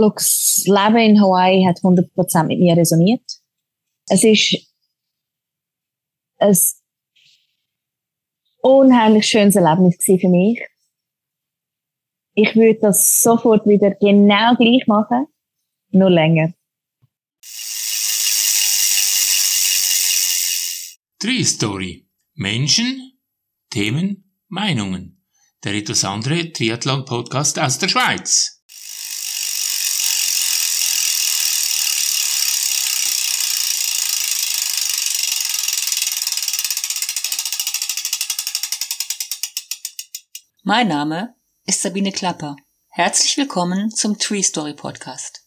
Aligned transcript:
Das 0.00 0.62
Leben 0.66 0.96
in 0.96 1.20
Hawaii 1.20 1.64
hat 1.64 1.78
100% 1.78 2.44
mit 2.44 2.60
mir 2.60 2.76
resoniert. 2.76 3.22
Es 4.08 4.22
ist 4.22 4.64
ein 6.38 6.56
unheimlich 8.62 9.26
schönes 9.26 9.56
Erlebnis 9.56 9.96
für 10.04 10.28
mich. 10.28 10.60
Ich 12.34 12.54
würde 12.54 12.78
das 12.80 13.20
sofort 13.20 13.66
wieder 13.66 13.90
genau 13.90 14.54
gleich 14.54 14.86
machen, 14.86 15.26
nur 15.90 16.10
länger. 16.10 16.54
Tree 21.18 21.42
Story. 21.42 22.08
Menschen, 22.34 23.18
Themen, 23.70 24.38
Meinungen. 24.46 25.24
Der 25.64 25.74
etwas 25.74 26.04
andere 26.04 26.52
Triathlon-Podcast 26.52 27.58
aus 27.58 27.80
der 27.80 27.88
Schweiz. 27.88 28.57
Mein 40.68 40.88
Name 40.88 41.30
ist 41.64 41.80
Sabine 41.80 42.12
Klapper. 42.12 42.54
Herzlich 42.90 43.38
willkommen 43.38 43.90
zum 43.90 44.18
Tree 44.18 44.42
Story 44.42 44.74
Podcast. 44.74 45.40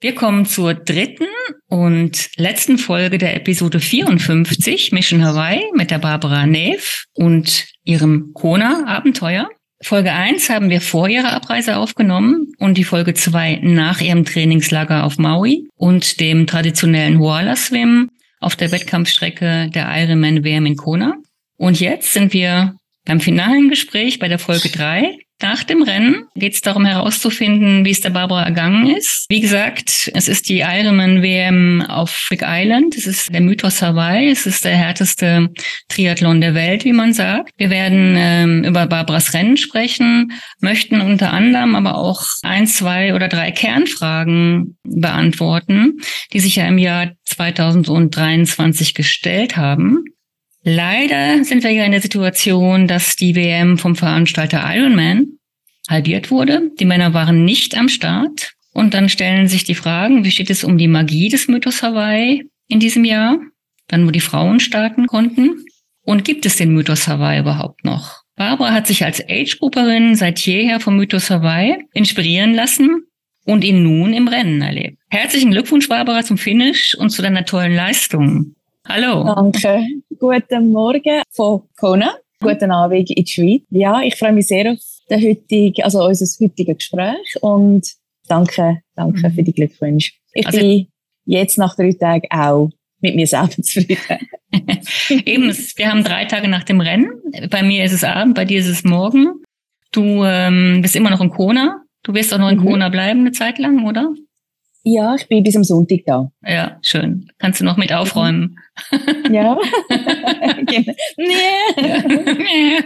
Wir 0.00 0.14
kommen 0.14 0.46
zur 0.46 0.74
dritten 0.74 1.26
und 1.66 2.30
letzten 2.36 2.78
Folge 2.78 3.18
der 3.18 3.34
Episode 3.34 3.80
54 3.80 4.92
Mission 4.92 5.24
Hawaii 5.24 5.60
mit 5.74 5.90
der 5.90 5.98
Barbara 5.98 6.46
Neff 6.46 7.06
und 7.14 7.66
ihrem 7.82 8.30
Kona-Abenteuer. 8.32 9.48
Folge 9.82 10.12
1 10.12 10.48
haben 10.50 10.70
wir 10.70 10.80
vor 10.80 11.08
ihrer 11.08 11.32
Abreise 11.32 11.76
aufgenommen 11.76 12.52
und 12.60 12.78
die 12.78 12.84
Folge 12.84 13.14
2 13.14 13.58
nach 13.64 14.00
ihrem 14.00 14.24
Trainingslager 14.24 15.02
auf 15.02 15.18
Maui 15.18 15.66
und 15.74 16.20
dem 16.20 16.46
traditionellen 16.46 17.18
Huala 17.18 17.56
Swim 17.56 18.08
auf 18.38 18.54
der 18.54 18.70
Wettkampfstrecke 18.70 19.68
der 19.74 19.88
Ironman 20.00 20.44
WM 20.44 20.66
in 20.66 20.76
Kona. 20.76 21.16
Und 21.56 21.80
jetzt 21.80 22.12
sind 22.12 22.32
wir 22.32 22.76
beim 23.04 23.20
finalen 23.20 23.68
Gespräch 23.68 24.18
bei 24.18 24.28
der 24.28 24.38
Folge 24.38 24.68
3 24.70 25.18
nach 25.44 25.64
dem 25.64 25.82
Rennen 25.82 26.24
geht 26.36 26.54
es 26.54 26.60
darum 26.62 26.86
herauszufinden, 26.86 27.84
wie 27.84 27.90
es 27.90 28.00
der 28.00 28.10
Barbara 28.10 28.44
ergangen 28.44 28.86
ist. 28.96 29.26
Wie 29.28 29.40
gesagt, 29.40 30.10
es 30.14 30.26
ist 30.28 30.48
die 30.48 30.60
Ironman 30.60 31.22
WM 31.22 31.82
auf 31.82 32.28
Big 32.30 32.42
Island. 32.42 32.96
Es 32.96 33.06
ist 33.06 33.34
der 33.34 33.42
Mythos 33.42 33.82
Hawaii. 33.82 34.30
Es 34.30 34.46
ist 34.46 34.64
der 34.64 34.76
härteste 34.76 35.50
Triathlon 35.88 36.40
der 36.40 36.54
Welt, 36.54 36.86
wie 36.86 36.94
man 36.94 37.12
sagt. 37.12 37.50
Wir 37.58 37.68
werden 37.68 38.14
ähm, 38.16 38.64
über 38.64 38.86
Barbaras 38.86 39.34
Rennen 39.34 39.56
sprechen, 39.56 40.32
möchten 40.60 41.00
unter 41.00 41.32
anderem 41.32 41.74
aber 41.74 41.98
auch 41.98 42.24
ein, 42.42 42.66
zwei 42.66 43.12
oder 43.12 43.28
drei 43.28 43.50
Kernfragen 43.50 44.78
beantworten, 44.84 45.98
die 46.32 46.40
sich 46.40 46.56
ja 46.56 46.66
im 46.66 46.78
Jahr 46.78 47.10
2023 47.26 48.94
gestellt 48.94 49.58
haben. 49.58 50.04
Leider 50.64 51.44
sind 51.44 51.62
wir 51.62 51.70
ja 51.70 51.84
in 51.84 51.92
der 51.92 52.00
Situation, 52.00 52.88
dass 52.88 53.16
die 53.16 53.36
WM 53.36 53.76
vom 53.76 53.96
Veranstalter 53.96 54.64
Ironman 54.64 55.38
halbiert 55.90 56.30
wurde. 56.30 56.70
Die 56.80 56.86
Männer 56.86 57.12
waren 57.12 57.44
nicht 57.44 57.76
am 57.76 57.90
Start. 57.90 58.54
Und 58.72 58.94
dann 58.94 59.10
stellen 59.10 59.46
sich 59.46 59.64
die 59.64 59.74
Fragen, 59.74 60.24
wie 60.24 60.30
steht 60.30 60.50
es 60.50 60.64
um 60.64 60.78
die 60.78 60.88
Magie 60.88 61.28
des 61.28 61.48
Mythos 61.48 61.82
Hawaii 61.82 62.48
in 62.66 62.80
diesem 62.80 63.04
Jahr? 63.04 63.38
Dann, 63.88 64.06
wo 64.06 64.10
die 64.10 64.20
Frauen 64.20 64.58
starten 64.58 65.06
konnten. 65.06 65.64
Und 66.02 66.24
gibt 66.24 66.46
es 66.46 66.56
den 66.56 66.72
Mythos 66.72 67.06
Hawaii 67.06 67.40
überhaupt 67.40 67.84
noch? 67.84 68.22
Barbara 68.34 68.72
hat 68.72 68.86
sich 68.86 69.04
als 69.04 69.22
Age-Grupperin 69.22 70.16
seit 70.16 70.40
jeher 70.40 70.80
vom 70.80 70.96
Mythos 70.96 71.30
Hawaii 71.30 71.76
inspirieren 71.92 72.54
lassen 72.54 73.02
und 73.44 73.62
ihn 73.62 73.82
nun 73.82 74.12
im 74.14 74.28
Rennen 74.28 74.60
erlebt. 74.62 74.98
Herzlichen 75.10 75.50
Glückwunsch, 75.50 75.88
Barbara, 75.88 76.24
zum 76.24 76.38
Finish 76.38 76.96
und 76.96 77.10
zu 77.10 77.22
deiner 77.22 77.44
tollen 77.44 77.74
Leistung. 77.74 78.53
Hallo. 78.86 79.24
Danke. 79.24 79.86
Guten 80.18 80.70
Morgen 80.70 81.22
von 81.30 81.62
Kona. 81.78 82.16
Guten 82.40 82.70
Abend 82.70 83.10
in 83.10 83.24
die 83.24 83.26
Schweiz. 83.26 83.62
Ja, 83.70 84.02
ich 84.02 84.14
freue 84.16 84.32
mich 84.32 84.46
sehr 84.46 84.72
auf 84.72 84.78
den 85.08 85.22
heutigen, 85.22 85.82
also 85.82 86.04
unser 86.04 86.26
heutiges 86.44 86.76
Gespräch 86.76 87.36
und 87.40 87.86
danke, 88.28 88.82
danke 88.94 89.30
für 89.30 89.42
die 89.42 89.54
Glückwünsche. 89.54 90.12
Ich 90.34 90.46
also, 90.46 90.58
bin 90.58 90.88
jetzt 91.24 91.56
nach 91.56 91.74
drei 91.76 91.92
Tagen 91.92 92.28
auch 92.30 92.70
mit 93.00 93.16
mir 93.16 93.26
selber 93.26 93.50
zufrieden. 93.62 94.18
Eben, 95.24 95.56
wir 95.76 95.90
haben 95.90 96.04
drei 96.04 96.26
Tage 96.26 96.48
nach 96.48 96.64
dem 96.64 96.82
Rennen. 96.82 97.10
Bei 97.48 97.62
mir 97.62 97.84
ist 97.84 97.92
es 97.92 98.04
Abend, 98.04 98.34
bei 98.34 98.44
dir 98.44 98.60
ist 98.60 98.68
es 98.68 98.84
Morgen. 98.84 99.42
Du 99.92 100.24
ähm, 100.24 100.80
bist 100.82 100.94
immer 100.94 101.10
noch 101.10 101.22
in 101.22 101.30
Kona. 101.30 101.82
Du 102.02 102.12
wirst 102.12 102.34
auch 102.34 102.38
noch 102.38 102.50
in 102.50 102.58
mhm. 102.58 102.64
Kona 102.64 102.90
bleiben 102.90 103.20
eine 103.20 103.32
Zeit 103.32 103.58
lang, 103.58 103.86
oder? 103.86 104.12
Ja, 104.86 105.14
ich 105.14 105.26
bin 105.28 105.42
bis 105.42 105.56
am 105.56 105.64
Sonntag 105.64 106.00
da. 106.04 106.30
Ja, 106.46 106.78
schön. 106.82 107.32
Kannst 107.38 107.58
du 107.58 107.64
noch 107.64 107.78
mit 107.78 107.90
aufräumen? 107.90 108.58
Ja. 109.30 109.56
nee. 111.16 112.76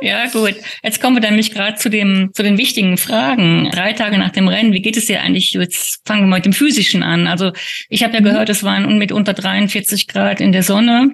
ja, 0.00 0.26
gut. 0.28 0.54
Jetzt 0.82 1.02
kommen 1.02 1.16
wir 1.16 1.20
dann 1.20 1.32
nämlich 1.32 1.52
gerade 1.52 1.76
zu 1.76 1.90
dem, 1.90 2.30
zu 2.32 2.42
den 2.42 2.56
wichtigen 2.56 2.96
Fragen. 2.96 3.68
Drei 3.70 3.92
Tage 3.92 4.16
nach 4.16 4.30
dem 4.30 4.48
Rennen, 4.48 4.72
wie 4.72 4.80
geht 4.80 4.96
es 4.96 5.04
dir 5.04 5.20
eigentlich? 5.20 5.52
Jetzt 5.52 6.00
fangen 6.06 6.22
wir 6.22 6.28
mal 6.28 6.36
mit 6.36 6.46
dem 6.46 6.54
Physischen 6.54 7.02
an. 7.02 7.26
Also, 7.26 7.52
ich 7.90 8.02
habe 8.02 8.14
ja 8.14 8.20
mhm. 8.20 8.24
gehört, 8.24 8.48
es 8.48 8.64
waren 8.64 8.96
mit 8.96 9.12
unter 9.12 9.34
43 9.34 10.08
Grad 10.08 10.40
in 10.40 10.52
der 10.52 10.62
Sonne. 10.62 11.10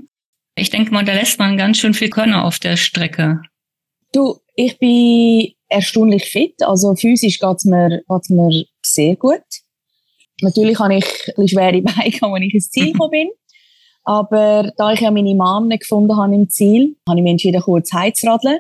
Ich 0.55 0.71
denke 0.71 0.93
mal, 0.93 1.05
da 1.05 1.13
lässt 1.13 1.41
man 1.41 1.57
ganz 1.57 1.79
schön 1.79 1.93
viel 1.93 2.11
Körner 2.11 2.45
auf 2.45 2.61
der 2.61 2.77
Strecke. 2.77 3.41
Du, 4.13 4.37
ich 4.55 4.79
bin 4.79 5.55
erstaunlich 5.69 6.27
fit. 6.27 6.55
Also, 6.63 6.95
physisch 6.95 7.41
geht's 7.41 7.65
mir, 7.65 8.03
geht's 8.09 8.31
mir 8.31 8.65
sehr 8.81 9.17
gut. 9.17 9.43
Natürlich 10.41 10.79
habe 10.79 10.97
ich 10.97 11.05
ein 11.37 11.49
schwere 11.49 11.83
Beine, 11.83 12.35
als 12.35 12.43
ich 12.43 12.55
ins 12.55 12.71
Ziel 12.71 12.93
gekommen 12.93 13.11
bin. 13.11 13.29
Aber 14.05 14.71
da 14.77 14.93
ich 14.93 15.01
ja 15.01 15.11
meine 15.11 15.35
Mom 15.35 15.69
nicht 15.69 15.81
gefunden 15.81 16.17
habe 16.17 16.35
im 16.35 16.49
Ziel, 16.49 16.97
habe 17.09 17.19
ich 17.19 17.23
mich 17.23 17.33
entschieden, 17.33 17.63
kurz 17.63 17.93
heimzuradeln. 17.93 18.59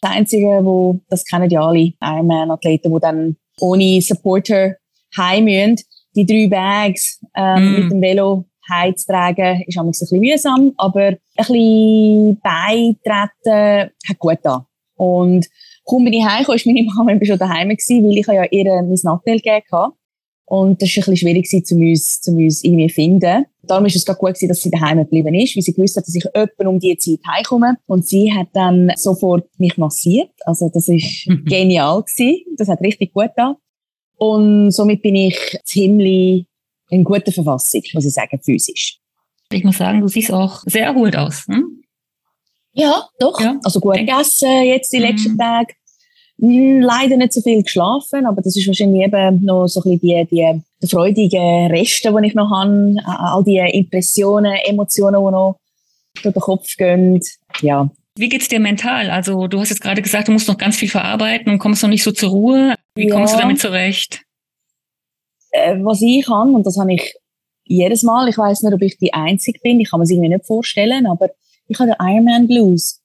Das 0.00 0.10
Einzige, 0.10 0.64
wo, 0.64 1.00
das 1.08 1.24
kennen 1.24 1.48
ja 1.48 1.64
alle 1.64 1.92
Ironman-Athleten, 2.00 2.92
die 2.92 3.00
dann 3.00 3.36
ohne 3.60 4.00
Supporter 4.00 4.74
heim 5.16 5.44
müssen. 5.44 5.76
Die 6.16 6.26
drei 6.26 6.48
Bags 6.48 7.20
ähm, 7.36 7.64
mm. 7.64 7.74
mit 7.74 7.92
dem 7.92 8.02
Velo 8.02 8.44
heimzutragen, 8.68 9.62
ist 9.66 9.78
ein 9.78 9.86
bisschen 9.86 10.20
mühsam, 10.20 10.72
aber 10.76 11.06
ein 11.06 11.18
bisschen 11.36 12.40
beitreten 12.42 13.92
hat 14.08 14.18
gut 14.18 14.38
da. 14.42 14.66
Und 14.96 15.46
kaum 15.88 16.04
bin 16.04 16.12
ich 16.12 16.24
heimgekommen, 16.24 16.56
ist 16.56 16.66
meine 16.66 16.82
Mama 16.82 17.24
schon 17.24 17.38
daheim 17.38 17.68
gewesen, 17.70 18.04
weil 18.04 18.18
ich 18.18 18.26
ja 18.26 18.44
ihr 18.44 18.82
mein 18.82 18.98
Nattel 19.02 19.36
gegeben 19.36 19.66
habe. 19.72 19.94
Und 20.44 20.82
das 20.82 20.88
war 20.90 21.02
ein 21.04 21.12
bisschen 21.12 21.16
schwierig, 21.16 21.72
um 21.72 21.80
uns, 21.80 22.20
um 22.26 22.36
uns 22.36 22.64
irgendwie 22.64 22.88
zu 22.88 22.94
finden. 22.94 23.46
Darum 23.62 23.86
ist 23.86 23.96
es 23.96 24.04
gut 24.04 24.18
gewesen, 24.18 24.48
dass 24.48 24.60
sie 24.60 24.70
daheim 24.70 24.98
geblieben 24.98 25.34
ist, 25.34 25.56
weil 25.56 25.62
sie 25.62 25.72
gewusst 25.72 25.96
hat, 25.96 26.06
dass 26.06 26.14
ich 26.14 26.26
öppen 26.34 26.66
um 26.66 26.78
diese 26.78 26.98
Zeit 26.98 27.20
heimkomme. 27.26 27.76
Und 27.86 28.06
sie 28.06 28.32
hat 28.32 28.48
dann 28.52 28.90
sofort 28.96 29.48
mich 29.58 29.78
massiert. 29.78 30.30
Also, 30.44 30.68
das 30.72 30.88
ist 30.88 31.26
genial 31.44 32.02
gewesen. 32.02 32.44
Das 32.56 32.68
hat 32.68 32.80
richtig 32.80 33.12
gut 33.12 33.30
da. 33.36 33.56
Und 34.16 34.72
somit 34.72 35.02
bin 35.02 35.16
ich 35.16 35.58
ziemlich 35.64 36.46
in 36.90 37.04
guter 37.04 37.32
Verfassung, 37.32 37.82
muss 37.94 38.04
ich 38.04 38.12
sagen, 38.12 38.38
physisch. 38.42 38.98
Ich 39.50 39.64
muss 39.64 39.78
sagen, 39.78 40.00
du 40.00 40.08
siehst 40.08 40.32
auch 40.32 40.62
sehr 40.66 40.86
erholt 40.86 41.16
aus. 41.16 41.46
Hm? 41.46 41.82
Ja, 42.72 43.08
doch. 43.18 43.40
Ja. 43.40 43.58
Also 43.64 43.80
gut 43.80 43.96
gegessen 43.96 44.64
jetzt 44.64 44.92
die 44.92 44.98
letzten 44.98 45.32
mhm. 45.32 45.38
Tage. 45.38 45.74
Hm, 46.42 46.80
leider 46.80 47.16
nicht 47.16 47.32
so 47.32 47.40
viel 47.40 47.62
geschlafen, 47.62 48.26
aber 48.26 48.42
das 48.42 48.56
ist 48.56 48.66
wahrscheinlich 48.66 49.04
eben 49.04 49.44
noch 49.44 49.68
so 49.68 49.80
ein 49.80 50.00
bisschen 50.00 50.26
die, 50.26 50.60
die, 50.82 50.88
freudigen 50.88 51.70
Reste, 51.70 52.12
die 52.12 52.26
ich 52.26 52.34
noch 52.34 52.50
habe, 52.50 52.96
all 53.04 53.44
die 53.44 53.58
Impressionen, 53.58 54.52
Emotionen, 54.64 55.24
die 55.24 55.30
noch 55.30 55.56
durch 56.20 56.34
den 56.34 56.42
Kopf 56.42 56.76
gehen. 56.76 57.20
Ja. 57.60 57.88
Wie 58.16 58.28
geht's 58.28 58.48
dir 58.48 58.58
mental? 58.58 59.08
Also 59.10 59.46
du 59.46 59.60
hast 59.60 59.70
jetzt 59.70 59.80
gerade 59.80 60.02
gesagt, 60.02 60.26
du 60.26 60.32
musst 60.32 60.48
noch 60.48 60.58
ganz 60.58 60.76
viel 60.76 60.88
verarbeiten 60.88 61.52
und 61.52 61.60
kommst 61.60 61.84
noch 61.84 61.90
nicht 61.90 62.02
so 62.02 62.10
zur 62.10 62.30
Ruhe. 62.30 62.74
Wie 62.96 63.06
ja. 63.06 63.14
kommst 63.14 63.34
du 63.34 63.38
damit 63.38 63.60
zurecht? 63.60 64.22
Äh, 65.52 65.76
was 65.80 66.02
ich 66.02 66.26
kann, 66.26 66.56
und 66.56 66.66
das 66.66 66.76
habe 66.76 66.92
ich 66.92 67.14
jedes 67.64 68.02
Mal, 68.02 68.28
ich 68.28 68.36
weiß 68.36 68.62
nicht, 68.62 68.74
ob 68.74 68.82
ich 68.82 68.98
die 68.98 69.14
Einzige 69.14 69.60
bin, 69.60 69.78
ich 69.78 69.90
kann 69.90 70.00
mir 70.00 70.04
es 70.04 70.10
irgendwie 70.10 70.30
nicht 70.30 70.44
vorstellen, 70.44 71.06
aber 71.06 71.30
ich 71.68 71.78
habe 71.78 71.92
den 71.92 72.04
Ironman 72.04 72.48
Blues. 72.48 73.00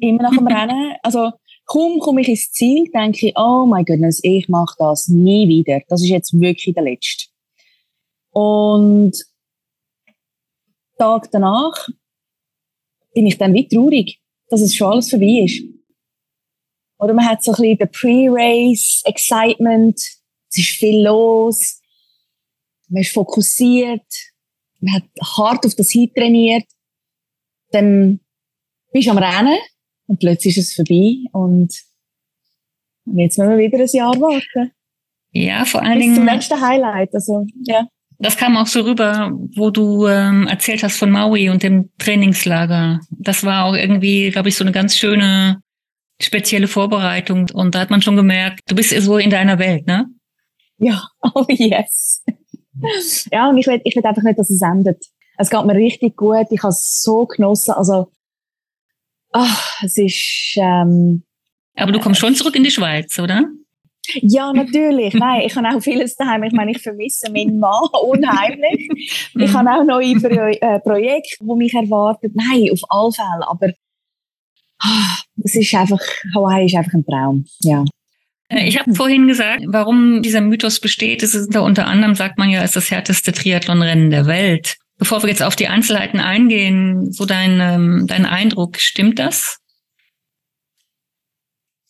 Immer 0.00 0.24
nach 0.24 0.36
dem 0.36 0.46
Rennen. 0.48 0.96
Also 1.04 1.30
Kaum 1.72 2.00
komme 2.00 2.20
ich 2.20 2.28
ins 2.28 2.52
Ziel, 2.52 2.90
denke 2.92 3.28
ich, 3.28 3.32
oh 3.34 3.64
my 3.64 3.82
goodness, 3.82 4.20
ich 4.22 4.46
mache 4.46 4.74
das 4.78 5.08
nie 5.08 5.48
wieder. 5.48 5.80
Das 5.88 6.02
ist 6.02 6.10
jetzt 6.10 6.38
wirklich 6.38 6.74
der 6.74 6.82
letzte. 6.82 7.30
Und 8.30 9.16
Tag 10.98 11.30
danach 11.30 11.88
bin 13.14 13.26
ich 13.26 13.38
dann 13.38 13.54
wie 13.54 13.66
traurig, 13.66 14.20
dass 14.50 14.60
es 14.60 14.74
schon 14.74 14.92
alles 14.92 15.08
vorbei 15.08 15.44
ist. 15.46 15.62
Oder 16.98 17.14
man 17.14 17.26
hat 17.26 17.42
so 17.42 17.52
ein 17.52 17.62
bisschen 17.62 17.78
den 17.78 17.90
Pre-Race, 17.90 19.00
Excitement, 19.06 19.96
es 19.96 20.58
ist 20.58 20.76
viel 20.76 21.02
los, 21.02 21.80
man 22.88 23.00
ist 23.00 23.14
fokussiert, 23.14 24.04
man 24.80 24.96
hat 24.96 25.04
hart 25.38 25.64
auf 25.64 25.74
das 25.74 25.94
Heat 25.94 26.14
trainiert, 26.14 26.66
dann 27.70 28.20
bist 28.92 29.06
du 29.06 29.12
am 29.12 29.18
Rennen 29.18 29.58
und 30.06 30.20
plötzlich 30.20 30.56
ist 30.58 30.70
es 30.70 30.74
vorbei 30.74 31.18
und 31.32 31.72
jetzt 33.06 33.38
müssen 33.38 33.50
wir 33.50 33.58
wieder 33.58 33.78
ein 33.78 33.88
Jahr 33.92 34.20
warten. 34.20 34.72
Ja, 35.32 35.64
vor 35.64 35.82
allen 35.82 35.94
Bis 35.94 36.02
Dingen. 36.02 36.14
zum 36.16 36.24
letzten 36.26 36.60
Highlight. 36.60 37.14
Also, 37.14 37.46
ja. 37.64 37.86
Das 38.18 38.36
kam 38.36 38.56
auch 38.56 38.66
so 38.66 38.82
rüber, 38.82 39.32
wo 39.56 39.70
du 39.70 40.06
ähm, 40.06 40.46
erzählt 40.46 40.82
hast 40.82 40.96
von 40.96 41.10
Maui 41.10 41.48
und 41.48 41.62
dem 41.62 41.90
Trainingslager. 41.98 43.00
Das 43.10 43.42
war 43.42 43.64
auch 43.64 43.74
irgendwie, 43.74 44.30
glaube 44.30 44.48
ich, 44.48 44.56
so 44.56 44.62
eine 44.62 44.72
ganz 44.72 44.96
schöne, 44.96 45.60
spezielle 46.20 46.68
Vorbereitung. 46.68 47.50
Und 47.52 47.74
da 47.74 47.80
hat 47.80 47.90
man 47.90 48.02
schon 48.02 48.14
gemerkt, 48.14 48.60
du 48.68 48.76
bist 48.76 48.90
so 48.90 49.18
in 49.18 49.30
deiner 49.30 49.58
Welt, 49.58 49.86
ne? 49.86 50.06
Ja, 50.78 51.02
oh 51.34 51.46
yes. 51.48 52.22
ja, 53.32 53.48
und 53.48 53.58
ich 53.58 53.66
will, 53.66 53.80
ich 53.84 53.96
will 53.96 54.06
einfach 54.06 54.22
nicht, 54.22 54.38
dass 54.38 54.50
es 54.50 54.62
endet. 54.62 55.02
Es 55.38 55.50
geht 55.50 55.64
mir 55.64 55.74
richtig 55.74 56.16
gut. 56.16 56.46
Ich 56.50 56.62
habe 56.62 56.70
es 56.70 57.00
so 57.02 57.26
genossen. 57.26 57.72
Also, 57.72 58.12
ach, 59.32 59.82
es 59.82 59.96
ist, 59.96 60.54
ähm, 60.56 61.22
Aber 61.76 61.92
du 61.92 62.00
kommst 62.00 62.20
schon 62.20 62.34
zurück 62.34 62.56
in 62.56 62.64
die 62.64 62.70
Schweiz, 62.70 63.18
oder? 63.18 63.44
ja, 64.14 64.52
natürlich. 64.52 65.14
Nein, 65.14 65.42
ich 65.46 65.54
habe 65.56 65.68
auch 65.68 65.80
vieles 65.80 66.16
daheim. 66.16 66.42
Ich 66.42 66.52
meine, 66.52 66.72
ich 66.72 66.82
vermisse 66.82 67.30
meinen 67.30 67.58
Mann 67.58 67.88
unheimlich. 68.02 68.88
Ich 69.34 69.52
habe 69.52 69.70
auch 69.70 69.84
neue 69.84 70.14
Pro 70.16 70.28
äh, 70.28 70.80
Projekte, 70.80 71.36
die 71.40 71.54
mich 71.56 71.72
erwarten. 71.74 72.32
Nein, 72.34 72.68
auf 72.72 72.80
alle 72.88 73.12
Fälle. 73.12 73.48
Aber 73.48 73.72
ah, 74.80 75.16
es 75.44 75.54
ist 75.54 75.74
einfach, 75.74 76.00
Hawaii 76.34 76.66
ist 76.66 76.74
einfach 76.74 76.94
ein 76.94 77.04
Traum. 77.04 77.44
Ja. 77.60 77.84
Äh, 78.48 78.66
Ich 78.66 78.78
habe 78.78 78.92
vorhin 78.94 79.28
gesagt, 79.28 79.62
warum 79.66 80.22
dieser 80.22 80.40
Mythos 80.40 80.80
besteht. 80.80 81.22
Es 81.22 81.34
ist 81.34 81.54
da 81.54 81.60
unter 81.60 81.86
anderem, 81.86 82.14
sagt 82.14 82.38
man 82.38 82.50
ja, 82.50 82.62
ist 82.62 82.76
das 82.76 82.90
härteste 82.90 83.32
Triathlonrennen 83.32 84.10
der 84.10 84.26
Welt. 84.26 84.76
Bevor 85.02 85.20
wir 85.24 85.30
jetzt 85.30 85.42
auf 85.42 85.56
die 85.56 85.66
Einzelheiten 85.66 86.20
eingehen, 86.20 87.10
so 87.10 87.24
dein, 87.24 87.58
ähm, 87.58 88.04
dein 88.06 88.24
Eindruck, 88.24 88.78
stimmt 88.78 89.18
das? 89.18 89.58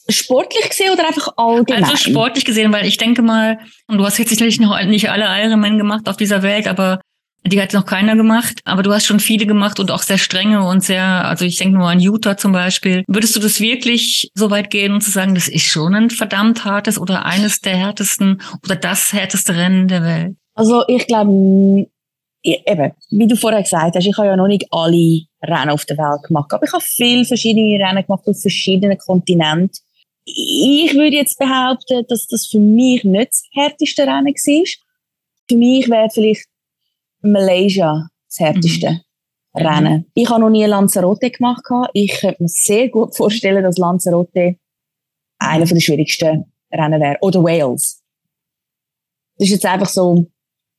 Sportlich 0.08 0.66
gesehen 0.66 0.94
oder 0.94 1.06
einfach 1.06 1.28
allgemein? 1.36 1.84
Also 1.84 1.98
sportlich 1.98 2.46
gesehen, 2.46 2.72
weil 2.72 2.86
ich 2.86 2.96
denke 2.96 3.20
mal, 3.20 3.58
und 3.86 3.98
du 3.98 4.06
hast 4.06 4.16
jetzt 4.16 4.30
sicherlich 4.30 4.60
noch 4.60 4.82
nicht 4.84 5.10
alle 5.10 5.26
Ironman 5.44 5.76
gemacht 5.76 6.08
auf 6.08 6.16
dieser 6.16 6.42
Welt, 6.42 6.66
aber 6.66 7.02
die 7.44 7.60
hat 7.60 7.74
noch 7.74 7.84
keiner 7.84 8.16
gemacht, 8.16 8.60
aber 8.64 8.82
du 8.82 8.90
hast 8.94 9.04
schon 9.04 9.20
viele 9.20 9.44
gemacht 9.44 9.78
und 9.78 9.90
auch 9.90 10.00
sehr 10.00 10.16
strenge 10.16 10.66
und 10.66 10.82
sehr, 10.82 11.04
also 11.04 11.44
ich 11.44 11.58
denke 11.58 11.76
nur 11.76 11.90
an 11.90 12.00
Utah 12.00 12.38
zum 12.38 12.52
Beispiel. 12.52 13.04
Würdest 13.08 13.36
du 13.36 13.40
das 13.40 13.60
wirklich 13.60 14.30
so 14.32 14.50
weit 14.50 14.70
gehen 14.70 14.94
und 14.94 15.02
zu 15.02 15.10
sagen, 15.10 15.34
das 15.34 15.48
ist 15.48 15.66
schon 15.66 15.94
ein 15.94 16.08
verdammt 16.08 16.64
hartes 16.64 16.98
oder 16.98 17.26
eines 17.26 17.60
der 17.60 17.76
härtesten 17.76 18.40
oder 18.64 18.74
das 18.74 19.12
härteste 19.12 19.54
Rennen 19.54 19.86
der 19.86 20.02
Welt? 20.02 20.36
Also 20.54 20.84
ich 20.88 21.06
glaube, 21.06 21.90
eben, 22.42 22.92
wie 23.10 23.26
du 23.26 23.36
vorher 23.36 23.62
gesagt 23.62 23.96
hast, 23.96 24.06
ich 24.06 24.16
habe 24.16 24.28
ja 24.28 24.36
noch 24.36 24.48
nicht 24.48 24.66
alle 24.70 25.22
Rennen 25.42 25.70
auf 25.70 25.84
der 25.84 25.98
Welt 25.98 26.22
gemacht, 26.24 26.52
aber 26.52 26.64
ich 26.64 26.72
habe 26.72 26.84
viele 26.84 27.24
verschiedene 27.24 27.82
Rennen 27.84 28.04
gemacht 28.04 28.26
auf 28.26 28.40
verschiedenen 28.40 28.98
Kontinenten. 28.98 29.78
Ich 30.24 30.94
würde 30.94 31.16
jetzt 31.16 31.38
behaupten, 31.38 32.04
dass 32.08 32.26
das 32.28 32.46
für 32.46 32.60
mich 32.60 33.04
nicht 33.04 33.30
das 33.30 33.44
härteste 33.52 34.02
Rennen 34.02 34.26
war. 34.26 34.66
Für 35.48 35.56
mich 35.56 35.88
wäre 35.88 36.10
vielleicht 36.10 36.46
Malaysia 37.22 38.08
das 38.28 38.38
härteste 38.38 39.00
Mhm. 39.54 39.66
Rennen. 39.66 40.06
Ich 40.14 40.28
habe 40.28 40.40
noch 40.40 40.50
nie 40.50 40.64
Lanzarote 40.64 41.30
gemacht. 41.30 41.64
Ich 41.92 42.20
könnte 42.20 42.42
mir 42.42 42.48
sehr 42.48 42.88
gut 42.88 43.16
vorstellen, 43.16 43.62
dass 43.62 43.78
Lanzarote 43.78 44.56
einer 45.38 45.64
der 45.66 45.80
schwierigsten 45.80 46.52
Rennen 46.72 47.00
wäre. 47.00 47.18
Oder 47.20 47.42
Wales. 47.42 48.02
Das 49.36 49.48
ist 49.48 49.54
jetzt 49.54 49.66
einfach 49.66 49.88
so 49.88 50.26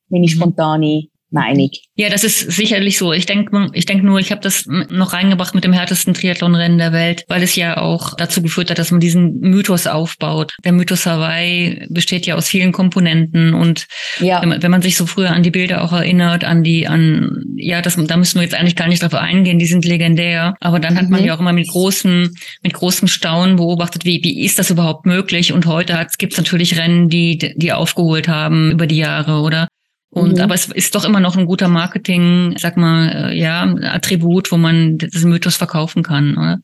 meine 0.08 0.28
spontane 0.28 1.08
Meinung. 1.34 1.70
Ja, 1.96 2.08
das 2.08 2.24
ist 2.24 2.40
sicherlich 2.50 2.96
so. 2.98 3.12
Ich 3.12 3.26
denke 3.26 3.68
ich 3.72 3.86
denk 3.86 4.02
nur, 4.02 4.18
ich 4.18 4.30
habe 4.30 4.40
das 4.40 4.64
noch 4.66 5.12
reingebracht 5.12 5.54
mit 5.54 5.64
dem 5.64 5.72
härtesten 5.72 6.14
Triathlonrennen 6.14 6.78
der 6.78 6.92
Welt, 6.92 7.24
weil 7.28 7.42
es 7.42 7.54
ja 7.56 7.76
auch 7.76 8.14
dazu 8.16 8.40
geführt 8.42 8.70
hat, 8.70 8.78
dass 8.78 8.90
man 8.90 9.00
diesen 9.00 9.40
Mythos 9.40 9.86
aufbaut. 9.86 10.52
Der 10.64 10.72
Mythos 10.72 11.06
Hawaii 11.06 11.86
besteht 11.90 12.26
ja 12.26 12.36
aus 12.36 12.48
vielen 12.48 12.72
Komponenten 12.72 13.54
und 13.54 13.86
Ja. 14.20 14.40
wenn 14.40 14.48
man, 14.48 14.62
wenn 14.62 14.70
man 14.70 14.82
sich 14.82 14.96
so 14.96 15.06
früher 15.06 15.30
an 15.30 15.42
die 15.42 15.50
Bilder 15.50 15.82
auch 15.82 15.92
erinnert, 15.92 16.44
an 16.44 16.62
die, 16.62 16.86
an, 16.88 17.42
ja, 17.56 17.82
das, 17.82 17.96
da 17.96 18.16
müssen 18.16 18.36
wir 18.36 18.42
jetzt 18.42 18.54
eigentlich 18.54 18.76
gar 18.76 18.88
nicht 18.88 19.02
drauf 19.02 19.14
eingehen, 19.14 19.58
die 19.58 19.66
sind 19.66 19.84
legendär. 19.84 20.54
Aber 20.60 20.80
dann 20.80 20.96
hat 20.96 21.10
man 21.10 21.20
Mhm. 21.20 21.26
ja 21.26 21.34
auch 21.36 21.40
immer 21.40 21.52
mit 21.52 21.68
großem, 21.68 22.34
mit 22.62 22.72
großem 22.72 23.08
Staunen 23.08 23.56
beobachtet, 23.56 24.04
wie, 24.04 24.20
wie 24.22 24.44
ist 24.44 24.58
das 24.58 24.70
überhaupt 24.70 25.06
möglich? 25.06 25.52
Und 25.52 25.66
heute 25.66 26.06
gibt 26.18 26.32
es 26.32 26.38
natürlich 26.38 26.78
Rennen, 26.78 27.08
die, 27.08 27.38
die 27.56 27.72
aufgeholt 27.72 28.28
haben 28.28 28.70
über 28.70 28.86
die 28.86 28.96
Jahre, 28.98 29.40
oder? 29.40 29.68
Und 30.14 30.36
Mhm. 30.36 30.40
aber 30.40 30.54
es 30.54 30.66
ist 30.66 30.94
doch 30.94 31.04
immer 31.04 31.18
noch 31.20 31.36
ein 31.36 31.46
guter 31.46 31.68
Marketing, 31.68 32.54
sag 32.58 32.76
mal, 32.76 33.30
äh, 33.32 33.36
ja, 33.38 33.62
Attribut, 33.64 34.52
wo 34.52 34.56
man 34.56 34.96
diesen 34.96 35.30
Mythos 35.30 35.56
verkaufen 35.56 36.02
kann, 36.04 36.36
oder? 36.36 36.60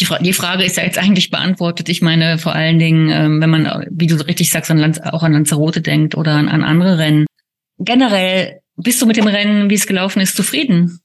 Die, 0.00 0.04
Fra 0.06 0.18
die 0.20 0.32
Frage 0.32 0.64
ist 0.64 0.76
ja 0.76 0.84
jetzt 0.84 0.96
eigentlich 0.96 1.30
beantwortet. 1.30 1.88
Ich 1.88 2.00
meine, 2.02 2.38
vor 2.38 2.54
allen 2.54 2.78
Dingen, 2.78 3.10
ähm, 3.10 3.40
wenn 3.42 3.50
man, 3.50 3.86
wie 3.90 4.06
du 4.06 4.14
richtig 4.26 4.50
sagst, 4.50 4.70
an 4.70 4.78
Lanz 4.78 4.98
auch 5.00 5.22
an 5.22 5.32
Lanzarote 5.32 5.82
denkt 5.82 6.16
oder 6.16 6.32
an, 6.32 6.48
an 6.48 6.64
andere 6.64 6.98
Rennen. 6.98 7.26
Generell, 7.78 8.60
bist 8.76 9.02
du 9.02 9.06
mit 9.06 9.16
dem 9.16 9.26
Rennen, 9.26 9.68
wie 9.70 9.74
es 9.74 9.86
gelaufen 9.86 10.20
ist, 10.20 10.36
zufrieden? 10.36 11.00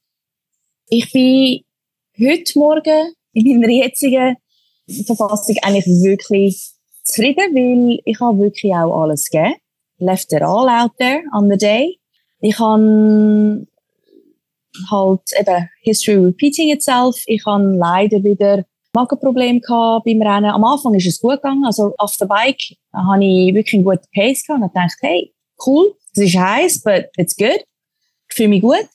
Ich 0.89 1.11
bin 1.11 1.61
heute 2.19 2.59
Morgen 2.59 3.13
in 3.33 3.59
meiner 3.59 3.73
jetzigen 3.73 4.35
Verfassung 5.05 5.55
eigentlich 5.63 5.85
wirklich 5.85 6.61
zufrieden, 7.03 7.55
weil 7.55 7.99
ich 8.05 8.19
habe 8.19 8.37
wirklich 8.37 8.71
auch 8.73 9.01
alles 9.01 9.27
gegeben. 9.29 9.55
Left 10.03 10.33
it 10.33 10.41
all 10.41 10.67
out 10.67 10.91
there 10.99 11.23
on 11.31 11.49
the 11.49 11.57
day. 11.57 11.97
Ich 12.41 12.59
habe 12.59 13.65
halt 14.91 15.21
eben 15.39 15.69
History 15.81 16.17
repeating 16.17 16.71
itself. 16.71 17.21
Ich 17.25 17.45
habe 17.45 17.63
leider 17.63 18.23
wieder 18.23 18.65
Magenprobleme 18.93 19.59
gehabt 19.61 20.05
beim 20.05 20.21
Rennen. 20.21 20.51
Am 20.51 20.63
Anfang 20.63 20.93
ist 20.93 21.07
es 21.07 21.19
gut 21.19 21.41
gegangen. 21.41 21.65
Also 21.65 21.93
auf 21.97 22.15
der 22.17 22.25
Bike 22.25 22.61
habe 22.93 23.23
ich 23.23 23.53
wirklich 23.53 23.83
guten 23.83 24.05
Pace 24.13 24.45
gehabt 24.45 24.61
und 24.61 24.73
gedacht, 24.73 24.97
hey, 25.01 25.33
cool, 25.65 25.95
es 26.13 26.21
ist 26.21 26.35
heiß, 26.35 26.83
but 26.83 27.05
it's 27.17 27.35
good. 27.35 27.63
Ich 28.29 28.35
fühle 28.35 28.49
mich 28.49 28.61
gut. 28.61 28.87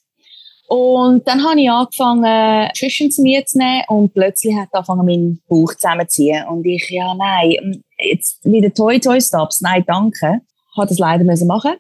Und 0.69 1.27
dann 1.27 1.43
habe 1.43 1.59
ich 1.61 1.71
angefangen, 1.71 2.69
Nutrition 2.69 3.11
zu 3.11 3.23
mir 3.23 3.45
zu 3.47 3.57
nehmen 3.57 3.85
und 3.89 4.13
plötzlich 4.13 4.55
hat 4.55 4.69
angefangen, 4.73 5.07
meinen 5.07 5.43
Bauch 5.49 5.73
zusammenzuziehen. 5.73 6.47
Und 6.47 6.67
ich, 6.67 6.91
ja, 6.91 7.15
nein, 7.15 7.83
jetzt 7.99 8.45
wieder 8.45 8.73
Toy 8.73 9.01
Toy 9.01 9.21
Stops, 9.21 9.63
nein, 9.63 9.83
danke. 9.87 10.43
Habe 10.79 10.89
das 10.89 10.99
leider 10.99 11.25
müssen 11.25 11.47
machen. 11.47 11.75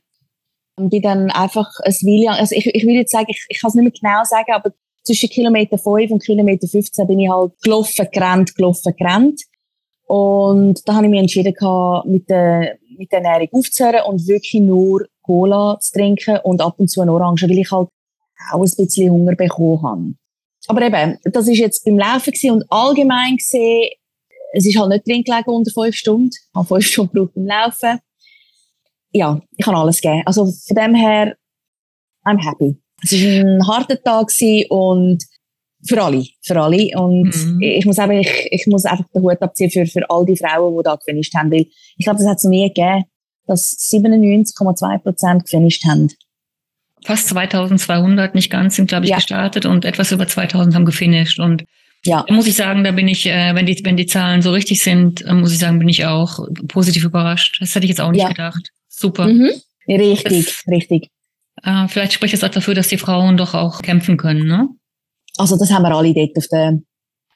Und 0.76 0.90
bin 0.90 1.02
dann 1.02 1.30
einfach 1.30 1.68
ein 1.82 1.92
Weile, 1.92 2.38
also 2.38 2.54
ich, 2.54 2.66
ich 2.66 2.86
will 2.86 2.94
jetzt 2.94 3.10
sagen, 3.10 3.26
ich, 3.28 3.44
ich 3.48 3.60
kann 3.60 3.68
es 3.68 3.74
nicht 3.74 3.82
mehr 3.82 3.92
genau 3.92 4.24
sagen, 4.24 4.52
aber 4.52 4.72
zwischen 5.02 5.28
Kilometer 5.28 5.78
5 5.78 6.10
und 6.10 6.22
Kilometer 6.22 6.68
15 6.68 7.06
bin 7.06 7.18
ich 7.18 7.30
halt 7.30 7.52
gelaufen, 7.62 8.06
gerannt, 8.12 8.54
gelaufen, 8.54 8.94
gerannt. 8.96 9.42
Und 10.06 10.88
da 10.88 10.94
habe 10.94 11.06
ich 11.06 11.10
mich 11.10 11.20
entschieden, 11.20 11.54
mit 12.04 12.30
der, 12.30 12.78
mit 12.96 13.10
der 13.12 13.22
Ernährung 13.22 13.48
aufzuhören 13.52 14.02
und 14.06 14.26
wirklich 14.26 14.62
nur 14.62 15.06
Cola 15.22 15.78
zu 15.80 15.92
trinken 15.92 16.38
und 16.44 16.62
ab 16.62 16.74
und 16.78 16.88
zu 16.88 17.00
eine 17.00 17.12
Orange, 17.12 17.42
weil 17.48 17.58
ich 17.58 17.70
halt 17.70 17.88
auch 18.52 18.62
ein 18.62 18.72
bisschen 18.76 19.10
Hunger 19.10 19.34
bekommen 19.34 19.82
habe. 19.82 20.14
Aber 20.68 20.82
eben, 20.82 21.18
das 21.24 21.48
ist 21.48 21.58
jetzt 21.58 21.84
beim 21.84 21.98
Laufen 21.98 22.32
gewesen 22.32 22.52
und 22.52 22.64
allgemein 22.68 23.36
gesehen, 23.36 23.90
es 24.52 24.66
ist 24.66 24.78
halt 24.78 24.90
nicht 24.90 25.06
drin 25.06 25.24
gelegen 25.24 25.50
unter 25.50 25.70
fünf 25.70 25.94
Stunden. 25.94 26.30
Ich 26.30 26.54
habe 26.54 26.66
fünf 26.66 26.86
Stunden 26.86 27.12
gebraucht 27.12 27.34
beim 27.34 27.46
Laufen. 27.46 28.00
Ja, 29.12 29.40
ich 29.56 29.64
kann 29.64 29.74
alles 29.74 30.00
geben. 30.00 30.22
Also 30.26 30.46
von 30.46 30.76
dem 30.76 30.94
her, 30.94 31.36
I'm 32.24 32.42
happy. 32.44 32.76
Es 33.02 33.12
war 33.12 33.44
ein 33.54 33.66
harter 33.66 34.02
Tag 34.02 34.28
und 34.70 35.24
für 35.86 36.02
alle, 36.02 36.24
für 36.42 36.60
alle. 36.60 36.90
Und 36.96 37.34
Mhm. 37.34 37.60
ich 37.62 37.86
muss 37.86 37.98
eben, 37.98 38.12
ich, 38.12 38.48
ich 38.50 38.66
muss 38.66 38.84
einfach 38.84 39.06
den 39.14 39.22
Hut 39.22 39.40
abziehen 39.40 39.70
für, 39.70 39.86
für 39.86 40.08
all 40.10 40.26
die 40.26 40.36
Frauen, 40.36 40.76
die 40.76 40.82
da 40.82 40.96
gefinisht 40.96 41.34
haben, 41.34 41.50
weil 41.52 41.66
ich 41.96 42.04
glaube, 42.04 42.18
das 42.18 42.26
hat 42.28 42.38
es 42.38 42.44
nie 42.44 42.66
gegeben, 42.68 43.04
dass 43.46 43.76
97,2 43.90 44.98
Prozent 44.98 45.44
gefinisht 45.44 45.84
haben. 45.86 46.08
Fast 47.04 47.28
2200, 47.28 48.34
nicht 48.34 48.50
ganz, 48.50 48.74
sind, 48.76 48.88
glaube 48.88 49.04
ich, 49.04 49.10
Ja. 49.10 49.16
gestartet 49.16 49.64
und 49.66 49.84
etwas 49.84 50.10
über 50.12 50.26
2000 50.26 50.74
haben 50.74 50.84
gefinisht. 50.84 51.38
Und 51.38 51.64
Ja. 52.04 52.24
da 52.26 52.34
muss 52.34 52.46
ich 52.48 52.56
sagen, 52.56 52.82
da 52.84 52.90
bin 52.90 53.06
ich, 53.08 53.26
äh, 53.26 53.54
wenn 53.54 53.66
die, 53.66 53.80
wenn 53.84 53.96
die 53.96 54.06
Zahlen 54.06 54.42
so 54.42 54.50
richtig 54.50 54.82
sind, 54.82 55.24
äh, 55.24 55.32
muss 55.32 55.52
ich 55.52 55.58
sagen, 55.60 55.78
bin 55.78 55.88
ich 55.88 56.04
auch 56.06 56.40
positiv 56.66 57.04
überrascht. 57.04 57.58
Das 57.60 57.74
hätte 57.74 57.84
ich 57.84 57.90
jetzt 57.90 58.00
auch 58.00 58.10
nicht 58.10 58.22
Ja. 58.22 58.28
gedacht. 58.28 58.70
Super. 58.98 59.28
Mhm. 59.28 59.50
Richtig, 59.88 60.62
richtig. 60.66 61.08
Äh, 61.62 61.88
vielleicht 61.88 62.12
spricht 62.12 62.34
das 62.34 62.44
auch 62.44 62.48
dafür, 62.50 62.74
dass 62.74 62.88
die 62.88 62.98
Frauen 62.98 63.36
doch 63.36 63.54
auch 63.54 63.82
kämpfen 63.82 64.16
können, 64.16 64.46
ne? 64.46 64.68
Also 65.36 65.56
das 65.56 65.70
haben 65.72 65.82
wir 65.82 65.94
alle 65.94 66.12
dort 66.14 66.36
auf 66.36 66.46
der, 66.48 66.78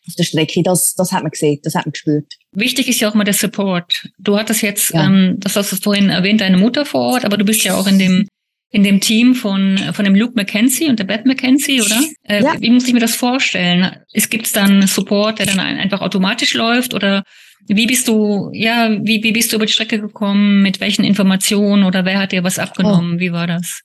auf 0.08 0.14
der 0.18 0.24
Strecke. 0.24 0.62
Das, 0.62 0.94
das 0.94 1.12
hat 1.12 1.22
man 1.22 1.30
gesehen, 1.30 1.60
das 1.62 1.74
hat 1.74 1.86
man 1.86 1.92
gespürt. 1.92 2.34
Wichtig 2.52 2.88
ist 2.88 3.00
ja 3.00 3.08
auch 3.08 3.14
mal 3.14 3.24
der 3.24 3.34
Support. 3.34 4.08
Du 4.18 4.36
hattest 4.36 4.62
jetzt, 4.62 4.92
Ja. 4.92 5.04
ähm, 5.06 5.36
das 5.38 5.56
hast 5.56 5.72
du 5.72 5.76
vorhin 5.76 6.10
erwähnt, 6.10 6.40
deine 6.40 6.58
Mutter 6.58 6.84
vor 6.84 7.12
Ort, 7.12 7.24
aber 7.24 7.36
du 7.36 7.44
bist 7.44 7.62
ja 7.64 7.74
auch 7.76 7.86
in 7.86 7.98
dem 7.98 8.26
in 8.74 8.84
dem 8.84 9.00
Team 9.00 9.34
von 9.34 9.78
von 9.92 10.04
dem 10.06 10.14
Luke 10.14 10.32
McKenzie 10.34 10.88
und 10.88 10.98
der 10.98 11.04
Beth 11.04 11.26
McKenzie, 11.26 11.82
oder? 11.82 12.00
Äh, 12.24 12.42
Ja. 12.42 12.54
Wie 12.58 12.70
muss 12.70 12.86
ich 12.88 12.94
mir 12.94 13.00
das 13.00 13.14
vorstellen? 13.14 13.96
Es 14.12 14.30
gibt's 14.30 14.52
dann 14.52 14.86
Support, 14.86 15.38
der 15.40 15.46
dann 15.46 15.60
ein- 15.60 15.78
einfach 15.78 16.00
automatisch 16.00 16.54
läuft 16.54 16.94
oder 16.94 17.22
wie 17.68 17.86
bist 17.86 18.08
du, 18.08 18.50
ja, 18.52 18.90
wie, 18.90 19.22
wie 19.22 19.32
bist 19.32 19.52
du 19.52 19.56
über 19.56 19.66
die 19.66 19.72
Strecke 19.72 20.00
gekommen? 20.00 20.62
Mit 20.62 20.80
welchen 20.80 21.04
Informationen 21.04 21.84
oder 21.84 22.04
wer 22.04 22.18
hat 22.18 22.32
dir 22.32 22.44
was 22.44 22.58
abgenommen? 22.58 23.18
Wie 23.18 23.32
war 23.32 23.46
das? 23.46 23.82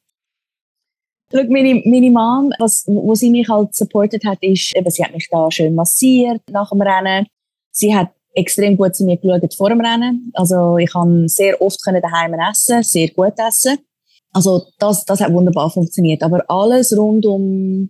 Schau, 1.31 1.43
meine, 1.49 1.81
meine 1.85 2.09
Mom, 2.09 2.53
was, 2.57 2.85
wo 2.87 3.13
sie 3.13 3.29
mich 3.29 3.49
halt 3.49 3.75
supportet 3.75 4.23
hat, 4.23 4.37
ist, 4.41 4.75
eben, 4.75 4.89
sie 4.89 5.03
hat 5.03 5.13
mich 5.13 5.27
da 5.29 5.51
schön 5.51 5.75
massiert 5.75 6.41
nach 6.49 6.69
dem 6.69 6.81
Rennen. 6.81 7.27
Sie 7.71 7.93
hat 7.93 8.11
extrem 8.33 8.77
gut 8.77 8.95
zu 8.95 9.03
mir 9.03 9.17
geschaut 9.17 9.53
vor 9.53 9.69
dem 9.69 9.81
Rennen. 9.81 10.31
Also 10.33 10.77
ich 10.77 10.91
kann 10.91 11.27
sehr 11.27 11.61
oft 11.61 11.83
können 11.83 12.01
daheim 12.01 12.33
essen, 12.33 12.83
sehr 12.83 13.09
gut 13.09 13.33
essen. 13.37 13.79
Also 14.31 14.67
das, 14.79 15.03
das 15.05 15.19
hat 15.19 15.33
wunderbar 15.33 15.69
funktioniert. 15.69 16.23
Aber 16.23 16.43
alles 16.47 16.95
rund 16.95 17.25
um 17.25 17.89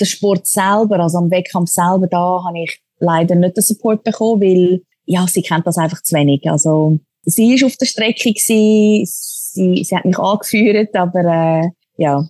den 0.00 0.06
Sport 0.06 0.46
selber, 0.46 1.00
also 1.00 1.18
am 1.18 1.30
Wettkampf 1.30 1.70
selber, 1.70 2.08
da 2.08 2.42
habe 2.44 2.58
ich 2.62 2.80
leider 2.98 3.34
nicht 3.34 3.56
den 3.56 3.62
Support 3.62 4.04
bekommen, 4.04 4.42
weil 4.42 4.82
ja, 5.06 5.26
sie 5.26 5.42
kennt 5.42 5.66
das 5.66 5.78
einfach 5.78 6.02
zu 6.02 6.14
wenig. 6.16 6.42
Also 6.50 6.98
sie 7.24 7.54
ist 7.54 7.64
auf 7.64 7.76
der 7.76 7.86
Strecke 7.86 8.32
gewesen, 8.32 9.04
sie, 9.06 9.84
sie 9.84 9.96
hat 9.96 10.04
mich 10.04 10.18
angeführt, 10.18 10.94
aber 10.94 11.20
äh, 11.20 11.68
ja. 11.96 12.26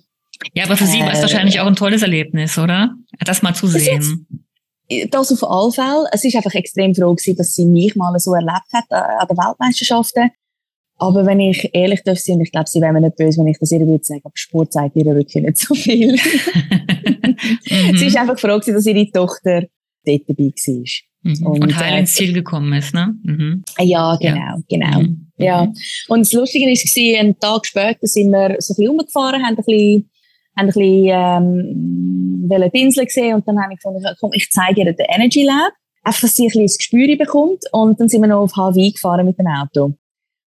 Ja, 0.53 0.65
aber 0.65 0.77
für 0.77 0.87
sie 0.87 1.01
war 1.01 1.13
es 1.13 1.21
äh, 1.21 1.23
wahrscheinlich 1.23 1.61
auch 1.61 1.67
ein 1.67 1.77
tolles 1.77 2.03
Erlebnis, 2.03 2.59
oder? 2.59 2.95
Das 3.25 3.43
mal 3.43 3.55
zu 3.55 3.67
sehen. 3.67 4.27
Das 5.11 5.33
auf 5.33 5.49
alle 5.49 5.73
Fälle. 5.73 6.09
Es 6.13 6.25
ist 6.25 6.37
einfach 6.37 6.55
extrem 6.55 6.95
froh 6.95 7.15
gewesen, 7.15 7.37
dass 7.37 7.55
sie 7.55 7.65
mich 7.65 7.97
mal 7.97 8.19
so 8.19 8.35
erlebt 8.35 8.73
hat 8.73 8.85
äh, 8.91 8.95
an 8.95 9.27
den 9.29 9.37
Weltmeisterschaften. 9.37 10.31
Aber 10.97 11.27
wenn 11.27 11.41
ich 11.41 11.71
ehrlich 11.73 12.03
darf 12.05 12.19
sein, 12.19 12.41
ich 12.41 12.53
glaube, 12.53 12.69
sie 12.69 12.81
wäre 12.81 12.93
mir 12.93 13.01
nicht 13.01 13.17
böse, 13.17 13.41
wenn 13.41 13.49
ich 13.49 13.59
das 13.59 13.73
ihr 13.73 13.81
würde 13.81 14.05
sagen, 14.05 14.21
aber 14.25 14.33
Sport 14.35 14.73
zeigt 14.73 14.97
ihr 14.97 15.05
wirklich 15.07 15.43
nicht 15.43 15.59
so 15.59 15.75
viel. 15.75 16.13
mhm. 16.17 17.97
Sie 17.97 18.07
ist 18.07 18.17
einfach 18.17 18.39
froh 18.39 18.59
gewesen, 18.59 18.75
dass 18.75 18.87
ihre 18.87 19.11
Tochter 19.11 19.65
dort 20.05 20.23
dabei 20.29 20.45
war. 20.45 20.85
Mhm. 21.25 21.47
Und, 21.47 21.63
und 21.63 21.77
heil 21.77 21.95
äh, 21.95 22.01
ins 22.01 22.15
Ziel 22.15 22.33
gekommen 22.33 22.73
ist, 22.75 22.95
ne? 22.95 23.15
Mhm. 23.23 23.65
Ja, 23.81 24.17
genau, 24.17 24.37
ja. 24.37 24.57
genau. 24.69 25.01
Mhm. 25.01 25.27
Ja. 25.39 25.73
Und 26.09 26.21
das 26.21 26.33
Lustige 26.33 26.67
war, 26.67 27.21
einen 27.21 27.39
Tag 27.39 27.67
später 27.67 28.07
sind 28.07 28.31
wir 28.31 28.57
so 28.59 28.73
ein 28.73 28.77
bisschen 28.77 28.89
rumgefahren, 28.89 29.43
haben 29.43 29.51
ein 29.51 29.57
bisschen, 29.57 30.11
haben 30.57 30.67
ein 30.67 30.67
bisschen, 30.67 31.07
ähm, 31.07 32.45
wollen 32.49 32.71
die 32.75 32.81
Insel 32.81 33.07
gesehen 33.07 33.35
und 33.35 33.49
dann 33.49 33.59
habe 33.59 33.73
ich 33.73 33.79
gefunden, 33.79 34.05
komm, 34.21 34.31
ich 34.35 34.51
zeige 34.51 34.83
ihr 34.83 34.93
den 34.93 35.07
Energy 35.09 35.45
Lab. 35.45 35.73
Einfach, 36.03 36.21
dass 36.21 36.37
sie 36.37 36.45
ein 36.45 36.49
bisschen 36.49 36.65
das 36.65 36.79
Gespür 36.79 37.17
bekommt. 37.17 37.63
Und 37.73 37.99
dann 37.99 38.11
sind 38.11 38.21
wir 38.21 38.29
noch 38.29 38.43
auf 38.43 38.57
Hawaii 38.57 38.93
gefahren 38.93 39.25
mit 39.25 39.39
dem 39.39 39.47
Auto. 39.47 39.95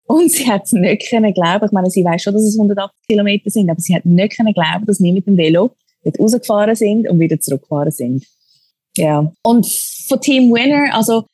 Und 0.08 0.32
sie 0.32 0.48
hat 0.48 0.64
es 0.66 0.74
nicht 0.74 1.10
können 1.10 1.34
glauben. 1.34 1.66
Ich 1.66 1.72
meine, 1.72 1.90
sie 1.90 2.04
weiß 2.04 2.22
schon, 2.22 2.34
dass 2.34 2.44
es 2.44 2.58
180 2.58 3.08
Kilometer 3.08 3.50
sind, 3.50 3.70
aber 3.70 3.80
sie 3.80 3.96
hat 3.96 4.06
nicht 4.06 4.36
können 4.36 4.54
glauben, 4.54 4.86
dass 4.86 5.02
wir 5.02 5.14
mit 5.14 5.26
dem 5.26 5.38
Velo 5.38 5.72
dort 6.04 6.20
rausgefahren 6.20 6.76
sind 6.76 7.10
und 7.10 7.20
wieder 7.20 7.40
zurückgefahren 7.40 7.92
sind. 7.92 8.26
Ja. 8.98 9.32
Und 9.44 9.68
von 10.08 10.22
Team 10.22 10.54
Winner, 10.54 10.94
also, 10.94 11.26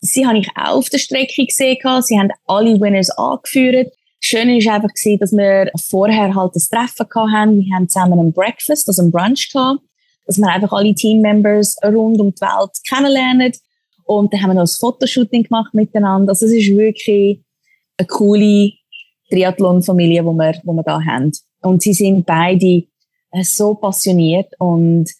sie 0.00 0.26
habe 0.26 0.38
ich 0.38 0.48
auch 0.56 0.76
auf 0.76 0.88
der 0.88 0.98
Strecke 0.98 1.46
gesehen, 1.46 1.78
sie 2.02 2.18
haben 2.18 2.30
alle 2.46 2.80
Winners 2.80 3.10
angeführt. 3.10 3.92
Schön 4.20 4.48
ist 4.56 4.68
einfach 4.68 4.90
dass 5.20 5.32
wir 5.32 5.70
vorher 5.88 6.34
halt 6.34 6.56
das 6.56 6.68
Treffen 6.68 7.06
hatten. 7.32 7.60
Wir 7.60 7.74
haben 7.74 7.88
zusammen 7.88 8.18
einen 8.18 8.32
Breakfast, 8.32 8.88
also 8.88 9.02
einen 9.02 9.12
Brunch 9.12 9.50
gehabt, 9.52 9.80
dass 10.26 10.38
wir 10.38 10.48
einfach 10.48 10.72
alle 10.72 10.94
Teammembers 10.94 11.76
rund 11.84 12.20
um 12.20 12.34
die 12.34 12.40
Welt 12.40 12.70
kennenlernen. 12.88 13.52
Und 14.04 14.32
dann 14.32 14.42
haben 14.42 14.50
wir 14.50 14.54
noch 14.54 14.62
ein 14.62 14.78
Fotoshooting 14.80 15.44
gemacht 15.44 15.74
miteinander. 15.74 16.30
Also 16.30 16.46
es 16.46 16.52
ist 16.52 16.74
wirklich 16.74 17.42
eine 17.98 18.06
coole 18.06 18.72
Triathlon-Familie, 19.30 20.22
die 20.22 20.26
wir, 20.26 20.60
wo 20.64 20.72
wir 20.72 20.82
da 20.82 21.02
haben. 21.02 21.32
Und 21.62 21.82
sie 21.82 21.92
sind 21.92 22.26
beide 22.26 22.84
äh, 23.32 23.42
so 23.42 23.74
passioniert 23.74 24.52
und 24.58 25.10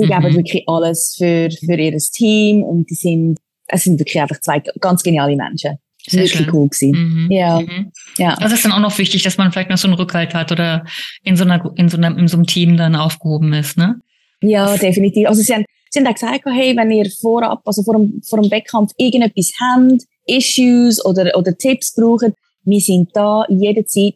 Sie 0.00 0.06
mhm. 0.06 0.22
geben 0.22 0.36
wirklich 0.36 0.68
alles 0.68 1.14
für, 1.18 1.50
für 1.50 1.74
ihr 1.74 1.96
Team 1.98 2.62
und 2.62 2.88
die 2.90 2.94
sind, 2.94 3.38
es 3.68 3.84
sind 3.84 3.98
wirklich 3.98 4.20
einfach 4.20 4.40
zwei 4.40 4.60
ganz 4.80 5.02
geniale 5.02 5.36
Menschen. 5.36 5.78
Sehr 6.06 6.22
wirklich 6.22 6.44
schön. 6.44 6.54
cool 6.54 6.68
gewesen. 6.68 6.90
Mhm. 6.92 7.30
Ja. 7.30 7.60
Mhm. 7.60 7.92
ja. 8.16 8.36
Das 8.40 8.52
ist 8.52 8.64
dann 8.64 8.72
auch 8.72 8.80
noch 8.80 8.96
wichtig, 8.98 9.22
dass 9.22 9.36
man 9.36 9.52
vielleicht 9.52 9.70
noch 9.70 9.78
so 9.78 9.88
einen 9.88 9.94
Rückhalt 9.94 10.34
hat 10.34 10.50
oder 10.50 10.84
in 11.22 11.36
so 11.36 11.44
einer, 11.44 11.70
in 11.76 11.88
so 11.88 11.96
einem, 11.96 12.18
in 12.18 12.28
so 12.28 12.36
einem 12.36 12.46
Team 12.46 12.76
dann 12.76 12.96
aufgehoben 12.96 13.52
ist, 13.52 13.76
ne? 13.76 14.00
Ja, 14.42 14.74
definitiv. 14.76 15.28
Also 15.28 15.42
sie 15.42 15.52
haben, 15.52 15.66
sie 15.90 16.00
haben 16.00 16.06
auch 16.06 16.14
gesagt, 16.14 16.44
hey, 16.46 16.74
wenn 16.74 16.90
ihr 16.90 17.10
vorab, 17.20 17.60
also 17.66 17.82
vor 17.82 17.98
dem, 17.98 18.22
vor 18.22 18.40
dem 18.40 18.50
Wettkampf 18.50 18.92
irgendetwas 18.96 19.52
habt, 19.60 20.04
Issues 20.26 21.04
oder, 21.04 21.36
oder 21.36 21.56
Tipps 21.56 21.94
braucht, 21.94 22.32
wir 22.64 22.80
sind 22.80 23.10
da 23.14 23.44
jederzeit, 23.50 24.14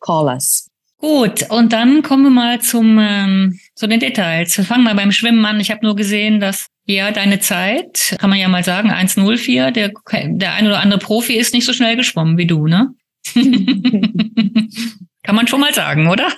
call 0.00 0.26
us. 0.26 0.68
Gut, 0.98 1.50
und 1.50 1.72
dann 1.72 2.02
kommen 2.02 2.24
wir 2.24 2.30
mal 2.30 2.60
zum, 2.60 2.98
ähm, 2.98 3.58
zu 3.74 3.86
den 3.86 4.00
Details. 4.00 4.56
Wir 4.56 4.64
fangen 4.64 4.84
mal 4.84 4.94
beim 4.94 5.12
Schwimmen 5.12 5.44
an. 5.44 5.60
Ich 5.60 5.70
habe 5.70 5.84
nur 5.84 5.96
gesehen, 5.96 6.40
dass 6.40 6.68
ja 6.86 7.10
deine 7.10 7.40
Zeit, 7.40 8.16
kann 8.18 8.30
man 8.30 8.38
ja 8.38 8.48
mal 8.48 8.64
sagen, 8.64 8.90
1,04. 8.90 9.70
Der, 9.70 9.92
der 10.28 10.54
ein 10.54 10.66
oder 10.66 10.80
andere 10.80 10.98
Profi 10.98 11.34
ist 11.34 11.52
nicht 11.52 11.66
so 11.66 11.72
schnell 11.72 11.96
geschwommen 11.96 12.38
wie 12.38 12.46
du, 12.46 12.66
ne? 12.66 12.94
kann 13.34 15.34
man 15.34 15.46
schon 15.46 15.60
mal 15.60 15.74
sagen, 15.74 16.08
oder? 16.08 16.28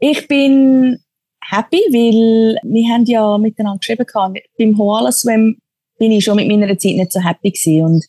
ich 0.00 0.26
bin 0.26 0.98
happy, 1.50 1.80
weil 1.90 2.58
wir 2.62 2.92
haben 2.92 3.04
ja 3.04 3.38
miteinander 3.38 3.78
geschrieben 3.78 4.06
gehabt. 4.06 4.38
Beim 4.58 4.76
Hoala 4.76 5.12
Swim 5.12 5.58
bin 5.98 6.12
ich 6.12 6.24
schon 6.24 6.36
mit 6.36 6.48
meiner 6.48 6.78
Zeit 6.78 6.96
nicht 6.96 7.12
so 7.12 7.22
happy 7.22 7.50
gewesen. 7.50 7.84
Und 7.84 8.04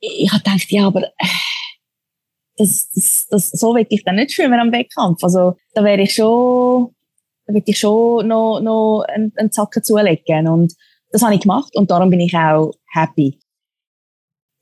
ich 0.00 0.32
habe 0.32 0.42
gedacht, 0.42 0.70
ja, 0.70 0.86
aber 0.86 1.10
das, 2.58 2.90
das, 2.94 3.26
das, 3.30 3.50
so 3.50 3.74
will 3.74 3.86
ich 3.88 4.04
dann 4.04 4.16
nicht 4.16 4.32
schwimmen 4.32 4.58
am 4.58 4.72
Wettkampf. 4.72 5.22
Also, 5.22 5.56
da 5.74 5.84
wäre 5.84 6.02
ich 6.02 6.14
schon, 6.14 6.94
da 7.46 7.54
würde 7.54 7.70
ich 7.70 7.78
schon 7.78 8.28
noch, 8.28 8.60
noch 8.60 9.04
einen, 9.08 9.32
einen 9.36 9.52
Zacken 9.52 9.82
zulegen. 9.82 10.48
Und 10.48 10.74
das 11.10 11.22
habe 11.22 11.34
ich 11.34 11.40
gemacht 11.40 11.74
und 11.76 11.90
darum 11.90 12.10
bin 12.10 12.20
ich 12.20 12.34
auch 12.34 12.72
happy. 12.92 13.38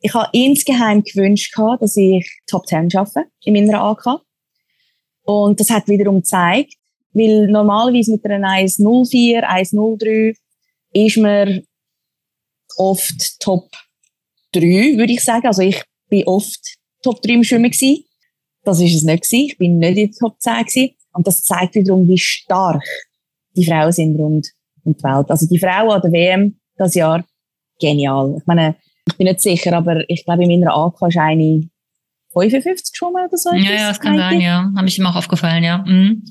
Ich 0.01 0.15
habe 0.15 0.29
insgeheim 0.33 1.03
gewünscht 1.03 1.55
dass 1.81 1.97
ich 1.97 2.31
Top 2.47 2.67
10 2.67 2.91
schaffe 2.91 3.25
in 3.43 3.55
meiner 3.55 3.83
AK. 3.83 4.21
Und 5.25 5.59
das 5.59 5.71
hat 5.71 5.89
wiederum 5.89 6.17
gezeigt, 6.17 6.75
weil 7.13 7.49
normalerweise 7.49 8.13
mit 8.13 8.25
einer 8.27 8.49
1.04, 8.49 9.43
1.03 9.43 10.37
ist 10.93 11.17
man 11.17 11.63
oft 12.77 13.41
Top 13.41 13.71
3, 14.53 14.97
würde 14.97 15.13
ich 15.13 15.25
sagen. 15.25 15.47
Also 15.47 15.63
ich 15.63 15.83
bin 16.09 16.25
oft 16.27 16.77
Top 17.03 17.23
3 17.23 17.35
im 17.35 17.45
Schwimmen 17.45 17.71
gewesen. 17.71 18.05
Das 18.65 18.81
ist 18.81 18.95
es 18.95 19.03
nicht 19.03 19.23
gewesen. 19.23 19.47
Ich 19.47 19.59
bin 19.59 19.79
nicht 19.79 19.97
in 19.97 20.11
der 20.11 20.19
Top 20.19 20.41
10 20.41 20.65
gewesen. 20.65 20.91
Und 21.13 21.27
das 21.27 21.43
zeigt 21.43 21.75
wiederum, 21.75 22.07
wie 22.09 22.19
stark 22.19 22.85
die 23.57 23.65
Frauen 23.65 23.93
sind 23.93 24.19
rund 24.19 24.49
um 24.85 24.95
die 24.97 25.03
Welt. 25.03 25.31
Also 25.31 25.47
die 25.47 25.59
Frauen 25.59 25.91
an 25.91 26.03
der 26.03 26.13
WM 26.13 26.57
das 26.77 26.95
Jahr, 26.95 27.25
genial. 27.81 28.37
Ich 28.39 28.47
meine, 28.47 28.77
ich 29.07 29.17
bin 29.17 29.27
nicht 29.27 29.41
sicher, 29.41 29.73
aber 29.73 30.09
ich 30.11 30.25
glaube, 30.25 30.45
in 30.45 30.61
meiner 30.61 30.77
AK 30.77 31.09
ist 31.09 31.17
eine 31.17 31.69
55 32.33 32.93
geschwommen 32.93 33.27
oder 33.27 33.37
so. 33.37 33.53
Ja, 33.53 33.73
ja, 33.73 33.89
das 33.89 34.01
kann 34.01 34.19
sein, 34.19 34.41
ja. 34.41 34.71
Habe 34.77 34.89
ich 34.89 34.99
ihm 34.99 35.07
auch 35.07 35.17
aufgefallen, 35.17 35.65
ja. 35.65 35.79
Mhm. 35.79 36.23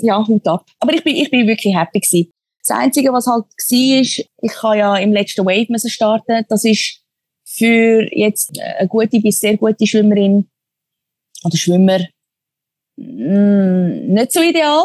Ja, 0.00 0.26
Hut 0.26 0.46
ab. 0.48 0.66
Aber 0.80 0.92
ich 0.94 1.04
bin, 1.04 1.14
ich 1.14 1.30
bin 1.30 1.46
wirklich 1.46 1.76
happy 1.76 2.00
gewesen. 2.00 2.32
Das 2.66 2.76
Einzige, 2.76 3.12
was 3.12 3.26
halt 3.26 3.44
war, 3.44 4.00
ist, 4.00 4.18
ich 4.18 4.52
kann 4.52 4.78
ja 4.78 4.96
im 4.96 5.12
letzten 5.12 5.44
Wave 5.44 5.66
müssen 5.68 5.90
starten. 5.90 6.44
Das 6.48 6.64
ist 6.64 7.01
für 7.54 8.08
jetzt 8.12 8.58
eine 8.60 8.88
gute 8.88 9.20
bis 9.20 9.40
sehr 9.40 9.56
gute 9.56 9.86
Schwimmerin 9.86 10.48
oder 11.44 11.56
Schwimmer 11.56 11.98
mm, 12.96 14.12
nicht 14.12 14.32
so 14.32 14.40
ideal. 14.40 14.84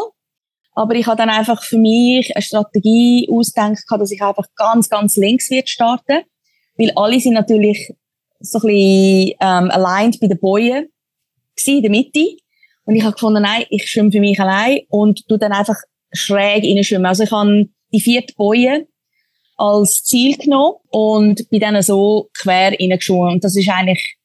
Aber 0.72 0.94
ich 0.94 1.06
habe 1.06 1.16
dann 1.16 1.30
einfach 1.30 1.62
für 1.62 1.78
mich 1.78 2.34
eine 2.36 2.42
Strategie 2.42 3.28
ausgedacht, 3.30 3.84
dass 3.90 4.12
ich 4.12 4.22
einfach 4.22 4.46
ganz, 4.54 4.88
ganz 4.88 5.16
links 5.16 5.50
wird 5.50 5.68
starten. 5.68 6.22
Weil 6.76 6.92
alle 6.94 7.18
sind 7.18 7.34
natürlich 7.34 7.92
so 8.38 8.58
ein 8.58 8.62
bisschen 8.62 9.32
ähm, 9.40 9.70
aligned 9.70 10.20
bei 10.20 10.28
den 10.28 10.38
Bojen 10.38 10.88
in 11.66 11.82
der 11.82 11.90
Mitte. 11.90 12.36
Und 12.84 12.94
ich 12.94 13.02
habe 13.02 13.14
gefunden, 13.14 13.42
nein, 13.42 13.64
ich 13.70 13.90
schwimme 13.90 14.12
für 14.12 14.20
mich 14.20 14.38
allein 14.38 14.80
und 14.88 15.26
tu 15.26 15.36
dann 15.36 15.52
einfach 15.52 15.76
schräg 16.12 16.64
schwimmen. 16.84 17.06
Also 17.06 17.24
ich 17.24 17.32
habe 17.32 17.68
die 17.92 18.00
vierte 18.00 18.34
Boje 18.34 18.86
als 19.58 20.04
Ziel 20.04 20.36
genommen 20.36 20.76
und 20.90 21.48
bin 21.50 21.60
dann 21.60 21.80
so 21.82 22.30
quer 22.32 22.72
reingeschoben. 22.72 23.34
Und 23.34 23.44
das 23.44 23.56
ist 23.56 23.68
eigentlich 23.68 24.16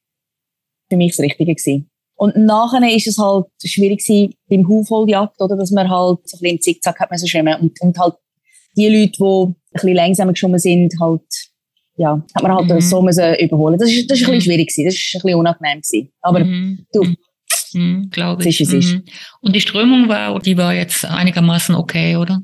für 0.89 0.95
mich 0.95 1.15
das 1.15 1.23
Richtige 1.23 1.53
gewesen. 1.53 1.89
Und 2.15 2.37
nachher 2.37 2.87
ist 2.95 3.07
es 3.07 3.17
halt 3.17 3.47
schwierig 3.65 4.05
gewesen 4.05 4.35
beim 4.47 4.67
Hufholjagd, 4.67 5.41
oder, 5.41 5.57
dass 5.57 5.71
man 5.71 5.89
halt 5.89 6.19
so 6.23 6.37
ein 6.37 6.39
bisschen 6.39 6.55
im 6.55 6.61
Zickzack 6.61 6.99
hat 6.99 7.11
müssen 7.11 7.27
schwimmen 7.27 7.59
und, 7.59 7.81
und 7.81 7.97
halt 7.97 8.13
die 8.77 8.87
Leute, 8.87 9.11
die 9.17 9.23
ein 9.23 9.55
bisschen 9.73 9.95
langsamer 9.95 10.33
geschwommen 10.33 10.59
sind, 10.59 10.93
halt, 11.01 11.21
ja, 11.97 12.23
hat 12.35 12.43
man 12.43 12.53
halt 12.53 12.69
mhm. 12.69 12.81
so 12.81 13.01
müssen 13.01 13.35
überholen. 13.35 13.79
Das 13.79 13.91
ist, 13.91 14.09
das 14.09 14.19
ist 14.19 14.27
ein 14.27 14.33
bisschen 14.33 14.35
mhm. 14.35 14.41
schwierig 14.41 14.69
gewesen, 14.69 14.85
das 14.85 14.95
ist 14.95 15.15
ein 15.15 15.21
bisschen 15.21 15.39
unangenehm 15.39 15.81
gewesen. 15.81 16.11
Aber 16.21 16.39
mhm. 16.39 16.85
du, 16.93 17.03
mhm. 17.73 18.09
glaube 18.11 18.47
ich. 18.47 18.61
Ist, 18.61 18.71
ist. 18.71 18.93
Mhm. 18.93 19.03
Und 19.41 19.55
die 19.55 19.61
Strömung 19.61 20.07
war, 20.07 20.39
die 20.39 20.57
war 20.57 20.73
jetzt 20.73 21.05
einigermaßen 21.05 21.73
okay, 21.75 22.15
oder? 22.15 22.41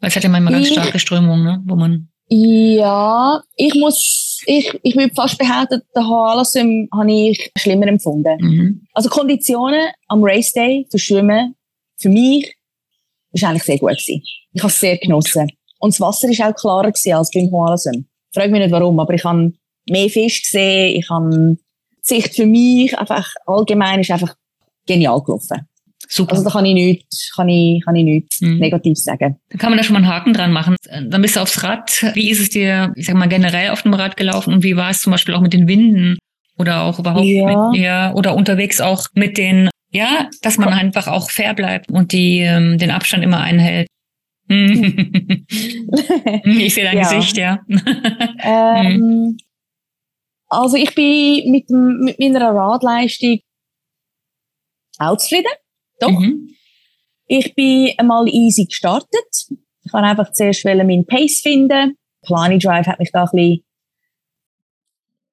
Weil 0.00 0.08
es 0.08 0.16
hat 0.16 0.24
ja 0.24 0.28
manchmal 0.28 0.54
ganz 0.54 0.68
starke 0.68 0.98
Strömungen, 0.98 1.44
ne? 1.44 1.62
wo 1.66 1.76
man. 1.76 2.08
Ja, 2.28 3.42
ich 3.56 3.74
muss, 3.74 4.40
ich, 4.46 4.78
ich 4.82 4.96
würde 4.96 5.12
fast 5.14 5.36
behaupten, 5.36 5.82
der 5.94 6.02
HLSM 6.04 6.88
habe 6.92 7.12
ich 7.12 7.50
schlimmer 7.56 7.88
empfunden. 7.88 8.36
Mhm. 8.40 8.86
Also 8.94 9.08
Konditionen 9.08 9.90
am 10.06 10.22
Race 10.22 10.52
Day 10.52 10.86
für 10.90 10.98
Schwimmen, 10.98 11.56
für 11.98 12.08
mich, 12.08 12.54
ist 13.32 13.44
eigentlich 13.44 13.64
sehr 13.64 13.78
gut 13.78 13.90
gewesen. 13.90 14.22
Ich 14.52 14.62
habe 14.62 14.72
es 14.72 14.80
sehr 14.80 14.96
genossen. 14.98 15.50
Und 15.80 15.92
das 15.92 16.00
Wasser 16.00 16.28
ist 16.28 16.40
auch 16.40 16.54
klarer 16.54 16.92
gewesen 16.92 17.14
als 17.14 17.30
beim 17.32 17.50
HLSM. 17.50 18.06
Frag 18.32 18.50
mich 18.50 18.60
nicht 18.60 18.70
warum, 18.70 18.98
aber 19.00 19.14
ich 19.14 19.24
habe 19.24 19.52
mehr 19.88 20.08
Fisch 20.08 20.42
gesehen, 20.42 20.96
ich 20.96 21.10
habe 21.10 21.56
die 21.56 21.58
Sicht 22.02 22.34
für 22.34 22.46
mich 22.46 22.96
einfach 22.96 23.28
allgemein 23.46 24.00
ist 24.00 24.10
einfach 24.10 24.34
genial 24.86 25.20
gelaufen. 25.22 25.68
Super. 26.12 26.32
Also 26.32 26.44
da 26.44 26.50
kann 26.50 26.64
ich 26.66 26.74
nichts, 26.74 27.32
kann 27.36 27.48
ich, 27.48 27.84
kann 27.84 27.94
ich 27.94 28.04
nichts 28.04 28.40
Mhm. 28.40 28.58
Negatives 28.58 29.04
sagen. 29.04 29.38
Da 29.48 29.58
kann 29.58 29.70
man 29.70 29.78
da 29.78 29.84
schon 29.84 29.94
mal 29.94 30.00
einen 30.00 30.08
Haken 30.12 30.32
dran 30.32 30.52
machen. 30.52 30.74
Dann 31.08 31.22
bist 31.22 31.36
du 31.36 31.40
aufs 31.40 31.62
Rad. 31.62 32.04
Wie 32.14 32.30
ist 32.30 32.40
es 32.40 32.50
dir, 32.50 32.92
ich 32.96 33.06
sag 33.06 33.14
mal, 33.14 33.28
generell 33.28 33.70
auf 33.70 33.82
dem 33.82 33.94
Rad 33.94 34.16
gelaufen 34.16 34.52
und 34.52 34.64
wie 34.64 34.76
war 34.76 34.90
es 34.90 35.00
zum 35.02 35.12
Beispiel 35.12 35.34
auch 35.34 35.40
mit 35.40 35.52
den 35.52 35.68
Winden 35.68 36.18
oder 36.58 36.82
auch 36.82 36.98
überhaupt 36.98 37.24
Ja. 37.26 37.70
mit 37.70 37.80
ja, 37.80 38.12
oder 38.14 38.34
unterwegs 38.34 38.80
auch 38.80 39.06
mit 39.14 39.38
den, 39.38 39.70
ja, 39.92 40.28
dass 40.42 40.58
man 40.58 40.70
einfach 40.70 41.06
auch 41.06 41.30
fair 41.30 41.54
bleibt 41.54 41.90
und 41.92 42.10
die 42.12 42.40
ähm, 42.40 42.76
den 42.76 42.90
Abstand 42.90 43.22
immer 43.22 43.38
einhält. 43.40 43.86
Hm. 44.48 45.46
ich 45.48 46.74
sehe 46.74 46.84
dein 46.84 46.98
Ja. 46.98 47.02
Gesicht, 47.04 47.36
ja. 47.36 47.60
ähm, 48.42 49.36
also 50.48 50.76
ich 50.76 50.92
bin 50.96 51.52
mit, 51.52 51.70
mit 51.70 52.18
meiner 52.18 52.50
Radleistung 52.52 53.38
auch 54.98 55.16
zufrieden. 55.16 55.46
Doch. 56.00 56.18
Mhm. 56.18 56.50
Ich 57.26 57.54
bin 57.54 57.92
einmal 57.96 58.28
easy 58.28 58.64
gestartet. 58.64 59.46
Ich 59.84 59.92
kann 59.92 60.04
einfach 60.04 60.32
zuerst 60.32 60.64
meinen 60.64 61.06
Pace 61.06 61.40
finden. 61.42 61.96
Plani 62.22 62.58
Drive 62.58 62.86
hat 62.86 62.98
mich 62.98 63.12
da 63.12 63.22
ein 63.24 63.30
bisschen, 63.32 63.64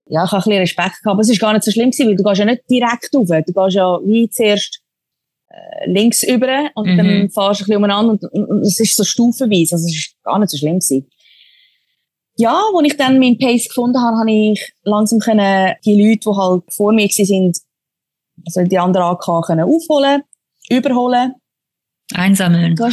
ja, 0.10 0.24
ich 0.24 0.32
habe 0.32 0.38
ein 0.38 0.44
bisschen 0.44 0.60
Respekt 0.60 1.04
gehabt, 1.04 1.08
aber 1.08 1.22
es 1.22 1.30
ist 1.30 1.40
gar 1.40 1.54
nicht 1.54 1.64
so 1.64 1.72
schlimm 1.72 1.92
gewesen, 1.92 2.08
weil 2.08 2.16
du 2.16 2.24
gehst 2.24 2.40
ja 2.40 2.46
nicht 2.46 2.64
direkt 2.70 3.10
rauf. 3.14 3.28
Du 3.28 3.54
gehst 3.54 3.76
ja 3.76 4.00
wie 4.06 4.30
zuerst 4.30 4.82
äh, 5.50 5.90
links 5.90 6.24
über 6.24 6.70
und 6.76 6.88
Mhm. 6.94 6.98
dann 6.98 7.30
fahrst 7.30 7.62
du 7.62 7.64
ein 7.64 7.66
bisschen 7.66 7.78
umeinander 7.78 8.12
und, 8.14 8.24
und, 8.32 8.46
und 8.46 8.62
es 8.62 8.80
ist 8.80 8.96
so 8.96 9.04
stufenweise, 9.04 9.76
also 9.76 9.86
es 9.88 9.96
ist 9.96 10.16
gar 10.24 10.40
nicht 10.40 10.50
so 10.50 10.58
schlimm 10.58 10.80
gewesen. 10.80 11.10
Ja, 12.38 12.62
als 12.76 12.88
ich 12.88 12.96
dann 12.98 13.20
meinen 13.20 13.38
Pace 13.40 13.68
gefunden 13.68 14.00
habe, 14.00 14.18
habe 14.18 14.32
ich 14.32 14.74
langsam 14.84 15.20
können 15.20 15.74
die 15.84 16.00
Leute, 16.02 16.30
die 16.30 16.38
halt 16.38 16.64
vor 16.72 16.94
mir 16.94 17.10
sind, 17.10 17.58
also 18.46 18.64
die 18.64 18.78
anderen 18.78 19.08
AK 19.08 19.46
können 19.48 19.64
aufholen, 19.66 20.22
überholen. 20.70 21.36
Einsammeln. 22.14 22.76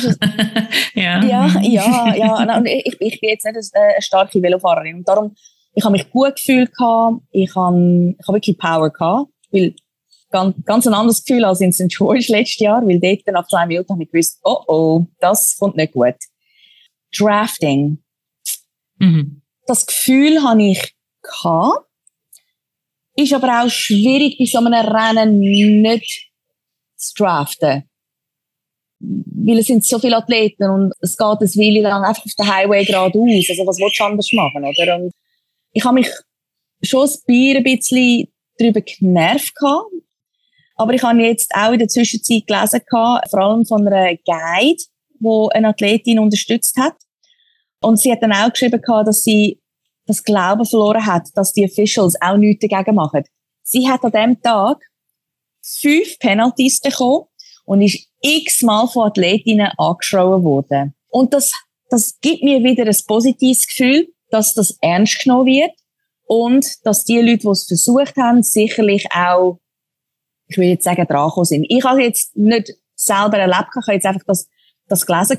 Ja. 0.97 1.25
ja, 1.25 1.61
ja, 1.61 2.14
ja. 2.14 2.57
Und 2.57 2.66
ich, 2.66 2.97
ich 3.00 3.21
bin 3.21 3.31
jetzt 3.31 3.45
nicht 3.45 3.57
eine, 3.75 3.95
eine 3.95 4.02
starke 4.02 4.40
Velofahrerin. 4.40 4.97
Und 4.97 5.09
darum, 5.09 5.35
ich 5.75 5.85
habe 5.85 5.93
mich 5.93 6.09
gut 6.11 6.37
gefühlt 6.37 6.73
gehabt. 6.73 7.21
Ich 7.33 7.52
habe, 7.57 8.14
ich 8.16 8.28
habe 8.28 8.37
wirklich 8.37 8.57
Power 8.57 8.90
gehabt. 8.90 9.28
Weil, 9.50 9.75
ganz, 10.31 10.57
ganz 10.64 10.87
ein 10.87 10.95
anderes 10.95 11.25
Gefühl 11.25 11.45
als 11.45 11.61
in 11.61 11.73
St. 11.73 11.88
George 11.88 12.26
letztes 12.28 12.61
Jahr. 12.61 12.87
Weil 12.87 13.00
dort 13.00 13.26
nach 13.26 13.49
zwei 13.49 13.66
Minuten 13.66 13.93
habe 13.93 14.04
ich 14.04 14.11
gewusst, 14.11 14.38
oh 14.45 14.62
oh, 14.69 15.07
das 15.19 15.57
kommt 15.59 15.76
nicht 15.76 15.93
gut. 15.93 16.14
Drafting. 17.16 17.99
Mhm. 18.99 19.43
Das 19.66 19.87
Gefühl 19.87 20.43
habe 20.43 20.62
ich 20.62 20.95
gehabt. 21.23 21.87
Ist 23.16 23.33
aber 23.33 23.62
auch 23.62 23.71
schwierig, 23.71 24.38
bei 24.38 24.45
so 24.45 24.59
einem 24.59 24.75
Rennen 24.75 25.40
nicht 25.40 26.24
draften. 27.17 27.85
Weil 29.01 29.59
es 29.59 29.67
sind 29.67 29.85
so 29.85 29.99
viele 29.99 30.17
Athleten 30.17 30.71
und 30.71 30.93
es 31.01 31.17
geht 31.17 31.27
ein 31.27 31.41
Weile 31.41 31.83
lang 31.83 32.05
einfach 32.05 32.25
auf 32.25 32.33
den 32.39 32.53
Highway 32.53 32.85
geradeaus. 32.85 33.47
Also 33.51 33.67
was 33.67 33.79
willst 33.79 34.01
du 34.01 34.05
anders 34.05 34.33
machen, 34.33 34.65
oder? 34.65 34.97
Und 34.97 35.13
ich 35.73 35.85
habe 35.85 35.95
mich 35.97 36.11
schon 36.83 37.09
ein 37.09 37.15
Bier 37.27 37.57
ein 37.59 37.65
bisschen 37.65 38.29
darüber 38.59 38.81
genervt. 38.81 39.53
Aber 40.77 40.93
ich 40.93 41.03
habe 41.03 41.23
jetzt 41.23 41.55
auch 41.55 41.73
in 41.73 41.79
der 41.79 41.89
Zwischenzeit 41.89 42.47
gelesen 42.47 42.81
vor 42.91 43.41
allem 43.41 43.65
von 43.65 43.87
einer 43.87 44.17
Guide, 44.17 44.83
wo 45.21 45.49
eine 45.49 45.69
Athletin 45.69 46.19
unterstützt 46.19 46.77
hat. 46.79 46.95
Und 47.81 47.99
sie 47.99 48.11
hat 48.11 48.23
dann 48.23 48.33
auch 48.33 48.51
geschrieben 48.51 48.81
dass 48.83 49.23
sie 49.23 49.61
das 50.07 50.23
Glauben 50.23 50.65
verloren 50.65 51.05
hat, 51.05 51.29
dass 51.35 51.53
die 51.53 51.65
Officials 51.65 52.15
auch 52.21 52.37
nichts 52.37 52.67
dagegen 52.67 52.95
machen. 52.95 53.25
Sie 53.63 53.89
hat 53.89 54.05
an 54.05 54.13
dem 54.13 54.43
Tag 54.43 54.79
fünf 55.65 56.19
Penalties 56.19 56.81
bekommen 56.81 57.25
und 57.65 57.81
ist 57.81 58.07
x-mal 58.21 58.87
von 58.87 59.09
Athletinnen 59.09 59.71
angeschrien 59.79 60.45
worden. 60.45 60.95
Und 61.09 61.33
das, 61.33 61.53
das 61.89 62.19
gibt 62.21 62.43
mir 62.43 62.63
wieder 62.63 62.87
ein 62.87 62.97
positives 63.07 63.67
Gefühl, 63.67 64.09
dass 64.31 64.55
das 64.55 64.77
ernst 64.81 65.21
genommen 65.21 65.47
wird 65.47 65.73
und 66.27 66.67
dass 66.85 67.05
die 67.05 67.21
Leute, 67.21 67.39
die 67.39 67.49
es 67.49 67.65
versucht 67.65 68.17
haben, 68.17 68.43
sicherlich 68.43 69.07
auch, 69.15 69.59
ich 70.49 70.59
will 70.59 70.69
jetzt 70.69 70.85
sagen, 70.85 71.07
dran 71.07 71.31
sind. 71.45 71.67
Ich 71.69 71.85
habe 71.85 72.03
jetzt 72.03 72.37
nicht 72.37 72.73
selber 72.95 73.39
erlebt, 73.39 73.71
ich 73.71 73.87
habe 73.87 73.95
jetzt 73.95 74.07
einfach 74.07 74.25
das, 74.27 74.47
das 74.89 75.07
gelesen 75.07 75.39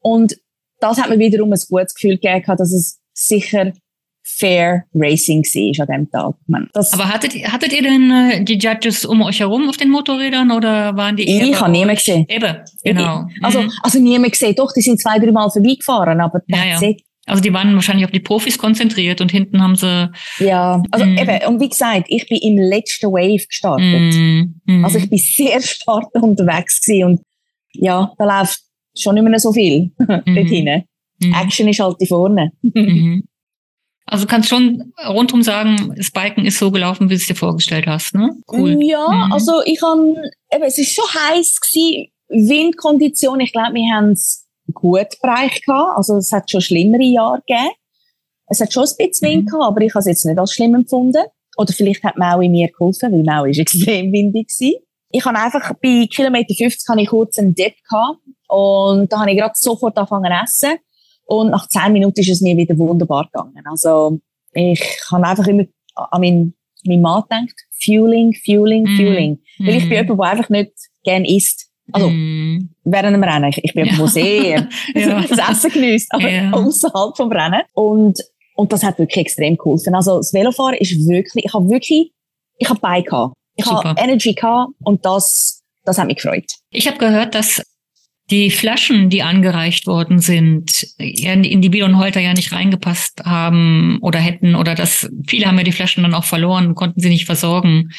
und 0.00 0.36
das 0.78 0.98
hat 0.98 1.10
mir 1.10 1.18
wiederum 1.18 1.52
ein 1.52 1.60
gutes 1.68 1.94
Gefühl 1.94 2.18
gegeben, 2.18 2.56
dass 2.56 2.72
es 2.72 3.00
sicher 3.12 3.72
fair 4.38 4.84
Racing 4.94 5.42
war 5.42 5.88
an 5.88 6.02
dem 6.04 6.10
Tag. 6.10 6.34
Ich 6.48 6.72
das, 6.72 6.92
Aber 6.92 7.08
hattet, 7.08 7.34
hattet 7.52 7.72
ihr 7.72 7.82
denn 7.82 8.10
äh, 8.10 8.44
die 8.44 8.58
Judges 8.58 9.04
um 9.04 9.22
euch 9.22 9.40
herum 9.40 9.68
auf 9.68 9.76
den 9.76 9.90
Motorrädern 9.90 10.50
oder 10.50 10.96
waren 10.96 11.16
die 11.16 11.28
eher 11.28 11.44
ich 11.46 11.60
habe 11.60 11.70
niemanden 11.72 11.96
gesehen. 11.96 12.26
Eben, 12.28 12.56
genau. 12.84 13.26
Also, 13.42 13.62
Mhm. 13.62 13.72
also 13.82 13.98
niemand 14.00 14.32
gesehen. 14.32 14.54
Doch, 14.56 14.72
die 14.72 14.80
sind 14.82 15.00
zwei, 15.00 15.18
drei 15.18 15.30
Mal 15.32 15.50
vorbeigefahren, 15.50 16.20
aber 16.20 16.40
Ja, 16.48 16.56
that's 16.58 16.80
ja. 16.82 16.88
it. 16.90 17.02
Also 17.26 17.42
die 17.42 17.52
waren 17.52 17.74
wahrscheinlich 17.74 18.04
auf 18.06 18.10
die 18.10 18.20
Profis 18.20 18.58
konzentriert 18.58 19.20
und 19.20 19.30
hinten 19.30 19.62
haben 19.62 19.76
sie. 19.76 20.10
Ja, 20.38 20.82
also 20.90 21.04
Mhm. 21.06 21.18
eben, 21.18 21.46
und 21.48 21.60
wie 21.60 21.68
gesagt, 21.68 22.06
ich 22.08 22.26
bin 22.28 22.38
im 22.38 22.56
letzten 22.58 23.06
Wave 23.12 23.46
gestartet. 23.46 24.14
Mm, 24.14 24.54
mm. 24.66 24.84
Also 24.84 24.98
ich 24.98 25.08
bin 25.08 25.18
sehr 25.36 25.60
stark 25.60 26.06
unterwegs 26.14 26.80
gewesen 26.80 27.04
und 27.04 27.20
ja, 27.74 28.10
da 28.18 28.24
läuft 28.40 28.60
schon 28.98 29.14
nicht 29.14 29.22
mehr 29.24 29.38
so 29.38 29.52
viel 29.52 29.92
dort 29.98 30.24
hinten. 30.26 30.84
Mhm. 31.22 31.34
Action 31.34 31.68
ist 31.68 31.78
halt 31.80 31.96
die 32.00 32.06
vorne. 32.06 32.50
Mhm. 32.62 33.24
Also 34.06 34.24
du 34.24 34.30
kannst 34.30 34.48
schon 34.48 34.92
rundum 35.06 35.42
sagen, 35.42 35.94
das 35.96 36.10
Biken 36.10 36.44
ist 36.44 36.58
so 36.58 36.70
gelaufen, 36.70 37.08
wie 37.08 37.14
du 37.14 37.20
es 37.20 37.26
dir 37.26 37.36
vorgestellt 37.36 37.86
hast, 37.86 38.14
ne? 38.14 38.30
Cool. 38.50 38.76
Ja, 38.82 39.08
Mhm. 39.26 39.32
also 39.32 39.62
ich 39.64 39.80
han, 39.82 40.16
eben, 40.52 40.64
es 40.64 40.78
ist 40.78 40.92
schon 40.94 41.04
heiß 41.04 41.60
gewesen, 41.60 42.08
Windkondition. 42.28 43.40
Ich 43.40 43.52
glaube, 43.52 43.74
wir 43.74 43.94
haben 43.94 44.10
es 44.12 44.46
gut 44.72 45.06
bereicht 45.22 45.64
gehabt. 45.64 45.96
Also 45.96 46.16
es 46.16 46.32
hat 46.32 46.50
schon 46.50 46.60
schlimmere 46.60 47.02
Jahre 47.02 47.42
gegeben. 47.46 47.70
Es 48.48 48.60
hat 48.60 48.72
schon 48.72 48.84
ein 48.84 49.08
bisschen 49.08 49.28
Wind 49.28 49.42
Mhm. 49.44 49.46
gehabt, 49.46 49.64
aber 49.64 49.80
ich 49.82 49.92
habe 49.94 50.00
es 50.00 50.06
jetzt 50.06 50.26
nicht 50.26 50.38
als 50.38 50.52
schlimm 50.52 50.74
empfunden. 50.74 51.22
Oder 51.56 51.72
vielleicht 51.72 52.02
hat 52.04 52.16
Maui 52.16 52.48
mir 52.48 52.68
geholfen, 52.68 53.12
weil 53.12 53.22
Maui 53.22 53.50
ist 53.50 53.58
extrem 53.92 54.12
windig 54.12 54.48
gewesen. 54.48 54.80
Ich 55.12 55.24
habe 55.24 55.38
einfach 55.38 55.72
bei 55.82 56.06
Kilometer 56.12 56.54
50 56.54 56.88
habe 56.88 57.02
ich 57.02 57.08
kurz 57.08 57.38
einen 57.38 57.54
Dip 57.54 57.74
gehabt 57.88 58.18
und 58.48 59.12
da 59.12 59.20
habe 59.20 59.30
ich 59.32 59.38
gerade 59.38 59.54
sofort 59.56 59.96
angefangen 59.98 60.32
zu 60.46 60.66
essen 60.66 60.78
und 61.30 61.50
nach 61.50 61.66
10 61.68 61.92
Minuten 61.92 62.20
ist 62.20 62.28
es 62.30 62.40
mir 62.40 62.56
wieder 62.56 62.76
wunderbar 62.76 63.26
gegangen. 63.32 63.62
Also 63.66 64.18
ich 64.52 64.82
habe 65.10 65.26
einfach 65.26 65.46
immer 65.46 65.64
an 65.94 66.20
meinen, 66.20 66.54
meinen 66.84 67.02
Mann 67.02 67.22
gedacht, 67.22 67.54
Fueling, 67.84 68.34
Fueling, 68.44 68.82
Mhm. 68.84 68.96
Fueling. 68.96 69.38
Weil 69.60 69.74
ich 69.76 69.88
bin 69.88 69.98
Mhm. 69.98 70.04
jemand, 70.08 70.20
der 70.20 70.28
einfach 70.30 70.48
nicht 70.50 70.72
gern 71.04 71.24
isst. 71.24 71.68
Also 71.92 72.08
Mm. 72.10 72.68
während 72.84 73.14
dem 73.16 73.24
Rennen. 73.24 73.50
Ich, 73.50 73.64
ich 73.64 73.74
bin 73.74 73.84
jemand, 73.84 74.00
der 74.00 74.08
sehr 74.08 74.68
Ja. 74.94 75.20
das 75.28 75.50
Essen 75.50 75.70
genießt, 75.72 76.12
aber 76.14 76.30
Ja. 76.30 76.50
außerhalb 76.52 77.16
vom 77.16 77.32
Rennen. 77.32 77.62
Und, 77.74 78.18
und 78.54 78.72
das 78.72 78.82
hat 78.84 78.98
wirklich 78.98 79.26
extrem 79.26 79.56
geholfen. 79.56 79.94
Also 79.94 80.18
das 80.18 80.32
Velofahren 80.32 80.74
ist 80.78 80.92
wirklich, 81.08 81.44
ich 81.46 81.52
habe 81.54 81.68
wirklich, 81.68 82.12
ich 82.58 82.68
habe 82.68 82.78
bei 82.80 83.00
gehabt. 83.02 83.34
Ich 83.56 83.66
habe 83.66 83.94
Energy 84.00 84.34
gehabt 84.34 84.70
und 84.84 85.04
das, 85.04 85.62
das 85.84 85.98
hat 85.98 86.06
mich 86.06 86.16
gefreut. 86.16 86.50
Ich 86.70 86.86
habe 86.86 86.98
gehört, 86.98 87.34
dass 87.34 87.60
die 88.30 88.50
Flaschen, 88.50 89.10
die 89.10 89.22
angereicht 89.22 89.86
worden 89.86 90.20
sind, 90.20 90.86
in 90.98 91.60
die 91.60 91.68
Biel 91.68 91.82
und 91.82 91.98
Holter 91.98 92.20
ja 92.20 92.32
nicht 92.32 92.52
reingepasst 92.52 93.24
haben 93.24 93.98
oder 94.02 94.20
hätten 94.20 94.54
oder 94.54 94.74
dass 94.74 95.10
viele 95.26 95.46
haben 95.46 95.58
ja 95.58 95.64
die 95.64 95.72
Flaschen 95.72 96.04
dann 96.04 96.14
auch 96.14 96.24
verloren 96.24 96.68
und 96.68 96.74
konnten 96.76 97.00
sie 97.00 97.08
nicht 97.08 97.26
versorgen. 97.26 97.90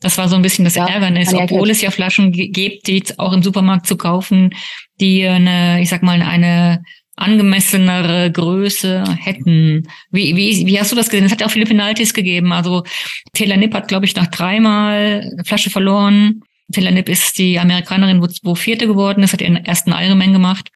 Das 0.00 0.18
war 0.18 0.28
so 0.28 0.36
ein 0.36 0.42
bisschen 0.42 0.64
das 0.64 0.74
Ja, 0.74 0.86
Ärgernis, 0.86 1.32
obwohl 1.32 1.70
es 1.70 1.80
ja 1.80 1.90
Flaschen 1.90 2.32
gibt, 2.32 2.86
die 2.86 2.98
jetzt 2.98 3.18
auch 3.18 3.32
im 3.32 3.42
Supermarkt 3.42 3.86
zu 3.86 3.96
kaufen, 3.96 4.54
die 5.00 5.26
eine, 5.26 5.80
ich 5.80 5.88
sag 5.88 6.02
mal, 6.02 6.20
eine 6.20 6.82
angemessenere 7.16 8.30
Größe 8.30 9.04
hätten. 9.18 9.88
Wie, 10.10 10.36
wie, 10.36 10.66
wie 10.66 10.78
hast 10.78 10.92
du 10.92 10.96
das 10.96 11.08
gesehen? 11.08 11.24
Es 11.24 11.32
hat 11.32 11.40
ja 11.40 11.46
auch 11.46 11.50
viele 11.50 11.66
Penalties 11.66 12.14
gegeben. 12.14 12.52
Also 12.52 12.84
Taylor 13.32 13.56
Nipp 13.56 13.74
hat, 13.74 13.88
glaube 13.88 14.06
ich, 14.06 14.14
nach 14.14 14.28
dreimal 14.28 15.28
Flasche 15.44 15.70
verloren. 15.70 16.42
Nipp 16.68 17.08
ist 17.08 17.38
die 17.38 17.58
Amerikanerin, 17.58 18.22
wo, 18.22 18.28
wo 18.42 18.54
Vierte 18.54 18.86
geworden 18.86 19.22
ist, 19.22 19.32
hat 19.32 19.40
ihren 19.40 19.56
ersten 19.64 19.92
Ironman 19.92 20.32
gemacht, 20.32 20.70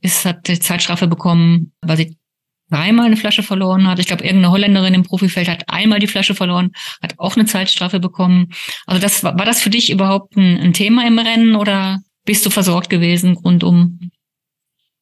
ist, 0.00 0.24
hat 0.24 0.46
die 0.46 0.58
Zeitstrafe 0.58 1.06
bekommen, 1.08 1.72
weil 1.82 1.96
sie 1.96 2.16
dreimal 2.70 3.06
eine 3.06 3.16
Flasche 3.16 3.42
verloren 3.42 3.86
hat. 3.86 3.98
Ich 3.98 4.06
glaube, 4.06 4.24
irgendeine 4.24 4.52
Holländerin 4.52 4.94
im 4.94 5.02
Profifeld 5.02 5.48
hat 5.48 5.64
einmal 5.68 5.98
die 5.98 6.06
Flasche 6.06 6.34
verloren, 6.34 6.72
hat 7.02 7.18
auch 7.18 7.36
eine 7.36 7.46
Zeitstrafe 7.46 8.00
bekommen. 8.00 8.52
Also 8.86 9.00
das 9.00 9.22
war, 9.22 9.36
war 9.38 9.44
das 9.44 9.60
für 9.60 9.70
dich 9.70 9.90
überhaupt 9.90 10.36
ein, 10.36 10.58
ein 10.58 10.72
Thema 10.72 11.06
im 11.06 11.18
Rennen 11.18 11.56
oder 11.56 12.00
bist 12.24 12.46
du 12.46 12.50
versorgt 12.50 12.90
gewesen 12.90 13.36
rundum? 13.36 14.10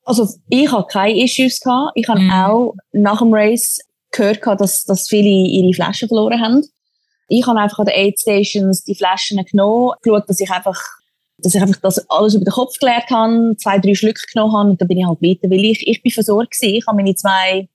Also 0.04 0.28
ich 0.48 0.70
habe 0.72 0.86
keine 0.90 1.22
Issues 1.22 1.60
gehabt. 1.60 1.92
Ich 1.94 2.08
habe 2.08 2.20
Mhm. 2.20 2.30
auch 2.32 2.74
nach 2.92 3.18
dem 3.18 3.32
Race 3.32 3.78
gehört, 4.10 4.42
gehabt, 4.42 4.60
dass, 4.60 4.84
dass 4.84 5.08
viele 5.08 5.28
ihre 5.48 5.72
Flaschen 5.72 6.08
verloren 6.08 6.40
haben. 6.40 6.62
Ich 7.28 7.46
habe 7.46 7.58
einfach 7.60 7.78
an 7.78 7.86
den 7.86 7.94
Aid 7.96 8.18
Stations 8.18 8.84
die 8.84 8.94
Flaschen 8.94 9.42
genommen, 9.44 9.92
geschaut, 10.02 10.24
dass 10.28 10.40
ich 10.40 10.50
einfach, 10.50 10.80
dass 11.38 11.54
ich 11.54 11.62
einfach 11.62 11.80
das 11.80 12.08
alles 12.10 12.34
über 12.34 12.44
den 12.44 12.52
Kopf 12.52 12.78
geleert 12.78 13.08
habe, 13.10 13.56
zwei, 13.58 13.78
drei 13.78 13.94
Schlücke 13.94 14.20
genommen 14.32 14.52
habe 14.56 14.70
und 14.70 14.80
dann 14.80 14.88
bin 14.88 14.98
ich 14.98 15.06
halt 15.06 15.22
weiter, 15.22 15.50
weil 15.50 15.64
ich, 15.64 15.86
ich 15.86 16.02
bin 16.02 16.12
versorgt 16.12 16.52
gewesen. 16.52 16.74
Ich 16.76 16.86
habe 16.86 16.96
meine 16.96 17.14
zwei, 17.14 17.68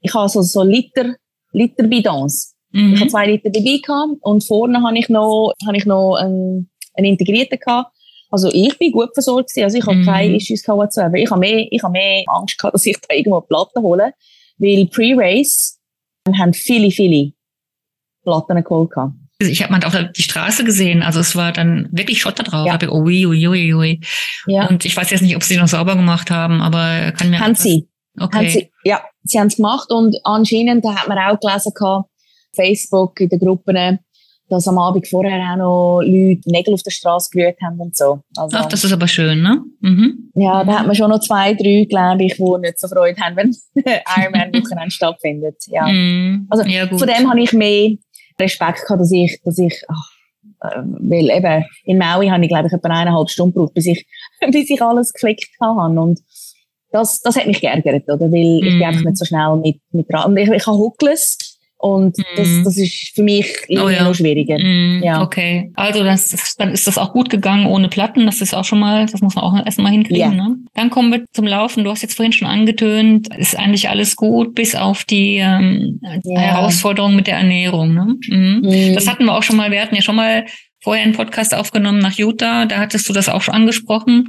ich 0.00 0.14
habe 0.14 0.28
so, 0.28 0.42
so 0.42 0.62
Liter, 0.62 1.14
Liter 1.52 1.84
Bidons. 1.84 2.54
Mhm. 2.72 2.94
Ich 2.94 3.00
habe 3.00 3.10
zwei 3.10 3.26
Liter 3.26 3.50
dabei 3.50 3.78
gehabt 3.84 4.12
und 4.20 4.44
vorne 4.46 4.82
habe 4.82 4.98
ich 4.98 5.08
noch, 5.08 5.52
habe 5.66 5.76
ich 5.76 5.86
noch 5.86 6.14
einen, 6.16 6.70
einen 6.94 7.06
integrierten 7.06 7.58
gehabt. 7.58 7.92
Also 8.30 8.48
ich 8.52 8.78
bin 8.78 8.92
gut 8.92 9.10
versorgt 9.12 9.48
gewesen. 9.50 9.64
Also 9.64 9.78
ich 9.78 9.86
habe 9.86 9.96
Mhm. 9.96 10.04
keine 10.06 10.36
Issues 10.36 10.62
gehabt 10.62 10.78
whatsoever. 10.78 11.14
Ich 11.16 11.28
habe 11.30 11.40
mehr, 11.40 11.66
ich 11.68 11.82
habe 11.82 11.92
mehr 11.92 12.22
Angst 12.28 12.56
gehabt, 12.58 12.74
dass 12.74 12.86
ich 12.86 12.96
da 13.00 13.14
irgendwo 13.14 13.40
Platten 13.40 13.82
hole. 13.82 14.14
Weil 14.58 14.86
Pre-Race 14.86 15.80
haben 16.38 16.52
viele, 16.54 16.90
viele 16.92 17.32
Platten 18.30 18.64
geholt. 18.64 18.90
Also 18.96 19.50
Ich 19.50 19.62
habe 19.62 19.72
mal 19.72 19.84
auf 19.84 19.96
die 20.16 20.22
Straße 20.22 20.64
gesehen, 20.64 21.02
also 21.02 21.20
es 21.20 21.34
war 21.34 21.52
dann 21.52 21.88
wirklich 21.92 22.20
Schotter 22.20 22.42
drauf. 22.42 22.66
Ja. 22.66 22.78
Ich, 22.80 22.90
ui, 22.90 23.26
ui, 23.26 23.48
ui, 23.48 23.74
ui. 23.74 24.00
Ja. 24.46 24.68
Und 24.68 24.84
ich 24.84 24.96
weiß 24.96 25.10
jetzt 25.10 25.22
nicht, 25.22 25.36
ob 25.36 25.42
sie 25.42 25.56
noch 25.56 25.68
sauber 25.68 25.96
gemacht 25.96 26.30
haben, 26.30 26.60
aber 26.60 27.12
kann 27.12 27.30
mir 27.30 27.40
Haben 27.40 27.54
sie. 27.54 27.88
Okay. 28.18 28.38
Haben 28.38 28.48
sie, 28.50 28.70
ja, 28.84 29.02
sie 29.24 29.38
haben 29.38 29.46
es 29.46 29.56
gemacht 29.56 29.90
und 29.90 30.16
anscheinend, 30.24 30.84
da 30.84 30.94
hat 30.94 31.08
man 31.08 31.18
auch 31.18 31.38
gelesen 31.40 31.72
gehabt, 31.74 32.10
Facebook 32.54 33.20
in 33.20 33.28
den 33.28 33.38
Gruppen, 33.38 33.98
dass 34.50 34.66
am 34.66 34.78
Abend 34.78 35.06
vorher 35.06 35.52
auch 35.52 35.56
noch 35.56 36.00
Leute 36.02 36.40
Nägel 36.46 36.74
auf 36.74 36.82
der 36.82 36.90
Straße 36.90 37.30
gerührt 37.32 37.56
haben 37.62 37.78
und 37.80 37.96
so. 37.96 38.20
Also, 38.36 38.56
Ach, 38.58 38.66
das 38.66 38.84
ist 38.84 38.92
aber 38.92 39.06
schön, 39.06 39.42
ne? 39.42 39.62
Mhm. 39.80 40.30
ja, 40.34 40.64
da 40.64 40.80
hat 40.80 40.86
man 40.86 40.96
schon 40.96 41.08
noch 41.08 41.20
zwei, 41.20 41.54
drei, 41.54 41.86
glaube 41.88 42.24
ich, 42.24 42.34
die 42.34 42.58
nicht 42.60 42.78
so 42.78 42.88
Freude 42.88 43.20
haben, 43.20 43.36
wenn 43.36 43.56
Ironman-Wochenende 44.16 44.90
stattfindet. 44.90 45.56
Ja. 45.68 45.86
Mhm. 45.86 46.46
Also, 46.50 46.64
ja. 46.64 46.86
Von 46.88 47.06
dem 47.06 47.30
habe 47.30 47.40
ich 47.40 47.52
mehr 47.52 47.96
Respekt 48.40 48.82
gehabt, 48.82 49.00
dass 49.00 49.12
ich, 49.12 49.40
dass 49.44 49.58
ich, 49.58 49.82
ach, 49.88 50.10
äh, 50.62 50.82
weil 50.84 51.30
eben 51.30 51.64
in 51.84 51.98
Maui 51.98 52.28
habe 52.28 52.42
ich, 52.42 52.48
glaube 52.48 52.66
ich, 52.68 52.72
etwa 52.72 52.88
eineinhalb 52.88 53.30
Stunden 53.30 53.54
gebraucht, 53.54 53.74
bis 53.74 53.86
ich, 53.86 54.06
bis 54.50 54.70
ich 54.70 54.82
alles 54.82 55.12
geflickt 55.12 55.48
habe. 55.60 56.00
Und 56.00 56.20
das, 56.92 57.20
das 57.20 57.36
hat 57.36 57.46
mich 57.46 57.60
geärgert, 57.60 58.04
oder? 58.08 58.30
Weil 58.32 58.66
ich 58.66 58.74
Mhm. 58.74 58.78
bin 58.78 58.86
einfach 58.88 59.02
nicht 59.04 59.16
so 59.16 59.24
schnell 59.24 59.56
mit, 59.56 59.80
mit 59.92 60.12
dran. 60.12 60.30
Und 60.32 60.36
ich, 60.38 60.48
ich 60.48 60.66
habe 60.66 60.76
Huckles. 60.78 61.38
Und 61.82 62.14
das, 62.36 62.46
Mhm. 62.46 62.64
das 62.64 62.76
ist 62.76 63.12
für 63.14 63.22
mich 63.22 63.46
Oh 63.70 63.88
ja. 63.88 64.04
noch 64.04 64.14
schwieriger. 64.14 64.58
Mm, 64.58 65.02
Ja. 65.02 65.22
Okay, 65.22 65.72
also 65.76 66.04
das, 66.04 66.54
dann 66.58 66.72
ist 66.72 66.86
das 66.86 66.98
auch 66.98 67.12
gut 67.14 67.30
gegangen 67.30 67.64
ohne 67.64 67.88
Platten. 67.88 68.26
Das 68.26 68.42
ist 68.42 68.52
auch 68.54 68.66
schon 68.66 68.80
mal, 68.80 69.06
das 69.06 69.22
muss 69.22 69.34
man 69.34 69.44
auch 69.44 69.64
erstmal 69.64 69.90
hinkriegen. 69.92 70.20
Ja. 70.20 70.30
Ne? 70.30 70.56
Dann 70.74 70.90
kommen 70.90 71.10
wir 71.10 71.24
zum 71.32 71.46
Laufen. 71.46 71.84
Du 71.84 71.90
hast 71.90 72.02
jetzt 72.02 72.16
vorhin 72.16 72.32
schon 72.34 72.48
angetönt, 72.48 73.34
ist 73.34 73.56
eigentlich 73.58 73.88
alles 73.88 74.14
gut, 74.16 74.54
bis 74.54 74.74
auf 74.74 75.04
die 75.04 75.36
ähm, 75.36 76.00
Ja. 76.24 76.38
Herausforderung 76.40 77.16
mit 77.16 77.26
der 77.26 77.36
Ernährung. 77.38 77.94
Ne? 77.94 78.16
Mhm. 78.28 78.60
Mhm. 78.62 78.94
Das 78.94 79.08
hatten 79.08 79.24
wir 79.24 79.34
auch 79.34 79.42
schon 79.42 79.56
mal. 79.56 79.70
Wir 79.70 79.80
hatten 79.80 79.94
ja 79.94 80.02
schon 80.02 80.16
mal 80.16 80.44
vorher 80.82 81.02
einen 81.04 81.14
Podcast 81.14 81.54
aufgenommen 81.54 81.98
nach 82.00 82.18
Utah. 82.18 82.66
Da 82.66 82.76
hattest 82.76 83.08
du 83.08 83.14
das 83.14 83.30
auch 83.30 83.40
schon 83.40 83.54
angesprochen. 83.54 84.24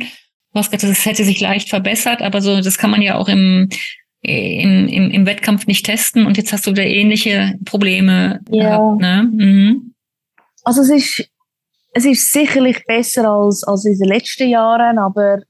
Du 0.53 0.59
hast 0.59 0.71
gesagt, 0.71 0.89
das 0.89 1.05
hätte 1.05 1.25
sich 1.25 1.39
leicht 1.41 1.67
verbessert, 1.69 2.21
aber 2.21 2.41
so, 2.41 2.61
das 2.61 2.77
kann 2.77 2.91
man 2.91 3.01
ja 3.01 3.15
auch 3.17 3.27
im, 3.29 3.69
im, 4.21 4.87
im, 4.87 5.11
im 5.11 5.25
Wettkampf 5.25 5.67
nicht 5.67 5.85
testen. 5.85 6.25
Und 6.25 6.37
jetzt 6.37 6.53
hast 6.53 6.67
du 6.67 6.71
da 6.71 6.81
ähnliche 6.81 7.55
Probleme 7.65 8.39
Ja. 8.49 8.77
gehabt. 8.77 9.01
Ne? 9.01 9.29
Mhm. 9.31 9.93
Also 10.63 10.81
es 10.81 10.89
ist, 10.89 11.29
es 11.93 12.05
ist 12.05 12.31
sicherlich 12.31 12.85
besser 12.85 13.29
als, 13.29 13.63
als 13.63 13.85
in 13.85 13.97
den 13.97 14.07
letzten 14.07 14.47
Jahren, 14.49 14.99
aber 14.99 15.41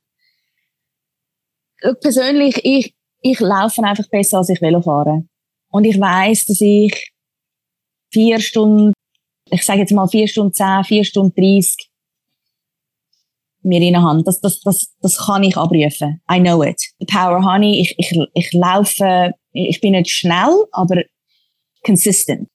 persönlich, 2.02 2.62
ich, 2.64 2.96
ich 3.22 3.40
laufe 3.40 3.84
einfach 3.84 4.08
besser, 4.10 4.38
als 4.38 4.50
ich 4.50 4.62
Velo 4.62 4.82
fahre. 4.82 5.24
Und 5.70 5.84
ich 5.84 6.00
weiß, 6.00 6.46
dass 6.46 6.62
ich 6.62 7.12
vier 8.12 8.40
Stunden, 8.40 8.94
ich 9.50 9.64
sage 9.66 9.80
jetzt 9.80 9.92
mal 9.92 10.08
vier 10.08 10.28
Stunden 10.28 10.54
zehn, 10.54 10.84
vier 10.84 11.04
Stunden 11.04 11.34
dreißig 11.36 11.91
mir 13.64 13.82
in 13.82 13.94
der 13.94 14.04
Hand. 14.04 14.28
Das, 14.28 14.40
das, 14.42 14.60
das, 14.62 14.94
das 15.02 15.18
kann 15.18 15.44
ich 15.44 15.58
abrufen. 15.58 16.22
I 16.32 16.40
know 16.40 16.64
it. 16.64 16.82
The 17.00 17.06
power 17.06 17.44
honey, 17.44 17.82
ich, 17.82 17.96
ich, 17.98 18.20
ich 18.34 18.54
laufe, 18.54 19.34
ich 19.54 19.82
bin 19.82 19.94
nicht 19.94 20.10
schnell, 20.10 20.66
aber 20.72 21.04
consistent. 21.84 22.48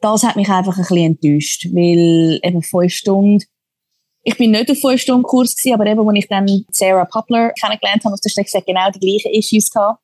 Das 0.00 0.24
hat 0.24 0.36
mich 0.36 0.48
einfach 0.48 0.76
ein 0.76 0.82
bisschen 0.82 1.18
enttäuscht, 1.22 1.66
weil 1.72 2.40
eben 2.42 2.62
fünf 2.62 2.92
Stunden, 2.92 3.44
ich 4.24 4.36
bin 4.36 4.52
nicht 4.52 4.70
auf 4.70 5.00
Stunden 5.00 5.22
Kurs 5.22 5.56
gewesen, 5.56 5.74
aber 5.74 5.86
eben, 5.86 6.08
als 6.08 6.18
ich 6.18 6.28
dann 6.28 6.64
Sarah 6.70 7.04
Poplar 7.04 7.52
kennengelernt 7.52 8.04
habe 8.04 8.14
auf 8.14 8.20
der 8.20 8.30
Strecke, 8.30 8.50
sie 8.50 8.62
genau 8.62 8.90
die 8.90 9.00
gleichen 9.00 9.32
Issues 9.32 9.70
gehabt. 9.70 10.00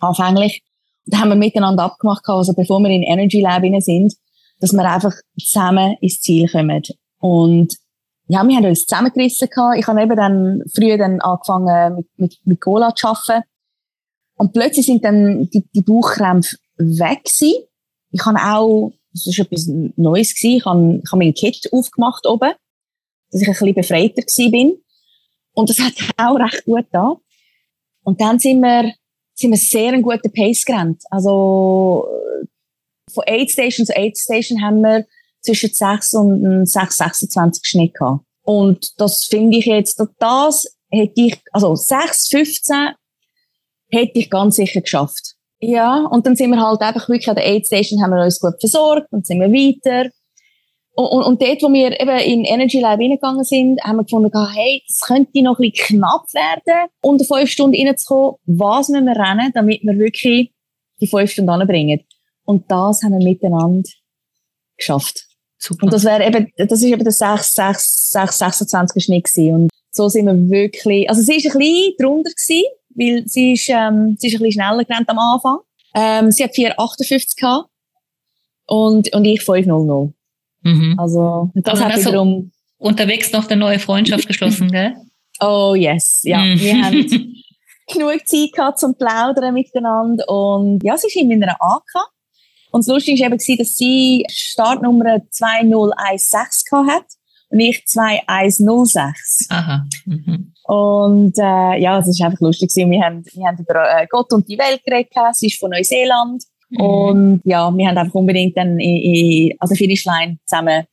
Anfänglich. 0.00 0.62
Da 1.06 1.18
haben 1.18 1.30
wir 1.30 1.36
miteinander 1.36 1.84
abgemacht, 1.84 2.22
also 2.26 2.52
bevor 2.52 2.80
wir 2.80 2.90
in 2.90 3.02
Energy 3.02 3.40
Lab 3.40 3.62
sind, 3.80 4.14
dass 4.60 4.72
wir 4.72 4.84
einfach 4.84 5.14
zusammen 5.38 5.96
ins 6.00 6.20
Ziel 6.20 6.48
kommen. 6.48 6.82
Und 7.18 7.74
ja, 8.32 8.48
wir 8.48 8.56
haben 8.56 8.64
uns 8.64 8.86
zusammengerissen 8.86 9.50
gehabt. 9.50 9.78
Ich 9.78 9.86
habe 9.86 10.00
eben 10.00 10.16
dann 10.16 10.62
früher 10.74 10.96
dann 10.96 11.20
angefangen 11.20 11.96
mit, 11.96 12.06
mit, 12.16 12.38
mit 12.44 12.60
Cola 12.62 12.94
zu 12.94 13.08
arbeiten. 13.08 13.46
Und 14.36 14.54
plötzlich 14.54 14.86
sind 14.86 15.04
dann 15.04 15.50
die, 15.50 15.62
die 15.74 15.82
Bauchkrämpfe 15.82 16.56
weg 16.78 17.24
gewesen. 17.24 17.64
Ich 18.10 18.24
habe 18.24 18.38
auch, 18.38 18.92
das 19.12 19.26
ist 19.26 19.38
etwas 19.38 19.66
Neues 19.96 20.34
gewesen, 20.34 20.56
ich 20.56 20.64
habe, 20.64 21.00
ich 21.04 21.12
habe 21.12 21.18
meinen 21.18 21.34
Kit 21.34 21.68
aufgemacht 21.72 22.26
oben, 22.26 22.52
dass 23.30 23.42
ich 23.42 23.48
ein 23.48 23.52
bisschen 23.52 23.74
befreiter 23.74 24.22
gewesen 24.22 24.50
bin. 24.50 24.78
Und 25.52 25.68
das 25.68 25.78
hat 25.78 25.92
auch 26.16 26.36
recht 26.36 26.64
gut 26.64 26.86
da. 26.90 27.14
Und 28.02 28.18
dann 28.18 28.38
sind 28.38 28.62
wir, 28.62 28.94
sind 29.34 29.50
wir 29.50 29.58
sehr 29.58 29.92
einen 29.92 30.02
guten 30.02 30.32
Pace 30.32 30.64
gerannt. 30.64 31.02
Also, 31.10 32.08
von 33.12 33.24
Aid 33.26 33.50
Station 33.50 33.84
zu 33.84 33.94
Aid 33.94 34.16
Station 34.16 34.62
haben 34.62 34.80
wir 34.80 35.04
zwischen 35.42 35.70
6 35.72 36.14
und 36.14 36.66
6, 36.66 36.96
26 36.96 37.64
Schnitt 37.64 37.94
gehabt. 37.94 38.24
Und 38.44 39.00
das 39.00 39.24
finde 39.24 39.58
ich 39.58 39.66
jetzt, 39.66 40.02
das 40.18 40.66
hätte 40.90 41.20
ich, 41.20 41.38
also 41.52 41.74
6, 41.74 42.28
15 42.28 42.90
hätte 43.90 44.18
ich 44.18 44.30
ganz 44.30 44.56
sicher 44.56 44.80
geschafft. 44.80 45.34
Ja, 45.60 46.06
und 46.06 46.26
dann 46.26 46.34
sind 46.34 46.50
wir 46.50 46.60
halt 46.60 46.80
einfach 46.80 47.08
wirklich 47.08 47.28
an 47.28 47.36
der 47.36 47.46
Aid 47.46 47.66
Station, 47.66 48.02
haben 48.02 48.10
wir 48.10 48.24
uns 48.24 48.40
gut 48.40 48.54
versorgt 48.58 49.06
und 49.12 49.26
sind 49.26 49.40
wir 49.40 49.52
weiter. 49.52 50.10
Und, 50.94 51.06
und, 51.06 51.22
und 51.22 51.42
dort, 51.42 51.62
wo 51.62 51.72
wir 51.72 51.98
eben 52.00 52.18
in 52.18 52.44
Energy 52.44 52.80
Lab 52.80 52.98
reingegangen 52.98 53.44
sind, 53.44 53.80
haben 53.82 53.96
wir 53.96 54.02
gefunden, 54.02 54.30
hey, 54.52 54.82
das 54.86 55.00
könnte 55.00 55.42
noch 55.42 55.58
ein 55.58 55.70
bisschen 55.70 55.98
knapp 55.98 56.24
werden, 56.34 56.90
unter 57.00 57.24
fünf 57.24 57.48
Stunden 57.48 57.76
reinzukommen. 57.76 58.34
Was 58.46 58.88
müssen 58.88 59.06
wir 59.06 59.16
rennen, 59.16 59.52
damit 59.54 59.82
wir 59.82 59.96
wirklich 59.96 60.52
die 61.00 61.06
fünf 61.06 61.30
Stunden 61.30 61.50
anbringen? 61.50 62.00
Und 62.44 62.70
das 62.70 63.02
haben 63.02 63.12
wir 63.12 63.24
miteinander 63.24 63.88
geschafft. 64.76 65.31
Super. 65.62 65.84
Und 65.84 65.92
das 65.92 66.04
wäre 66.04 66.26
eben, 66.26 66.52
das 66.56 66.82
ist 66.82 66.90
eben 66.90 67.04
der 67.04 67.12
6, 67.12 67.54
6, 67.54 68.10
6, 68.10 68.38
26 68.38 69.04
Schnitt 69.04 69.24
gewesen. 69.24 69.54
Und 69.54 69.70
so 69.92 70.08
sind 70.08 70.26
wir 70.26 70.50
wirklich, 70.50 71.08
also 71.08 71.22
sie 71.22 71.36
ist 71.36 71.46
ein 71.46 71.58
bisschen 71.58 71.94
drunter 72.00 72.30
gewesen, 72.30 72.64
weil 72.96 73.28
sie 73.28 73.52
ist, 73.52 73.68
ähm, 73.68 74.16
sie 74.18 74.26
ist 74.26 74.34
ein 74.34 74.42
bisschen 74.42 74.52
schneller 74.52 74.84
gerannt 74.84 75.08
am 75.08 75.18
Anfang. 75.18 75.58
Ähm, 75.94 76.32
sie 76.32 76.42
hat 76.42 76.50
4,58 76.50 77.36
gehabt. 77.38 77.68
Und, 78.66 79.12
und 79.14 79.24
ich 79.24 79.40
5,00. 79.40 80.12
Mhm. 80.62 80.98
Also, 80.98 81.50
das 81.54 81.80
Aber 81.80 81.92
hat 81.92 81.98
wiederum, 81.98 82.50
Unterwegs 82.78 83.30
noch 83.32 83.48
eine 83.48 83.60
neue 83.60 83.78
Freundschaft 83.78 84.26
geschlossen, 84.26 84.68
gell? 84.70 84.96
oh 85.40 85.74
yes, 85.76 86.22
ja. 86.24 86.38
Mhm. 86.38 86.60
Wir 86.60 86.82
haben 86.82 87.36
genug 87.92 88.26
Zeit 88.26 88.52
gehabt 88.52 88.80
zum 88.80 88.96
Plaudern 88.96 89.54
miteinander. 89.54 90.28
Und 90.28 90.82
ja, 90.82 90.96
sie 90.96 91.06
ist 91.06 91.16
in 91.16 91.28
meiner 91.28 91.56
AK. 91.60 92.10
Und 92.72 92.80
das 92.80 92.88
Lustige 92.88 93.20
war 93.20 93.26
eben, 93.32 93.58
dass 93.58 93.76
sie 93.76 94.24
Startnummer 94.30 95.20
2016 95.30 96.40
gehabt 96.70 96.90
hat 96.90 97.04
und 97.50 97.60
ich 97.60 97.86
2106. 97.86 99.46
Aha. 99.50 99.86
Mhm. 100.06 100.54
Und 100.64 101.38
äh, 101.38 101.78
ja, 101.78 101.98
es 101.98 102.08
ist 102.08 102.22
einfach 102.22 102.40
lustig 102.40 102.70
gewesen. 102.70 102.90
Wir 102.90 103.02
haben, 103.02 103.24
wir 103.30 103.46
haben 103.46 103.58
über 103.58 104.00
äh, 104.00 104.06
Gott 104.08 104.32
und 104.32 104.48
die 104.48 104.58
Welt 104.58 104.82
geredet. 104.84 105.12
Sie 105.32 105.48
ist 105.48 105.60
von 105.60 105.70
Neuseeland. 105.70 106.42
Mhm. 106.70 106.80
Und 106.80 107.40
ja, 107.44 107.70
wir 107.70 107.88
haben 107.88 107.98
einfach 107.98 108.14
unbedingt 108.14 108.56
dann 108.56 108.80
in, 108.80 108.96
in, 108.96 109.56
also 109.58 109.74
Finishline 109.74 110.38
zusammen 110.46 110.84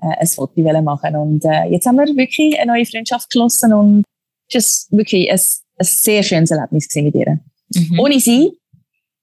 äh, 0.00 0.16
ein 0.20 0.26
Foto 0.28 0.60
machen. 0.82 1.16
Und 1.16 1.44
äh, 1.44 1.64
jetzt 1.64 1.86
haben 1.86 1.96
wir 1.96 2.06
wirklich 2.16 2.58
eine 2.60 2.72
neue 2.72 2.86
Freundschaft 2.86 3.30
geschlossen 3.30 3.72
und 3.72 4.04
es 4.48 4.54
ist 4.54 4.92
wirklich 4.92 5.28
ein, 5.28 5.40
ein 5.78 5.86
sehr 5.86 6.22
schönes 6.22 6.52
Erlebnis 6.52 6.88
mit 6.94 7.14
ihr. 7.16 7.40
Mhm. 7.74 7.98
Ohne 7.98 8.20
sie 8.20 8.52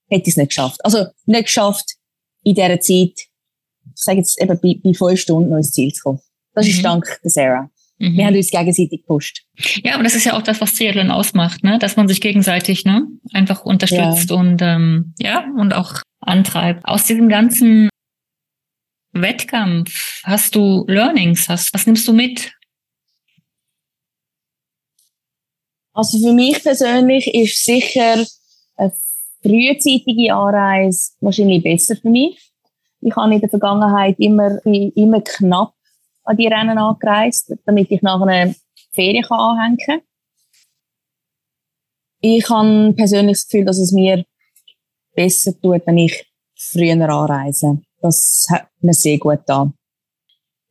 hätte 0.08 0.22
ich 0.22 0.28
es 0.28 0.36
nicht 0.36 0.48
geschafft. 0.50 0.84
Also 0.84 1.06
nicht 1.26 1.46
geschafft, 1.46 1.94
in 2.42 2.54
dieser 2.54 2.80
Zeit, 2.80 3.12
ich 3.16 3.26
sage 3.94 4.18
jetzt 4.18 4.40
eben 4.40 4.58
bei, 4.60 4.78
bei 4.82 4.94
fünf 4.94 5.20
Stunden 5.20 5.50
noch 5.50 5.56
ins 5.58 5.72
Ziel 5.72 5.92
zu 5.92 6.02
kommen. 6.02 6.20
Das 6.54 6.66
Mhm. 6.66 6.70
ist 6.72 6.84
dank 6.84 7.20
der 7.22 7.30
Sarah. 7.30 7.70
Mhm. 7.98 8.16
Wir 8.16 8.26
haben 8.26 8.36
uns 8.36 8.50
gegenseitig 8.50 8.90
gepusht. 9.02 9.44
Ja, 9.84 9.94
aber 9.94 10.02
das 10.02 10.14
ist 10.14 10.24
ja 10.24 10.36
auch 10.36 10.42
das, 10.42 10.60
was 10.60 10.74
Triathlon 10.74 11.10
ausmacht, 11.10 11.62
ne? 11.64 11.78
Dass 11.78 11.96
man 11.96 12.08
sich 12.08 12.20
gegenseitig, 12.20 12.84
ne, 12.84 13.06
einfach 13.32 13.64
unterstützt 13.64 14.30
und 14.32 14.60
ähm, 14.62 15.14
ja 15.18 15.46
und 15.56 15.72
auch 15.72 16.02
antreibt. 16.20 16.84
Aus 16.86 17.04
diesem 17.04 17.28
ganzen 17.28 17.88
Wettkampf 19.12 20.22
hast 20.24 20.54
du 20.56 20.84
Learnings, 20.88 21.48
hast 21.48 21.72
was 21.72 21.86
nimmst 21.86 22.06
du 22.08 22.12
mit? 22.12 22.52
Also 25.92 26.18
für 26.18 26.32
mich 26.32 26.60
persönlich 26.62 27.32
ist 27.32 27.64
sicher 27.64 28.24
eine 28.76 28.92
frühzeitige 29.44 30.34
Anreise 30.34 31.12
wahrscheinlich 31.20 31.62
besser 31.62 31.96
für 31.96 32.08
mich. 32.08 32.52
Ich 33.00 33.14
habe 33.14 33.34
in 33.34 33.40
der 33.40 33.50
Vergangenheit 33.50 34.16
immer, 34.18 34.64
immer 34.64 35.20
knapp 35.20 35.74
an 36.24 36.36
die 36.36 36.46
Rennen 36.46 36.78
angereist, 36.78 37.54
damit 37.66 37.90
ich 37.90 38.00
nach 38.00 38.20
einer 38.22 38.54
Ferien 38.92 39.24
anhängen 39.26 39.78
kann. 39.84 40.00
Ich 42.20 42.48
habe 42.48 42.94
persönlich 42.94 43.36
das 43.36 43.46
Gefühl, 43.46 43.66
dass 43.66 43.78
es 43.78 43.92
mir 43.92 44.24
besser 45.14 45.52
tut, 45.60 45.86
wenn 45.86 45.98
ich 45.98 46.26
früher 46.56 46.94
anreise. 46.94 47.82
Das 48.00 48.46
hat 48.50 48.68
mir 48.80 48.94
sehr 48.94 49.18
gut 49.18 49.40
getan. 49.40 49.74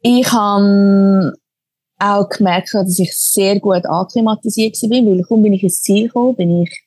Ich 0.01 0.31
habe 0.31 1.33
auch 1.99 2.27
gemerkt 2.27 2.73
dass 2.73 2.99
ich 2.99 3.15
sehr 3.15 3.59
gut 3.59 3.85
akklimatisiert 3.85 4.77
bin, 4.89 5.05
weil 5.05 5.23
kaum 5.23 5.43
bin 5.43 5.53
ich 5.53 5.63
ins 5.63 5.81
Ziel 5.81 6.07
gekommen, 6.07 6.35
bin 6.35 6.63
ich, 6.63 6.82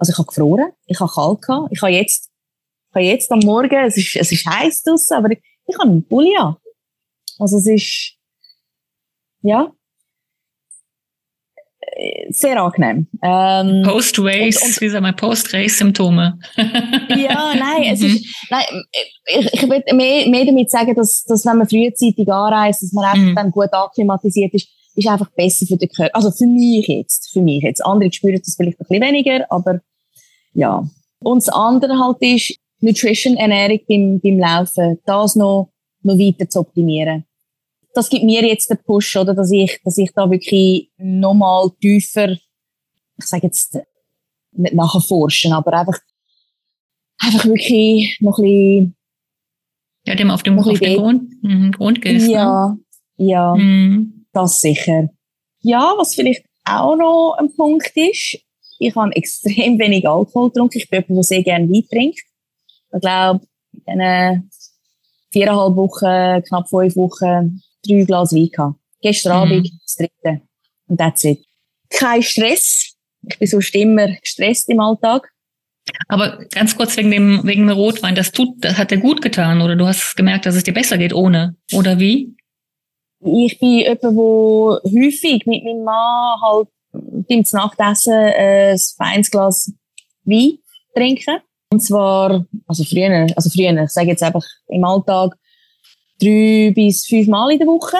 also 0.00 0.12
ich 0.12 0.18
habe 0.18 0.26
gefroren, 0.26 0.72
ich 0.86 0.98
habe 0.98 1.12
kalt 1.12 1.42
gehabt, 1.42 1.68
ich 1.70 1.82
habe 1.82 1.92
jetzt, 1.92 2.30
ich 2.88 2.94
habe 2.94 3.04
jetzt 3.04 3.30
am 3.30 3.40
Morgen, 3.40 3.76
es 3.86 3.96
ist, 3.96 4.16
es 4.16 4.32
ist 4.32 4.46
heiß 4.46 4.82
draussen, 4.82 5.14
aber 5.14 5.30
ich, 5.30 5.42
ich 5.66 5.78
habe 5.78 5.90
einen 5.90 6.04
Pulli 6.04 6.34
an. 6.36 6.56
Also 7.38 7.58
es 7.58 7.66
ist, 7.66 8.16
ja, 9.42 9.70
sehr 12.30 12.62
angenehm. 12.62 13.08
Ähm, 13.22 13.82
Post-Race, 13.84 14.80
wie 14.80 14.88
sagen 14.88 15.04
wir, 15.04 15.12
Post-Race-Symptome. 15.12 16.38
ja, 16.56 17.54
nein, 17.54 17.92
es 17.92 18.00
ist, 18.00 18.24
mhm. 18.24 18.30
nein, 18.50 18.64
ich, 19.26 19.52
ich 19.52 19.62
würde 19.68 19.94
mehr, 19.94 20.28
mehr 20.28 20.46
damit 20.46 20.70
sagen, 20.70 20.94
dass, 20.94 21.24
dass 21.24 21.44
wenn 21.44 21.58
man 21.58 21.68
frühzeitig 21.68 22.26
anreist, 22.28 22.82
dass 22.82 22.92
man 22.92 23.04
einfach 23.04 23.32
mm. 23.32 23.34
dann 23.34 23.50
gut 23.50 23.72
akklimatisiert 23.72 24.54
ist, 24.54 24.68
ist 24.94 25.08
einfach 25.08 25.30
besser 25.30 25.66
für 25.66 25.76
den 25.76 25.88
Körper. 25.88 26.14
Also 26.14 26.30
für 26.30 26.46
mich 26.46 26.86
jetzt, 26.88 27.32
für 27.32 27.40
mich 27.40 27.62
jetzt. 27.62 27.84
Andere 27.84 28.12
spüren 28.12 28.40
das 28.44 28.54
vielleicht 28.56 28.80
ein 28.80 28.86
bisschen 28.88 29.02
weniger, 29.02 29.46
aber 29.50 29.80
ja. 30.54 30.88
Und 31.20 31.38
das 31.38 31.48
andere 31.48 31.98
halt 31.98 32.16
ist, 32.20 32.56
Nutrition, 32.80 33.36
Ernährung 33.36 33.80
beim, 33.88 34.20
beim 34.20 34.38
Laufen, 34.38 34.98
das 35.04 35.36
noch, 35.36 35.70
noch 36.02 36.18
weiter 36.18 36.48
zu 36.48 36.60
optimieren 36.60 37.24
das 37.94 38.08
gibt 38.08 38.24
mir 38.24 38.46
jetzt 38.46 38.70
den 38.70 38.78
Push, 38.78 39.16
oder, 39.16 39.34
dass 39.34 39.50
ich, 39.50 39.80
dass 39.84 39.98
ich 39.98 40.10
da 40.14 40.30
wirklich 40.30 40.90
nochmal 40.98 41.70
tiefer, 41.80 42.30
ich 42.30 43.26
sage 43.26 43.46
jetzt, 43.46 43.78
nicht 44.52 44.74
nachforschen, 44.74 45.52
aber 45.52 45.72
einfach, 45.72 45.98
einfach 47.18 47.44
wirklich 47.44 48.16
noch 48.20 48.38
ein 48.38 48.42
bisschen, 48.42 48.96
ja, 50.06 50.14
dem 50.14 50.30
auf 50.30 50.42
dem, 50.42 50.58
auf 50.58 50.78
den 50.78 50.96
Grund, 50.96 51.42
mhm, 51.42 51.72
Grund 51.72 52.00
gehst, 52.00 52.28
Ja, 52.28 52.76
ne? 53.16 53.26
ja, 53.26 53.54
mhm. 53.54 54.26
das 54.32 54.60
sicher. 54.60 55.08
Ja, 55.60 55.94
was 55.98 56.14
vielleicht 56.14 56.44
auch 56.64 56.96
noch 56.96 57.36
ein 57.38 57.54
Punkt 57.54 57.92
ist, 57.94 58.38
ich 58.80 58.96
habe 58.96 59.14
extrem 59.14 59.78
wenig 59.78 60.08
Alkohol 60.08 60.48
getrunken. 60.48 60.78
Ich 60.78 60.88
bin 60.88 61.02
jemand, 61.02 61.18
der 61.18 61.22
sehr 61.22 61.42
gerne 61.42 61.68
Wein 61.68 61.84
trinkt. 61.90 62.20
Ich 62.92 63.00
glaube, 63.00 63.46
in 63.86 64.50
viereinhalb 65.30 65.76
Wochen, 65.76 66.42
knapp 66.44 66.68
fünf 66.68 66.96
Wochen 66.96 67.62
drei 67.86 68.04
Glas 68.04 68.32
Wein 68.32 68.48
gehabt. 68.50 68.80
Gestern 69.02 69.32
mhm. 69.32 69.42
Abend 69.42 69.70
das 69.82 69.96
dritte. 69.96 70.40
Und 70.88 70.98
that's 70.98 71.24
it. 71.24 71.44
Kein 71.90 72.22
Stress. 72.22 72.94
Ich 73.28 73.38
bin 73.38 73.48
sonst 73.48 73.74
immer 73.74 74.08
gestresst 74.16 74.68
im 74.70 74.80
Alltag. 74.80 75.30
Aber 76.08 76.38
ganz 76.50 76.74
kurz 76.74 76.96
wegen 76.96 77.10
dem, 77.10 77.40
wegen 77.44 77.66
dem 77.66 77.76
Rotwein, 77.76 78.14
das 78.14 78.32
tut, 78.32 78.64
das 78.64 78.78
hat 78.78 78.90
dir 78.90 78.98
gut 78.98 79.20
getan, 79.20 79.60
oder 79.60 79.76
du 79.76 79.86
hast 79.86 80.16
gemerkt, 80.16 80.46
dass 80.46 80.54
es 80.54 80.62
dir 80.62 80.72
besser 80.72 80.96
geht 80.98 81.12
ohne, 81.12 81.56
oder 81.74 81.98
wie? 81.98 82.34
Ich 83.20 83.58
bin 83.58 83.70
jemand, 83.70 84.02
wo 84.16 84.78
häufig 84.84 85.44
mit 85.46 85.64
meinem 85.64 85.84
Mann 85.84 86.40
halt 86.40 86.68
beim 86.92 87.44
Nachtessen 87.52 88.12
äh, 88.12 88.72
ein 88.72 88.78
feines 88.96 89.30
Glas 89.30 89.72
Wein 90.24 90.58
trinken. 90.94 91.38
Und 91.72 91.80
zwar, 91.80 92.44
also 92.66 92.84
früher, 92.84 93.28
also 93.36 93.48
früher, 93.50 93.84
ich 93.84 93.90
sage 93.90 94.08
jetzt 94.08 94.22
einfach 94.22 94.44
im 94.68 94.84
Alltag 94.84 95.36
drei 96.20 96.72
bis 96.74 97.06
fünf 97.06 97.28
Mal 97.28 97.52
in 97.52 97.58
der 97.58 97.68
Woche. 97.68 97.96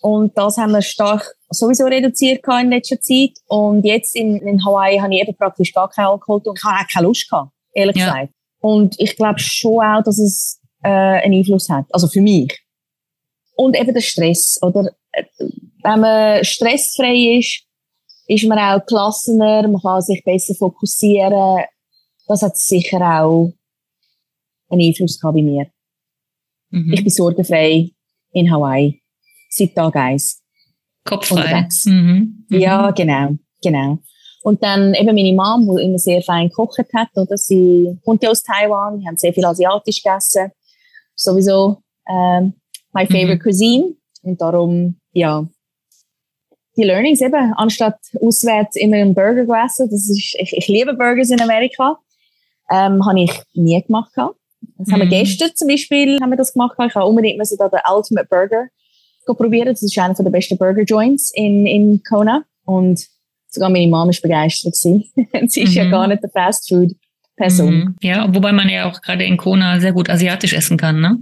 Und 0.00 0.36
das 0.36 0.58
haben 0.58 0.72
wir 0.72 0.82
stark 0.82 1.34
sowieso 1.48 1.84
reduziert 1.84 2.44
in 2.60 2.70
letzter 2.70 3.00
Zeit. 3.00 3.32
Und 3.46 3.84
jetzt 3.84 4.14
in, 4.14 4.36
in 4.36 4.64
Hawaii 4.64 4.98
habe 4.98 5.14
ich 5.14 5.22
eben 5.22 5.36
praktisch 5.36 5.72
gar 5.72 5.88
keinen 5.88 6.06
Alkohol 6.06 6.42
und 6.44 6.58
ich 6.58 6.64
habe 6.64 6.84
auch 6.84 6.92
keine 6.92 7.06
Lust 7.06 7.30
gehabt, 7.30 7.52
ehrlich 7.72 7.96
ja. 7.96 8.06
gesagt. 8.06 8.32
Und 8.60 8.98
ich 8.98 9.16
glaube 9.16 9.38
schon 9.38 9.82
auch, 9.82 10.02
dass 10.02 10.18
es 10.18 10.60
äh, 10.82 10.88
einen 10.88 11.34
Einfluss 11.34 11.68
hat. 11.70 11.86
Also 11.90 12.08
für 12.08 12.20
mich. 12.20 12.60
Und 13.56 13.78
eben 13.78 13.94
der 13.94 14.00
Stress, 14.00 14.58
oder? 14.62 14.90
Wenn 15.82 16.00
man 16.00 16.44
stressfrei 16.44 17.38
ist, 17.38 17.62
ist 18.26 18.44
man 18.44 18.58
auch 18.58 18.84
gelassener, 18.86 19.68
man 19.68 19.80
kann 19.80 20.00
sich 20.00 20.22
besser 20.24 20.54
fokussieren. 20.54 21.64
Das 22.26 22.42
hat 22.42 22.56
sicher 22.56 23.00
auch 23.00 23.52
einen 24.70 24.80
Einfluss 24.80 25.20
gehabt 25.20 25.36
bei 25.36 25.42
mir. 25.42 25.66
Mhm. 26.70 26.92
Ich 26.92 27.02
bin 27.02 27.10
sorgenfrei 27.10 27.90
in 28.32 28.50
Hawaii. 28.50 29.00
Seit 29.50 29.74
Tag 29.74 29.94
eins. 29.96 30.42
Kopffrei. 31.04 31.68
Mhm. 31.84 32.46
Mhm. 32.48 32.58
Ja, 32.58 32.90
genau, 32.90 33.36
genau. 33.62 33.98
Und 34.42 34.62
dann 34.62 34.92
eben 34.94 35.14
meine 35.14 35.32
Mom, 35.32 35.76
die 35.76 35.84
immer 35.84 35.98
sehr 35.98 36.22
fein 36.22 36.48
gekocht 36.48 36.78
hat, 36.94 37.08
oder? 37.16 37.36
Sie 37.36 37.98
kommt 38.04 38.22
ja 38.22 38.30
aus 38.30 38.42
Taiwan, 38.42 38.98
wir 38.98 39.06
haben 39.06 39.16
sehr 39.16 39.32
viel 39.32 39.44
asiatisch 39.44 40.02
gegessen. 40.02 40.50
Sowieso, 41.14 41.82
ähm, 42.08 42.54
my 42.92 43.06
favorite 43.06 43.36
mhm. 43.36 43.42
cuisine. 43.42 43.94
Und 44.22 44.40
darum, 44.40 45.00
ja, 45.12 45.46
die 46.76 46.82
Learnings 46.82 47.20
eben, 47.20 47.52
anstatt 47.56 47.98
auswärts 48.20 48.76
immer 48.76 48.96
einen 48.96 49.14
Burger 49.14 49.44
gegessen, 49.44 49.88
das 49.90 50.08
ist, 50.08 50.34
ich, 50.38 50.52
ich 50.56 50.68
liebe 50.68 50.94
Burgers 50.94 51.30
in 51.30 51.40
Amerika, 51.40 51.98
ähm, 52.70 53.04
habe 53.06 53.20
ich 53.20 53.32
nie 53.54 53.82
gemacht 53.82 54.12
gehabt. 54.14 54.36
Das 54.78 54.88
mhm. 54.88 54.92
haben 54.92 55.00
wir 55.00 55.06
mhm. 55.06 55.10
gestern 55.10 55.50
zum 55.54 55.68
Beispiel 55.68 56.18
haben 56.20 56.30
wir 56.30 56.36
das 56.36 56.52
gemacht. 56.52 56.76
Ich 56.86 56.94
habe 56.94 57.06
unbedingt 57.06 57.38
müssen 57.38 57.58
da 57.58 57.68
den 57.68 57.80
Ultimate 57.90 58.26
Burger 58.28 58.66
probieren. 59.26 59.68
Das 59.68 59.82
ist 59.82 59.98
einer 59.98 60.14
der 60.14 60.30
besten 60.30 60.58
Burger 60.58 60.82
Joints 60.82 61.30
in, 61.34 61.66
in 61.66 62.02
Kona. 62.02 62.44
Und 62.64 63.06
sogar 63.48 63.70
meine 63.70 63.88
Mama 63.88 64.10
ist 64.10 64.22
begeistert 64.22 64.74
gewesen. 64.74 65.04
Sie 65.48 65.62
ist 65.62 65.70
mhm. 65.70 65.76
ja 65.76 65.90
gar 65.90 66.06
nicht 66.06 66.22
der 66.22 66.30
Fast 66.30 66.68
Food 66.68 66.92
Person. 67.36 67.74
Mhm. 67.74 67.96
Ja, 68.00 68.32
wobei 68.32 68.52
man 68.52 68.68
ja 68.68 68.84
auch 68.88 69.02
gerade 69.02 69.24
in 69.24 69.36
Kona 69.36 69.80
sehr 69.80 69.92
gut 69.92 70.08
asiatisch 70.08 70.52
essen 70.52 70.76
kann, 70.76 71.00
ne? 71.00 71.18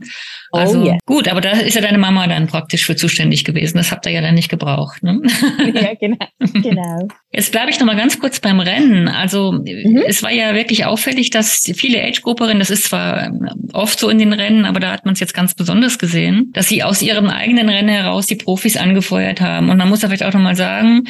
Oh, 0.52 0.58
also 0.58 0.82
oh, 0.82 0.84
yeah. 0.84 0.98
gut, 1.06 1.26
aber 1.28 1.40
da 1.40 1.52
ist 1.52 1.74
ja 1.74 1.80
deine 1.80 1.96
Mama 1.96 2.26
dann 2.26 2.46
praktisch 2.46 2.84
für 2.84 2.96
zuständig 2.96 3.44
gewesen. 3.44 3.78
Das 3.78 3.90
habt 3.90 4.04
ihr 4.04 4.12
ja 4.12 4.20
dann 4.20 4.34
nicht 4.34 4.50
gebraucht, 4.50 5.02
ne? 5.02 5.20
Ja, 5.72 5.94
genau. 5.98 6.26
genau. 6.38 7.08
Jetzt 7.30 7.52
bleibe 7.52 7.70
ich 7.70 7.80
noch 7.80 7.86
mal 7.86 7.96
ganz 7.96 8.18
kurz 8.18 8.40
beim 8.40 8.60
Rennen. 8.60 9.08
Also 9.08 9.52
mhm. 9.52 10.02
es 10.06 10.22
war 10.22 10.30
ja 10.30 10.54
wirklich 10.54 10.84
auffällig, 10.84 11.30
dass 11.30 11.70
viele 11.74 12.02
Age-Grupperinnen, 12.02 12.58
das 12.58 12.70
ist 12.70 12.84
zwar 12.84 13.32
oft 13.72 13.98
so 13.98 14.10
in 14.10 14.18
den 14.18 14.34
Rennen, 14.34 14.66
aber 14.66 14.80
da 14.80 14.92
hat 14.92 15.06
man 15.06 15.14
es 15.14 15.20
jetzt 15.20 15.32
ganz 15.32 15.54
besonders 15.54 15.98
gesehen, 15.98 16.50
dass 16.52 16.68
sie 16.68 16.82
aus 16.82 17.00
ihrem 17.00 17.28
eigenen 17.28 17.70
Rennen 17.70 17.88
heraus 17.88 18.26
die 18.26 18.36
Profis 18.36 18.76
angefeuert 18.76 19.40
haben. 19.40 19.70
Und 19.70 19.78
man 19.78 19.88
muss 19.88 20.02
ja 20.02 20.08
vielleicht 20.08 20.24
auch 20.24 20.34
noch 20.34 20.40
mal 20.40 20.56
sagen, 20.56 21.04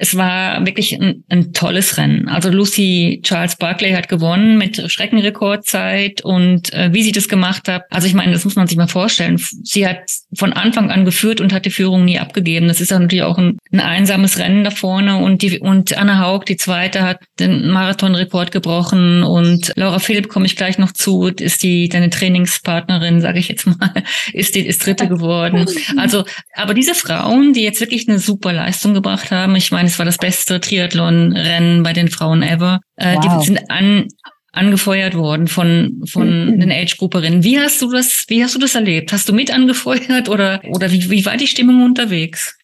es 0.00 0.16
war 0.16 0.64
wirklich 0.64 0.98
ein, 0.98 1.24
ein, 1.28 1.52
tolles 1.52 1.98
Rennen. 1.98 2.26
Also 2.26 2.48
Lucy 2.48 3.20
Charles 3.22 3.56
Barclay 3.56 3.92
hat 3.92 4.08
gewonnen 4.08 4.56
mit 4.56 4.90
Streckenrekordzeit 4.90 6.22
und 6.22 6.72
äh, 6.72 6.88
wie 6.94 7.02
sie 7.02 7.12
das 7.12 7.28
gemacht 7.28 7.68
hat. 7.68 7.82
Also 7.90 8.06
ich 8.06 8.14
meine, 8.14 8.32
das 8.32 8.46
muss 8.46 8.56
man 8.56 8.66
sich 8.66 8.78
mal 8.78 8.88
vorstellen. 8.88 9.36
Sie 9.36 9.86
hat 9.86 10.10
von 10.34 10.54
Anfang 10.54 10.90
an 10.90 11.04
geführt 11.04 11.42
und 11.42 11.52
hat 11.52 11.66
die 11.66 11.70
Führung 11.70 12.06
nie 12.06 12.18
abgegeben. 12.18 12.68
Das 12.68 12.80
ist 12.80 12.90
natürlich 12.90 13.24
auch 13.24 13.36
ein, 13.36 13.58
ein 13.72 13.80
einsames 13.80 14.38
Rennen 14.38 14.64
da 14.64 14.70
vorne 14.70 15.18
und 15.18 15.42
die 15.42 15.58
und 15.58 15.94
Anna 15.94 16.18
Haug, 16.18 16.46
die 16.46 16.56
zweite, 16.56 17.02
hat 17.02 17.18
den 17.38 17.68
Marathonrekord 17.68 18.52
gebrochen 18.52 19.22
und 19.22 19.70
Laura 19.76 19.98
Philipp 19.98 20.30
komme 20.30 20.46
ich 20.46 20.56
gleich 20.56 20.78
noch 20.78 20.92
zu, 20.92 21.26
ist 21.26 21.62
die 21.62 21.90
deine 21.90 22.08
Trainingspartnerin, 22.08 23.20
sage 23.20 23.38
ich 23.38 23.48
jetzt 23.48 23.66
mal, 23.66 23.92
ist 24.32 24.54
die 24.54 24.66
ist 24.66 24.86
dritte 24.86 25.08
geworden. 25.08 25.66
Also, 25.96 26.24
aber 26.54 26.72
diese 26.72 26.94
Frauen, 26.94 27.52
die 27.52 27.62
jetzt 27.62 27.80
wirklich 27.80 28.08
eine 28.08 28.18
super 28.18 28.52
Leistung 28.52 28.94
gebracht 28.94 29.30
haben, 29.30 29.56
ich 29.56 29.70
meine 29.70 29.89
es 29.90 29.98
war 29.98 30.06
das 30.06 30.18
beste 30.18 30.60
Triathlon-Rennen 30.60 31.82
bei 31.82 31.92
den 31.92 32.08
Frauen 32.08 32.42
ever. 32.42 32.80
Äh, 32.96 33.16
wow. 33.16 33.38
Die 33.40 33.46
sind 33.46 33.70
an, 33.70 34.08
angefeuert 34.52 35.14
worden 35.14 35.48
von, 35.48 36.02
von 36.06 36.46
mhm. 36.46 36.60
den 36.60 36.72
Age-Grupperinnen. 36.72 37.44
Wie 37.44 37.58
hast 37.58 37.82
du 37.82 37.90
das, 37.90 38.24
wie 38.28 38.42
hast 38.42 38.54
du 38.54 38.58
das 38.58 38.74
erlebt? 38.74 39.12
Hast 39.12 39.28
du 39.28 39.32
mit 39.32 39.52
angefeuert 39.52 40.28
oder, 40.28 40.62
oder 40.70 40.90
wie, 40.90 41.10
wie 41.10 41.24
war 41.26 41.36
die 41.36 41.46
Stimmung 41.46 41.84
unterwegs? 41.84 42.56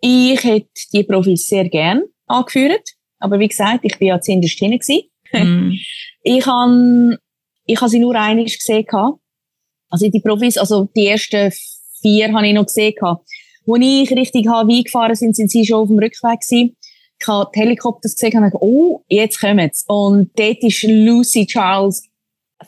Ich 0.00 0.42
hätte 0.42 0.68
die 0.92 1.04
Profis 1.04 1.46
sehr 1.48 1.68
gern 1.68 2.02
angeführt. 2.26 2.88
Aber 3.18 3.38
wie 3.38 3.48
gesagt, 3.48 3.84
ich 3.84 3.98
bin 3.98 4.08
ja 4.08 4.20
zuerst 4.20 4.58
hinten 4.58 4.80
mm. 5.32 5.72
Ich 6.24 6.46
habe, 6.46 7.18
ich 7.66 7.80
habe 7.80 7.90
sie 7.90 8.00
nur 8.00 8.16
einig 8.16 8.58
gesehen 8.58 8.84
Also 9.88 10.10
die 10.10 10.20
Profis, 10.20 10.56
also 10.56 10.88
die 10.96 11.06
ersten 11.06 11.52
vier 12.00 12.32
habe 12.32 12.46
ich 12.48 12.54
noch 12.54 12.66
gesehen 12.66 12.94
als 13.66 13.80
ich 13.80 14.10
richtig 14.10 14.48
Hawaii 14.48 14.82
gefahren 14.82 15.14
sind, 15.14 15.36
sind 15.36 15.50
sie 15.50 15.64
schon 15.64 15.80
auf 15.80 15.88
dem 15.88 15.98
Rückweg 15.98 16.40
gewesen. 16.40 16.76
Ich 17.20 17.28
habe 17.28 17.50
die 17.54 17.60
Helikopter 17.60 18.08
gesehen 18.08 18.36
und 18.36 18.44
gedacht, 18.44 18.62
oh, 18.62 19.02
jetzt 19.08 19.40
kommen 19.40 19.70
sie. 19.72 19.84
Und 19.86 20.30
dort 20.36 20.62
ist 20.62 20.82
Lucy 20.82 21.46
Charles 21.46 22.02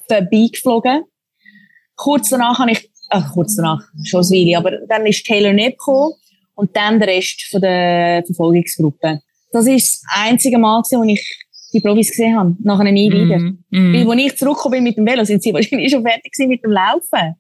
vorbeigeflogen. 0.09 1.03
Kurz 1.97 2.31
danach 2.31 2.59
habe 2.59 2.73
ich, 2.73 2.91
ach, 3.11 3.33
kurz 3.33 3.57
danach, 3.57 3.83
schon 4.05 4.21
ein 4.21 4.31
Weile, 4.31 4.59
aber 4.59 4.79
dann 4.89 5.07
ist 5.07 5.25
Taylor 5.25 5.53
Knepp 5.53 5.79
gekommen 5.79 6.15
und 6.55 6.77
dann 6.77 6.99
der 6.99 7.09
Rest 7.09 7.43
von 7.51 7.61
der 7.61 8.23
Verfolgungsgruppe. 8.27 9.21
Das 9.53 9.67
ist 9.67 10.03
das 10.03 10.11
einzige 10.25 10.59
Mal, 10.59 10.83
wo 10.83 11.05
ich 11.05 11.45
die 11.73 11.81
Profis 11.81 12.11
gesehen 12.11 12.37
habe. 12.37 12.57
Nachher 12.63 12.91
nie 12.91 13.11
wieder. 13.11 13.39
Mm, 13.39 13.59
mm. 13.71 14.07
Weil, 14.07 14.11
als 14.11 14.23
ich 14.23 14.37
zurückgekommen 14.37 14.73
bin 14.73 14.85
mit 14.85 14.97
dem 14.97 15.07
Velo, 15.07 15.25
sind 15.25 15.43
sie 15.43 15.53
wahrscheinlich 15.55 15.93
schon 15.93 16.03
fertig 16.03 16.33
mit 16.47 16.63
dem 16.63 16.71
Laufen. 16.71 17.35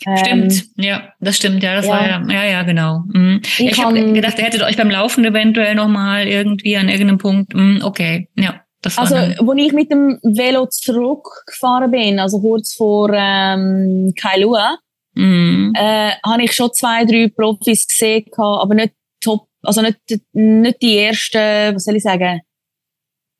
Stimmt, 0.00 0.52
ähm, 0.52 0.84
ja, 0.84 1.12
das 1.20 1.36
stimmt, 1.36 1.62
ja, 1.62 1.76
das 1.76 1.86
ja. 1.86 1.92
war 1.92 2.08
ja, 2.08 2.24
ja, 2.28 2.44
ja, 2.44 2.62
genau. 2.62 3.04
Mhm. 3.12 3.42
Ich, 3.58 3.84
habe 3.84 4.12
gedacht, 4.12 4.38
ihr 4.38 4.44
hättet 4.44 4.62
euch 4.62 4.76
beim 4.76 4.90
Laufen 4.90 5.24
eventuell 5.24 5.74
nochmal 5.74 6.26
irgendwie 6.26 6.76
an 6.76 6.88
irgendeinem 6.88 7.18
Punkt, 7.18 7.54
mhm, 7.54 7.80
okay, 7.84 8.28
ja. 8.36 8.62
Das 8.82 8.96
also, 8.96 9.14
wo 9.14 9.52
ich 9.52 9.74
mit 9.74 9.90
dem 9.90 10.18
Velo 10.22 10.66
zurückgefahren 10.66 11.90
bin, 11.90 12.18
also 12.18 12.40
kurz 12.40 12.74
vor 12.74 13.10
ähm, 13.12 14.14
Kailua, 14.18 14.78
Mhm. 15.14 15.72
äh, 15.76 16.12
habe 16.24 16.44
ich 16.44 16.52
schon 16.52 16.72
zwei, 16.72 17.04
drei 17.04 17.28
Profis 17.28 17.86
gesehen, 17.86 18.24
gehabt, 18.24 18.62
aber 18.62 18.74
nicht 18.74 18.94
top, 19.20 19.48
also 19.62 19.82
nicht, 19.82 19.98
nicht 20.32 20.80
die 20.80 20.98
ersten, 20.98 21.74
was 21.74 21.84
soll 21.84 21.96
ich 21.96 22.02
sagen, 22.02 22.40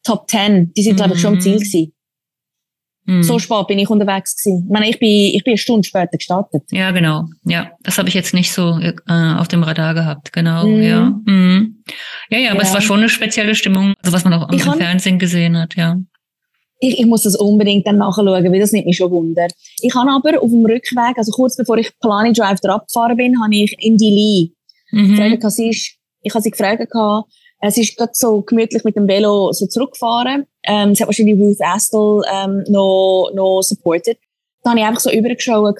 Top 0.03 0.27
Ten. 0.27 0.73
Die 0.73 0.83
sind, 0.83 0.97
glaube 0.97 1.15
ich, 1.15 1.21
schon 1.21 1.35
am 1.35 1.41
Ziel 1.41 1.55
gewesen. 1.55 1.93
Mhm. 3.07 3.23
So 3.23 3.39
spät 3.39 3.67
bin 3.67 3.79
ich 3.79 3.89
unterwegs 3.89 4.37
gewesen. 4.37 4.65
Ich 4.67 4.73
meine, 4.73 4.89
ich 4.89 4.99
bin, 4.99 5.09
ich 5.09 5.43
bin 5.43 5.53
eine 5.53 5.59
Stunde 5.59 5.87
später 5.87 6.17
gestartet. 6.19 6.63
Ja, 6.71 6.91
genau. 6.91 7.25
Ja, 7.45 7.71
das 7.83 7.99
habe 7.99 8.09
ich 8.09 8.15
jetzt 8.15 8.35
nicht 8.35 8.53
so 8.53 8.79
äh, 8.79 8.93
auf 9.09 9.49
dem 9.49 9.63
Radar 9.63 9.95
gehabt. 9.95 10.33
Genau, 10.33 10.67
Mhm. 10.67 10.83
ja. 10.83 11.01
Mhm. 11.27 11.83
Ja, 12.31 12.39
ja, 12.39 12.51
aber 12.51 12.61
Ja. 12.63 12.69
es 12.69 12.75
war 12.75 12.81
schon 12.81 12.99
eine 13.01 13.09
spezielle 13.09 13.55
Stimmung, 13.55 13.95
also 14.03 14.13
was 14.15 14.25
man 14.25 14.35
auch 14.35 14.53
Ich 14.53 14.65
im 14.65 14.73
Fernsehen 14.75 15.19
gesehen 15.19 15.57
hat, 15.59 15.77
ja. 15.77 15.97
Ich, 16.83 16.99
ich 16.99 17.07
muss 17.07 17.23
das 17.25 17.37
unbedingt 17.37 17.87
dann 17.87 17.99
nachschauen, 17.99 18.27
weil 18.27 18.59
das 18.61 18.73
nimmt 18.73 18.87
mich 18.87 18.97
schon 18.97 19.11
Wunder. 19.11 19.49
Ich 19.83 19.95
habe 19.95 20.11
aber 20.11 20.43
auf 20.43 20.49
dem 20.51 20.65
Rückweg, 20.65 21.17
also 21.19 21.31
kurz 21.33 21.57
bevor 21.57 21.77
ich 21.79 21.91
Plani 22.01 22.33
Drive 22.33 22.59
abgefahren 22.65 23.17
bin, 23.17 23.43
habe 23.43 23.55
ich 23.55 23.75
Indy 23.81 24.09
Lee 24.11 24.51
Mhm. 24.93 25.17
gefragt, 25.17 25.53
sie 25.53 25.69
ist, 25.69 25.97
ich 26.23 26.33
habe 26.35 26.43
sie 26.43 26.51
gefragt, 26.51 26.89
sie 27.69 27.83
ist 27.83 27.97
gerade 27.97 28.13
so 28.15 28.41
gemütlich 28.43 28.85
mit 28.85 28.97
dem 28.97 29.07
Velo 29.07 29.53
so 29.53 29.67
zurückgefahren. 29.67 30.47
Ähm, 30.65 30.95
sie 30.95 31.03
hat 31.03 31.09
wahrscheinlich 31.09 31.39
Ruth 31.39 31.61
Astle 31.61 32.23
ähm, 32.33 32.65
noch, 32.69 33.31
noch 33.35 33.63
supported. 33.63 34.19
Dann 34.63 34.73
habe 34.73 34.81
ich 34.81 34.87
einfach 34.87 35.01
so 35.01 35.11
übergeschaut, 35.11 35.77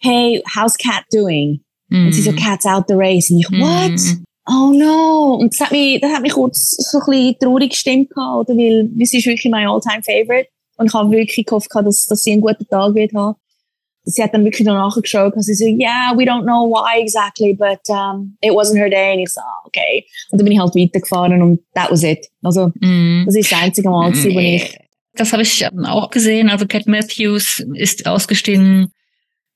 hey, 0.00 0.42
how's 0.54 0.76
Cat 0.78 1.04
doing? 1.12 1.60
Mhm. 1.88 2.06
Und 2.06 2.12
sie 2.12 2.22
so, 2.22 2.32
Cat's 2.32 2.66
out 2.66 2.84
the 2.88 2.94
race. 2.94 3.30
Und 3.30 3.40
ich, 3.40 3.50
what? 3.50 3.90
Mhm. 3.90 4.24
Oh 4.50 4.72
no! 4.72 5.34
Und 5.40 5.52
das 5.52 5.60
hat 5.60 5.72
mich, 5.72 6.00
das 6.00 6.10
hat 6.10 6.22
mich 6.22 6.32
kurz 6.32 6.70
so 6.90 6.98
ein 7.00 7.04
bisschen 7.06 7.38
traurig 7.38 7.70
gestimmt 7.70 8.10
gehabt, 8.10 8.48
oder? 8.48 8.56
Weil, 8.58 8.88
sie 9.04 9.18
ist 9.18 9.26
wirklich 9.26 9.50
mein 9.50 9.68
all-time 9.68 10.02
favorite. 10.02 10.48
Und 10.78 10.86
ich 10.86 10.94
habe 10.94 11.10
wirklich 11.10 11.44
gehofft, 11.44 11.68
dass, 11.74 12.06
dass 12.06 12.22
sie 12.22 12.32
einen 12.32 12.40
guten 12.40 12.66
Tag 12.66 12.94
wird 12.94 13.12
haben. 13.12 13.36
Sie 14.10 14.22
hat 14.22 14.32
dann 14.34 14.44
wirklich 14.44 14.66
noch 14.66 14.74
nachgeschaut, 14.74 15.34
und 15.34 15.42
sie 15.42 15.54
so, 15.54 15.64
yeah, 15.66 16.12
we 16.16 16.24
don't 16.24 16.42
know 16.44 16.68
why 16.70 17.00
exactly, 17.00 17.52
but, 17.54 17.78
um, 17.88 18.36
it 18.40 18.52
wasn't 18.52 18.78
her 18.78 18.88
day. 18.88 19.14
Und 19.14 19.20
ich 19.20 19.28
so, 19.30 19.40
ah, 19.40 19.66
okay. 19.66 20.04
Und 20.30 20.38
dann 20.40 20.44
bin 20.44 20.52
ich 20.52 20.58
halt 20.60 20.74
weitergefahren 20.74 21.42
und 21.42 21.60
that 21.74 21.90
was 21.90 22.02
it. 22.02 22.26
Also, 22.42 22.70
Mhm. 22.80 23.24
das 23.26 23.34
ist 23.36 23.52
das 23.52 23.62
einzige 23.62 23.90
Mal, 23.90 24.10
gewesen, 24.10 24.34
wo 24.34 24.38
ich, 24.38 24.78
Das 25.14 25.32
habe 25.32 25.42
ich 25.42 25.66
auch 25.86 26.10
gesehen. 26.10 26.48
Also 26.48 26.66
Cat 26.66 26.86
Matthews 26.86 27.64
ist 27.74 28.06
ausgestiegen, 28.06 28.92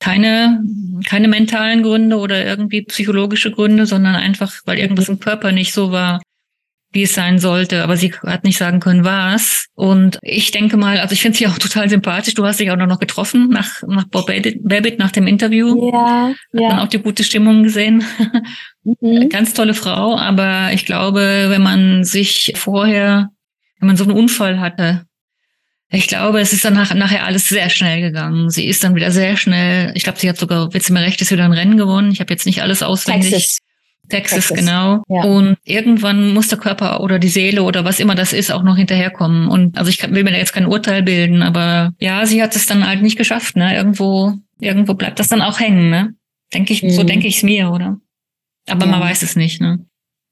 keine, 0.01 0.61
keine 1.09 1.29
mentalen 1.29 1.85
Gründe 1.85 2.19
oder 2.19 2.45
irgendwie 2.45 2.83
psychologische 2.83 3.53
Gründe, 3.53 3.87
sondern 3.87 4.17
einfach, 4.17 4.53
weil 4.65 4.79
irgendwas 4.81 5.09
im 5.09 5.21
Körper 5.21 5.53
nicht 5.53 5.73
so 5.73 5.93
war, 5.93 6.21
wie 6.93 7.03
es 7.03 7.15
sein 7.15 7.39
sollte. 7.39 7.83
Aber 7.83 7.97
sie 7.97 8.13
hat 8.15 8.45
nicht 8.45 8.59
sagen 8.59 8.81
können, 8.81 9.05
was. 9.05 9.67
Und 9.75 10.19
ich 10.23 10.51
denke 10.51 10.77
mal, 10.77 10.99
also 10.99 11.13
ich 11.13 11.23
finde 11.23 11.39
sie 11.39 11.47
auch 11.47 11.59
total 11.59 11.89
sympathisch. 11.89 12.35
Du 12.35 12.45
hast 12.45 12.61
dich 12.61 12.71
auch 12.71 12.77
noch 12.77 12.99
getroffen 12.99 13.49
nach, 13.49 13.83
nach 13.87 14.05
Bob 14.05 14.27
Babbitt, 14.27 14.99
nach 14.99 15.11
dem 15.11 15.27
Interview. 15.27 15.91
ja, 15.93 16.29
Hat 16.29 16.37
ja. 16.53 16.83
auch 16.83 16.89
die 16.89 16.99
gute 16.99 17.25
Stimmung 17.25 17.63
gesehen. 17.63 18.05
Mhm. 18.85 19.29
Ganz 19.31 19.55
tolle 19.55 19.75
Frau, 19.75 20.17
aber 20.17 20.71
ich 20.73 20.87
glaube, 20.87 21.47
wenn 21.49 21.63
man 21.63 22.05
sich 22.05 22.53
vorher, 22.57 23.31
wenn 23.79 23.87
man 23.87 23.97
so 23.97 24.05
einen 24.05 24.13
Unfall 24.13 24.61
hatte, 24.61 25.07
ich 25.95 26.07
glaube, 26.09 26.41
es 26.41 26.55
ist 26.55 26.65
dann 26.65 26.73
nach, 26.73 26.95
nachher 26.95 27.27
alles 27.27 27.49
sehr 27.49 27.69
schnell 27.69 28.01
gegangen. 28.01 28.49
Sie 28.49 28.67
ist 28.67 28.83
dann 28.83 28.95
wieder 28.95 29.11
sehr 29.11 29.37
schnell, 29.37 29.93
ich 29.95 30.05
glaube, 30.05 30.19
sie 30.19 30.29
hat 30.29 30.39
sogar, 30.39 30.71
jetzt 30.73 30.89
mir 30.89 31.03
recht, 31.03 31.21
ist 31.21 31.31
wieder 31.31 31.45
ein 31.45 31.53
Rennen 31.53 31.77
gewonnen. 31.77 32.13
Ich 32.13 32.21
habe 32.21 32.33
jetzt 32.33 32.47
nicht 32.47 32.63
alles 32.63 32.83
auswendig. 32.83 33.31
Texas. 33.31 33.59
Texas, 34.09 34.49
Texas. 34.49 34.59
genau. 34.59 35.03
Ja. 35.09 35.23
Und 35.25 35.57
irgendwann 35.65 36.35
muss 36.35 36.49
der 36.49 36.59
Körper 36.59 37.01
oder 37.01 37.19
die 37.19 37.29
Seele 37.29 37.63
oder 37.63 37.85
was 37.85 38.01
immer 38.01 38.15
das 38.15 38.33
ist 38.33 38.51
auch 38.53 38.63
noch 38.63 38.77
hinterherkommen. 38.77 39.49
Und 39.49 39.79
also 39.79 39.89
ich 39.91 39.99
kann, 39.99 40.15
will 40.15 40.25
mir 40.25 40.33
da 40.33 40.37
jetzt 40.39 40.53
kein 40.53 40.67
Urteil 40.67 41.03
bilden, 41.03 41.43
aber 41.43 41.93
ja, 41.99 42.27
sie 42.27 42.43
hat 42.43 42.55
es 42.57 42.67
dann 42.67 42.87
halt 42.87 43.03
nicht 43.03 43.17
geschafft. 43.17 43.57
Ne? 43.57 43.75
Irgendwo, 43.75 44.35
irgendwo 44.61 44.95
bleibt 44.95 45.19
das 45.19 45.29
dann 45.29 45.41
auch 45.43 45.61
hängen. 45.61 45.89
Ne? 45.91 46.15
Denke 46.53 46.73
ich, 46.73 46.81
so 46.95 47.03
Mhm. 47.03 47.07
denke 47.07 47.27
ich 47.29 47.37
es 47.37 47.43
mir, 47.43 47.71
oder? 47.71 47.99
Aber 48.69 48.85
Ja. 48.87 48.91
man 48.93 49.01
weiß 49.01 49.23
es 49.23 49.35
nicht. 49.37 49.61
Ne? 49.61 49.85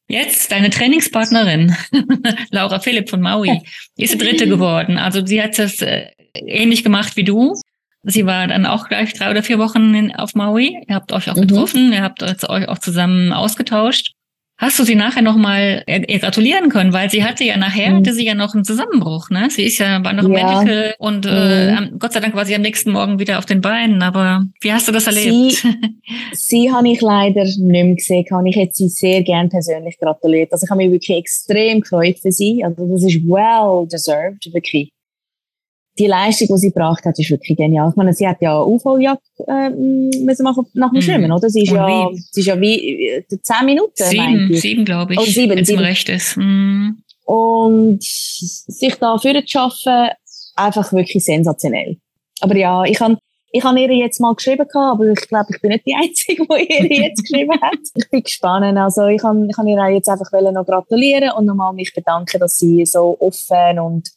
Jetzt 0.08 0.50
deine 0.52 0.70
Trainingspartnerin, 0.70 1.74
Laura 2.50 2.80
Philipp 2.80 3.08
von 3.08 3.20
Maui, 3.20 3.62
ist 3.96 4.14
die 4.14 4.18
dritte 4.18 4.48
geworden. 4.48 4.98
Also 4.98 5.24
sie 5.24 5.40
hat 5.42 5.58
es 5.58 5.80
äh, 5.80 6.06
ähnlich 6.34 6.82
gemacht 6.84 7.16
wie 7.16 7.24
du. 7.24 7.54
Sie 8.02 8.24
war 8.26 8.46
dann 8.46 8.64
auch 8.66 8.88
gleich 8.88 9.12
drei 9.12 9.30
oder 9.30 9.42
vier 9.42 9.58
Wochen 9.58 9.94
in, 9.94 10.14
auf 10.14 10.34
Maui. 10.34 10.78
Ihr 10.88 10.94
habt 10.94 11.12
euch 11.12 11.30
auch 11.30 11.36
Mhm. 11.36 11.40
getroffen, 11.42 11.92
ihr 11.92 12.02
habt 12.02 12.22
euch 12.22 12.68
auch 12.68 12.78
zusammen 12.78 13.32
ausgetauscht. 13.32 14.12
Hast 14.58 14.78
du 14.78 14.84
sie 14.84 14.94
nachher 14.94 15.22
nochmal 15.22 15.84
ihr 15.86 16.18
gratulieren 16.18 16.68
können, 16.68 16.92
weil 16.92 17.08
sie 17.10 17.24
hatte 17.24 17.44
ja 17.44 17.56
nachher 17.56 17.92
Mhm. 17.92 17.96
hatte 17.98 18.12
sie 18.12 18.26
ja 18.26 18.34
noch 18.34 18.52
einen 18.54 18.64
Zusammenbruch, 18.64 19.30
ne? 19.30 19.48
Sie 19.48 19.62
ist 19.64 19.78
ja 19.78 20.04
war 20.04 20.12
noch 20.12 20.24
im 20.24 20.32
Ja. 20.34 20.60
Medical 20.60 20.94
und 20.98 21.24
äh, 21.24 21.70
Mhm. 21.72 21.78
am- 21.78 21.98
Gott 21.98 22.12
sei 22.12 22.20
Dank 22.20 22.34
war 22.34 22.44
sie 22.44 22.54
am 22.54 22.60
nächsten 22.60 22.90
Morgen 22.92 23.18
wieder 23.18 23.38
auf 23.38 23.46
den 23.46 23.62
Beinen. 23.62 24.02
Aber 24.02 24.44
wie 24.60 24.70
hast 24.70 24.86
du 24.86 24.92
das 24.92 25.06
erlebt? 25.06 25.64
Sie 26.32 26.70
habe 26.70 26.90
ich 26.90 27.00
leider 27.00 27.44
nicht 27.44 27.58
mehr 27.58 27.94
gesehen. 27.94 28.26
Ich 28.46 28.56
hätte 28.56 28.72
sie 28.74 28.88
sehr 28.88 29.22
gern 29.22 29.48
persönlich 29.48 29.98
gratuliert. 29.98 30.52
Also 30.52 30.64
ich 30.64 30.70
habe 30.70 30.82
mich 30.82 30.90
wirklich 30.92 31.16
extrem 31.16 31.80
gefreut 31.80 32.18
für 32.20 32.30
sie. 32.32 32.62
Also 32.62 32.86
das 32.86 33.02
ist 33.04 33.22
well 33.24 33.86
deserved, 33.88 34.52
wirklich. 34.52 34.90
Die 36.00 36.06
Leistung, 36.06 36.48
die 36.48 36.56
sie 36.58 36.68
gebracht 36.68 37.04
hat, 37.04 37.16
ist 37.18 37.30
wirklich 37.30 37.56
genial. 37.56 37.90
Ich 37.90 37.96
meine, 37.96 38.12
sie 38.14 38.26
hat 38.26 38.38
ja 38.40 38.52
eine 38.56 38.64
Aufholjagd 38.64 39.20
ähm, 39.46 40.08
müssen 40.24 40.42
machen 40.42 40.66
nach 40.72 40.90
dem 40.90 40.96
Mhm. 40.96 41.02
Schwimmen, 41.02 41.30
oder? 41.30 41.48
Sie 41.50 41.62
ist 41.62 41.70
Und 41.70 41.76
ja, 41.76 41.86
wie? 41.86 42.24
sie 42.32 42.40
ist 42.40 42.46
ja 42.46 42.60
wie 42.60 43.06
äh, 43.08 43.24
zehn 43.42 43.66
Minuten, 43.66 43.92
sieben, 43.96 44.54
sieben 44.54 44.84
glaube 44.86 45.12
ich, 45.12 45.20
Oh, 45.20 45.24
sieben, 45.24 45.54
mir 45.56 45.64
sieben. 45.64 45.82
recht 45.82 46.08
ist. 46.08 46.36
Mhm. 46.36 47.02
Und 47.26 48.02
sich 48.02 48.94
da 48.96 49.18
für 49.18 49.34
zu 49.34 49.46
schaffen, 49.46 50.08
einfach 50.56 50.92
wirklich 50.92 51.24
sensationell. 51.24 51.98
Aber 52.40 52.56
ja, 52.56 52.82
ich 52.84 52.98
habe 53.00 53.18
ich 53.52 53.64
habe 53.64 53.80
ihr 53.80 53.92
jetzt 53.92 54.20
mal 54.20 54.32
geschrieben, 54.34 54.64
aber 54.74 55.06
ich 55.08 55.26
glaube, 55.28 55.46
ich 55.52 55.60
bin 55.60 55.70
nicht 55.72 55.84
die 55.84 55.94
Einzige, 56.00 56.46
die 56.46 56.72
ihr 56.92 57.02
jetzt 57.08 57.22
geschrieben 57.24 57.60
hat. 57.60 57.78
Ich 57.96 58.08
bin 58.08 58.22
gespannt. 58.22 58.78
Also 58.78 59.06
ich 59.06 59.20
kann, 59.20 59.48
ich 59.50 59.56
kann 59.56 59.66
ihr 59.66 59.76
auch 59.82 59.88
jetzt 59.88 60.08
einfach 60.08 60.32
wollen 60.32 60.54
noch 60.54 60.64
gratulieren 60.64 61.32
und 61.36 61.46
nochmal 61.46 61.72
mich 61.72 61.92
bedanken, 61.92 62.38
dass 62.38 62.58
sie 62.58 62.86
so 62.86 63.16
offen 63.18 63.78
und, 63.80 64.08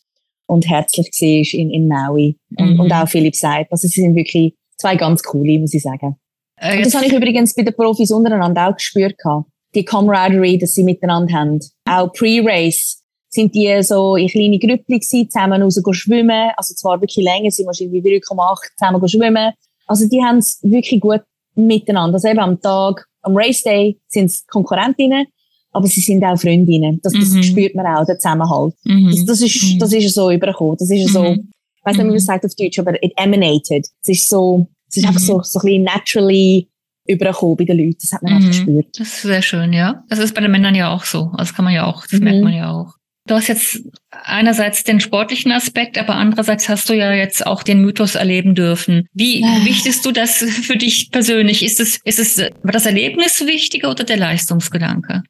und 0.48 0.68
herzlich 0.70 1.08
war 1.08 1.60
in, 1.60 1.70
in 1.72 1.88
Maui. 1.88 2.38
Und, 2.58 2.74
Mhm. 2.74 2.80
und 2.82 2.92
auch 2.92 3.08
Philipp 3.08 3.36
sagt, 3.36 3.72
also 3.72 3.88
sie 3.88 4.02
sind 4.02 4.16
wirklich 4.16 4.56
zwei 4.78 4.96
ganz 4.96 5.24
coole, 5.24 5.60
muss 5.60 5.74
ich 5.74 5.82
sagen. 5.84 6.16
Äh, 6.58 6.78
Und 6.78 6.86
das 6.86 6.96
habe 6.96 7.06
ich 7.06 7.14
übrigens 7.14 7.54
bei 7.56 7.64
den 7.64 7.74
Profis 7.76 8.12
untereinander 8.12 8.70
auch 8.70 8.76
gespürt. 8.76 9.18
gehabt. 9.18 9.48
Die 9.76 9.84
Camaraderie, 9.86 10.58
dass 10.60 10.74
sie 10.76 10.84
miteinander 10.84 11.34
haben. 11.34 11.60
Auch 11.90 12.12
pre-Race 12.14 13.02
sind 13.30 13.56
die 13.56 13.82
so 13.82 14.16
in 14.16 14.28
kleine 14.28 14.60
Grüppli 14.60 15.00
gewesen, 15.00 15.30
zusammen 15.30 15.64
raus 15.64 15.82
schwimmen. 15.94 16.52
Also 16.56 16.76
zwar 16.76 17.02
wirklich 17.02 17.26
länger, 17.26 17.50
sie 17.50 17.66
wahrscheinlich 17.66 18.04
3,8 18.04 18.58
zusammen 18.78 19.08
schwimmen. 19.08 19.54
Also 19.88 20.08
die 20.08 20.22
haben 20.22 20.38
es 20.38 20.60
wirklich 20.62 21.02
gut 21.02 21.22
miteinander. 21.56 22.16
Also 22.16 22.28
eben 22.28 22.40
am 22.40 22.62
Tag, 22.62 23.06
am 23.24 23.36
Race 23.36 23.64
Day 23.64 24.00
sind 24.08 24.26
es 24.26 24.46
Konkurrentinnen, 24.46 25.26
aber 25.74 25.88
sie 25.88 26.02
sind 26.02 26.24
auch 26.24 26.38
Freundinnen. 26.40 27.00
Das, 27.04 27.14
das 27.14 27.30
Mhm. 27.32 27.44
spürt 27.44 27.76
man 27.76 27.86
auch, 27.88 28.06
der 28.06 28.18
Zusammenhalt. 28.20 28.74
Mhm. 28.86 29.10
Das, 29.12 29.26
das 29.26 29.42
ist, 29.42 29.64
Mhm. 29.64 29.80
das 29.80 29.92
ist 29.94 30.14
so 30.14 30.32
übergekommen. 30.32 30.78
Das 30.80 30.90
ist 30.90 31.12
so, 31.12 31.24
Mhm. 31.24 31.50
ich 31.76 31.86
weiß 31.86 31.96
nicht, 31.98 32.04
wie 32.06 32.08
man 32.08 32.14
Mhm. 32.16 32.20
sagt 32.20 32.46
auf 32.46 32.56
Deutsch, 32.56 32.80
aber 32.80 33.02
it 33.04 33.14
emanated. 33.18 33.86
Es 34.04 34.10
ist 34.10 34.30
so, 34.30 34.68
es 34.90 34.98
ist 34.98 35.06
einfach 35.08 35.20
so, 35.20 35.42
so 35.44 35.60
ein 35.60 35.66
bisschen 35.66 35.84
naturally 35.84 36.68
übergekommen 37.08 37.58
bei 37.58 37.66
den 37.66 37.78
Leuten. 37.80 37.98
Das 38.02 38.12
hat 38.14 38.24
man 38.24 38.34
einfach 38.34 38.50
gespürt. 38.50 38.88
Das 38.98 39.08
ist 39.08 39.22
sehr 39.24 39.42
schön, 39.42 39.74
ja. 39.74 40.04
Das 40.10 40.20
ist 40.20 40.34
bei 40.34 40.42
den 40.42 40.52
Männern 40.52 40.76
ja 40.76 40.94
auch 40.94 41.04
so. 41.04 41.32
Das 41.38 41.54
kann 41.54 41.66
man 41.66 41.74
ja 41.74 41.86
auch, 41.86 42.06
das 42.08 42.20
merkt 42.22 42.42
man 42.44 42.54
ja 42.54 42.72
auch. 42.72 42.94
Du 43.26 43.36
hast 43.36 43.48
jetzt 43.48 43.82
einerseits 44.12 44.84
den 44.84 45.00
sportlichen 45.00 45.52
Aspekt, 45.54 45.98
aber 45.98 46.16
andererseits 46.16 46.68
hast 46.68 46.90
du 46.90 46.94
ja 46.94 47.14
jetzt 47.14 47.46
auch 47.48 47.64
den 47.64 47.80
Mythos 47.82 48.16
erleben 48.16 48.54
dürfen. 48.54 49.08
Wie 49.14 49.44
Ah. 49.46 49.64
wichtest 49.66 50.06
du 50.06 50.12
das 50.12 50.38
für 50.40 50.76
dich 50.76 51.10
persönlich? 51.10 51.64
Ist 51.64 51.80
es, 51.80 52.00
ist 52.04 52.20
es, 52.20 52.38
war 52.38 52.72
das 52.74 52.86
Erlebnis 52.86 53.42
wichtiger 53.46 53.92
oder 53.92 54.04
der 54.04 54.18
Leistungsgedanke? 54.18 55.24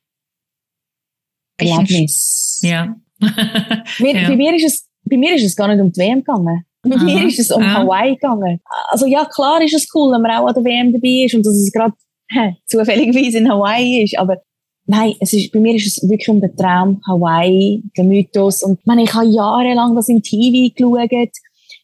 Erlebnis. 1.71 2.59
Ja. 2.63 2.95
Mir, 3.99 4.13
Ja. 4.21 4.29
Bei, 4.29 4.35
mir 4.35 4.55
ist 4.55 4.65
es, 4.65 4.87
bei 5.05 5.17
mir 5.17 5.35
ist 5.35 5.43
es 5.43 5.55
gar 5.55 5.67
nicht 5.67 5.81
um 5.81 5.91
die 5.91 5.99
WM 5.99 6.19
gegangen. 6.19 6.65
Bei 6.81 6.95
Aha. 6.95 7.03
mir 7.03 7.27
ist 7.27 7.39
es 7.39 7.49
um 7.51 7.61
Ah. 7.63 7.75
Hawaii 7.75 8.15
gegangen. 8.15 8.59
Also 8.89 9.05
ja, 9.05 9.25
klar 9.25 9.61
ist 9.61 9.73
es 9.73 9.87
cool, 9.95 10.11
wenn 10.13 10.21
man 10.21 10.31
auch 10.31 10.47
an 10.47 10.53
der 10.53 10.63
WM 10.65 10.91
dabei 10.91 11.25
ist 11.25 11.33
und 11.33 11.45
dass 11.45 11.53
es 11.55 11.71
gerade 11.71 11.93
zufälligerweise 12.65 13.37
in 13.37 13.49
Hawaii 13.49 14.03
ist, 14.03 14.17
aber 14.17 14.37
nein, 14.85 15.13
es 15.21 15.31
ist, 15.33 15.51
bei 15.53 15.59
mir 15.59 15.75
ist 15.75 15.87
es 15.97 16.09
wirklich 16.09 16.27
um 16.29 16.41
den 16.41 16.55
Traum 16.57 16.99
Hawaii, 17.07 17.81
den 17.97 18.07
Mythos 18.09 18.63
und 18.63 18.79
ich, 18.79 18.85
meine, 18.85 19.03
ich 19.03 19.13
habe 19.13 19.27
jahrelang 19.27 19.95
das 19.95 20.09
im 20.09 20.21
TV 20.21 20.73
geschaut. 20.75 21.29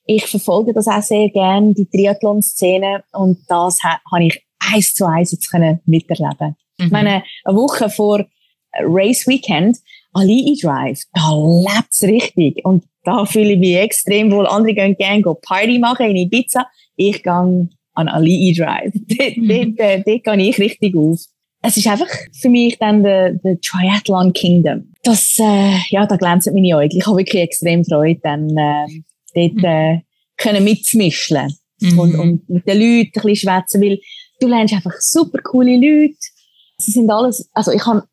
Ich 0.05 0.25
verfolge 0.25 0.73
das 0.73 0.87
auch 0.87 1.01
sehr 1.03 1.29
gern, 1.29 1.73
die 1.75 1.85
Triathlon-Szene 1.85 3.03
und 3.13 3.37
das 3.47 3.77
ha- 3.83 3.99
habe 4.11 4.25
ich 4.25 4.43
eins 4.73 4.93
zu 4.95 5.05
eins 5.05 5.31
jetzt 5.31 5.49
können 5.51 5.79
miterleben. 5.85 6.55
Mhm. 6.79 6.85
Ich 6.85 6.91
meine, 6.91 7.23
eine 7.45 7.55
Woche 7.57 7.89
vor 7.89 8.25
Race 8.81 9.27
Weekend, 9.27 9.77
Ali 10.13 10.57
Drive, 10.61 11.03
da 11.13 11.31
lebt's 11.33 12.03
richtig. 12.03 12.63
Und 12.65 12.83
da 13.03 13.25
fühle 13.25 13.53
ich 13.53 13.59
mich 13.59 13.75
extrem 13.75 14.31
wohl. 14.31 14.47
Andere 14.47 14.73
gehen 14.73 14.95
gerne 14.97 15.21
go 15.21 15.35
Party 15.35 15.79
machen 15.79 16.07
in 16.07 16.15
Ibiza. 16.15 16.67
Ich 16.95 17.23
gehe 17.23 17.31
an 17.93 18.07
Ali 18.07 18.53
Drive. 18.57 18.91
dort, 18.93 19.37
Mhm. 19.37 19.75
dort, 19.75 19.79
äh, 19.79 20.03
dort 20.05 20.23
gehe 20.23 20.49
ich 20.49 20.59
richtig 20.59 20.95
auf. 20.95 21.19
Es 21.61 21.75
ist 21.75 21.87
einfach 21.87 22.07
für 22.39 22.49
mich 22.49 22.77
dann 22.79 23.03
der, 23.03 23.33
der 23.33 23.59
Triathlon 23.59 24.31
Kingdom. 24.31 24.93
Das, 25.03 25.37
äh, 25.39 25.77
ja, 25.89 26.05
da 26.05 26.15
glänzen 26.15 26.53
meine 26.53 26.75
Augen. 26.77 26.89
Ich 26.91 27.05
habe 27.05 27.17
wirklich 27.17 27.41
extrem 27.43 27.83
Freude, 27.83 28.19
dann, 28.23 28.49
äh, 28.57 28.87
dort, 29.35 29.63
äh, 29.63 29.99
können 30.37 30.63
mitzumischen. 30.63 31.53
mhm. 31.81 31.99
und, 31.99 32.15
und 32.15 32.49
mit 32.49 32.67
den 32.67 32.77
Leuten 32.77 33.07
ein 33.07 33.11
bisschen 33.11 33.35
schwätzen, 33.35 33.81
weil 33.81 33.99
du 34.39 34.47
lernst 34.47 34.73
einfach 34.73 34.95
super 34.99 35.39
coole 35.41 35.75
Leute. 35.75 36.15
Sie 36.77 36.91
sind 36.91 37.09
alles, 37.09 37.49
also 37.53 37.71
ich 37.71 37.85
habe 37.85 38.03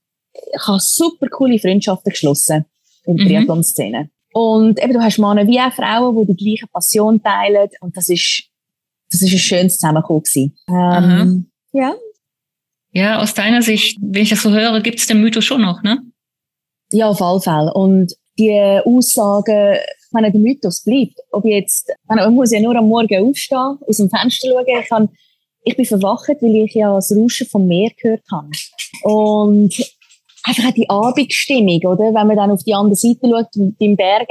ich 0.55 0.67
habe 0.67 0.81
super 0.81 1.29
coole 1.29 1.59
Freundschaften 1.59 2.11
geschlossen 2.11 2.65
in 3.05 3.17
der 3.17 3.25
mhm. 3.25 3.29
Triathlon-Szene. 3.29 4.11
Und 4.33 4.83
eben, 4.83 4.93
du 4.93 5.03
hast 5.03 5.19
Männer 5.19 5.47
wie 5.47 5.59
auch 5.61 5.73
Frauen, 5.73 6.27
die 6.27 6.35
die 6.35 6.45
gleiche 6.45 6.67
Passion 6.67 7.23
teilen. 7.23 7.71
Und 7.81 7.97
das 7.97 8.09
ist, 8.09 8.45
das 9.11 9.23
ist 9.23 9.33
ein 9.33 9.39
schönes 9.39 9.79
Zusammenkommen 9.79 10.23
Ähm, 10.69 11.51
ja. 11.73 11.95
Ja, 12.93 13.21
aus 13.21 13.35
deiner 13.35 13.63
Sicht, 13.63 13.99
wenn 14.01 14.23
ich 14.23 14.31
das 14.31 14.43
so 14.43 14.51
höre, 14.51 14.81
gibt 14.81 14.99
es 14.99 15.07
den 15.07 15.21
Mythos 15.21 15.45
schon 15.45 15.63
noch, 15.63 15.83
ne? 15.83 16.03
Ja, 16.93 17.09
auf 17.09 17.21
alle 17.23 17.41
Fälle. 17.41 17.73
Und 17.73 18.15
die 18.39 18.81
Aussagen, 18.85 19.75
ich 19.75 20.13
meine, 20.13 20.31
der 20.31 20.41
Mythos 20.41 20.85
bleibt. 20.85 21.19
Ob 21.31 21.45
jetzt, 21.45 21.93
man 22.07 22.35
muss 22.35 22.53
ja 22.53 22.61
nur 22.61 22.77
am 22.77 22.89
Morgen 22.89 23.29
aufstehen, 23.29 23.79
aus 23.87 23.97
dem 23.97 24.11
Fenster 24.11 24.49
schauen. 24.49 24.65
Ich, 24.67 24.89
kann, 24.89 25.09
ich 25.65 25.77
bin 25.77 25.85
verwacht, 25.85 26.29
weil 26.41 26.57
ich 26.57 26.75
ja 26.75 26.95
das 26.95 27.15
Rauschen 27.15 27.47
vom 27.47 27.67
Meer 27.67 27.91
gehört 28.01 28.23
habe. 28.31 28.51
Und 29.03 29.75
einfach 30.47 30.73
die 30.73 30.89
Abendstimmung, 30.89 31.81
oder? 31.85 32.15
Wenn 32.15 32.27
man 32.27 32.37
dann 32.37 32.51
auf 32.51 32.63
die 32.65 32.75
andere 32.75 32.97
Seite 32.97 33.29
schaut, 33.29 33.49
beim 33.79 33.97
Berg 33.97 34.29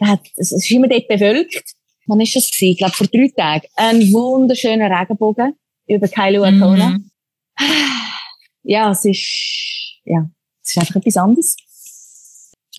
hat, 0.00 0.20
es 0.36 0.52
ist 0.52 0.70
immer 0.70 0.88
dort 0.88 1.08
bewölkt. 1.08 1.74
Wann 2.06 2.20
ist 2.20 2.34
das 2.34 2.50
gewesen? 2.50 2.72
Ich 2.72 2.78
glaube, 2.78 2.94
vor 2.94 3.06
drei 3.06 3.28
Tagen. 3.36 3.66
Ein 3.76 4.12
wunderschöner 4.12 4.90
Regenbogen 4.90 5.54
über 5.86 6.08
Kailua 6.08 6.50
Kona. 6.50 6.90
Mhm. 6.90 7.10
Ja, 8.62 8.90
es 8.90 9.04
ist, 9.04 10.00
ja, 10.04 10.28
es 10.62 10.70
ist 10.70 10.78
einfach 10.78 10.96
etwas 10.96 11.16
anderes. 11.16 11.56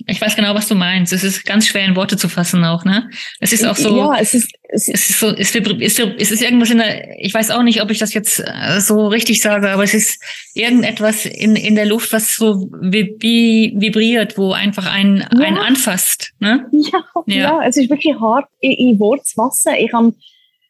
Ich 0.08 0.22
weiß 0.22 0.36
genau, 0.36 0.56
was 0.56 0.68
du 0.68 0.76
meinst. 0.76 1.14
Es 1.14 1.24
ist 1.24 1.46
ganz 1.46 1.68
schwer 1.68 1.86
in 1.86 1.96
Worte 1.96 2.18
zu 2.18 2.30
fassen 2.30 2.64
auch, 2.64 2.86
ne? 2.86 3.10
Es 3.40 3.54
ist 3.54 3.66
auch 3.66 3.76
so. 3.76 3.96
Ja, 3.98 4.16
es 4.20 4.34
ist, 4.34 4.52
es 4.70 4.88
ist 4.88 5.20
so, 5.20 5.28
es 5.28 5.56
ist, 5.56 6.00
es 6.00 6.32
ist 6.32 6.42
irgendwas 6.42 6.70
in 6.70 6.78
der, 6.78 7.20
ich 7.20 7.34
weiß 7.34 7.52
auch 7.52 7.64
nicht, 7.64 7.82
ob 7.82 7.92
ich 7.92 8.00
das 8.00 8.14
jetzt 8.14 8.40
äh, 8.40 8.80
so 8.80 9.08
richtig 9.08 9.42
sage, 9.42 9.70
aber 9.70 9.84
es 9.84 9.94
ist 9.94 10.22
irgendetwas 10.54 11.26
in, 11.26 11.56
in 11.56 11.76
der 11.76 11.86
Luft, 11.86 12.14
was 12.14 12.36
so 12.36 12.70
vibriert, 12.72 14.38
wo 14.38 14.54
einfach 14.54 14.92
ein, 14.92 15.28
ja. 15.34 15.40
ein 15.40 15.58
anfasst, 15.58 16.34
ne? 16.40 16.68
Ja, 16.72 17.04
ja, 17.28 17.36
ja, 17.36 17.68
es 17.68 17.78
ist 17.78 17.90
wirklich 17.90 18.16
hart 18.20 18.46
in, 18.60 18.72
in 18.72 19.00
Wort 19.00 19.26
zu 19.26 19.36
fassen. 19.36 19.74
Ich 19.78 19.94
habe 19.94 20.14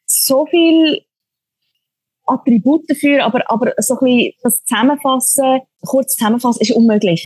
so 0.06 0.46
viel 0.48 1.02
Attribute 2.26 2.90
dafür, 2.90 3.24
aber, 3.24 3.44
aber 3.50 3.74
so 3.78 3.96
ein 3.96 4.06
bisschen 4.06 4.34
das 4.44 4.64
Zusammenfassen, 4.64 5.62
kurz 5.82 6.16
zusammenfassen, 6.16 6.62
ist 6.62 6.72
unmöglich. 6.72 7.26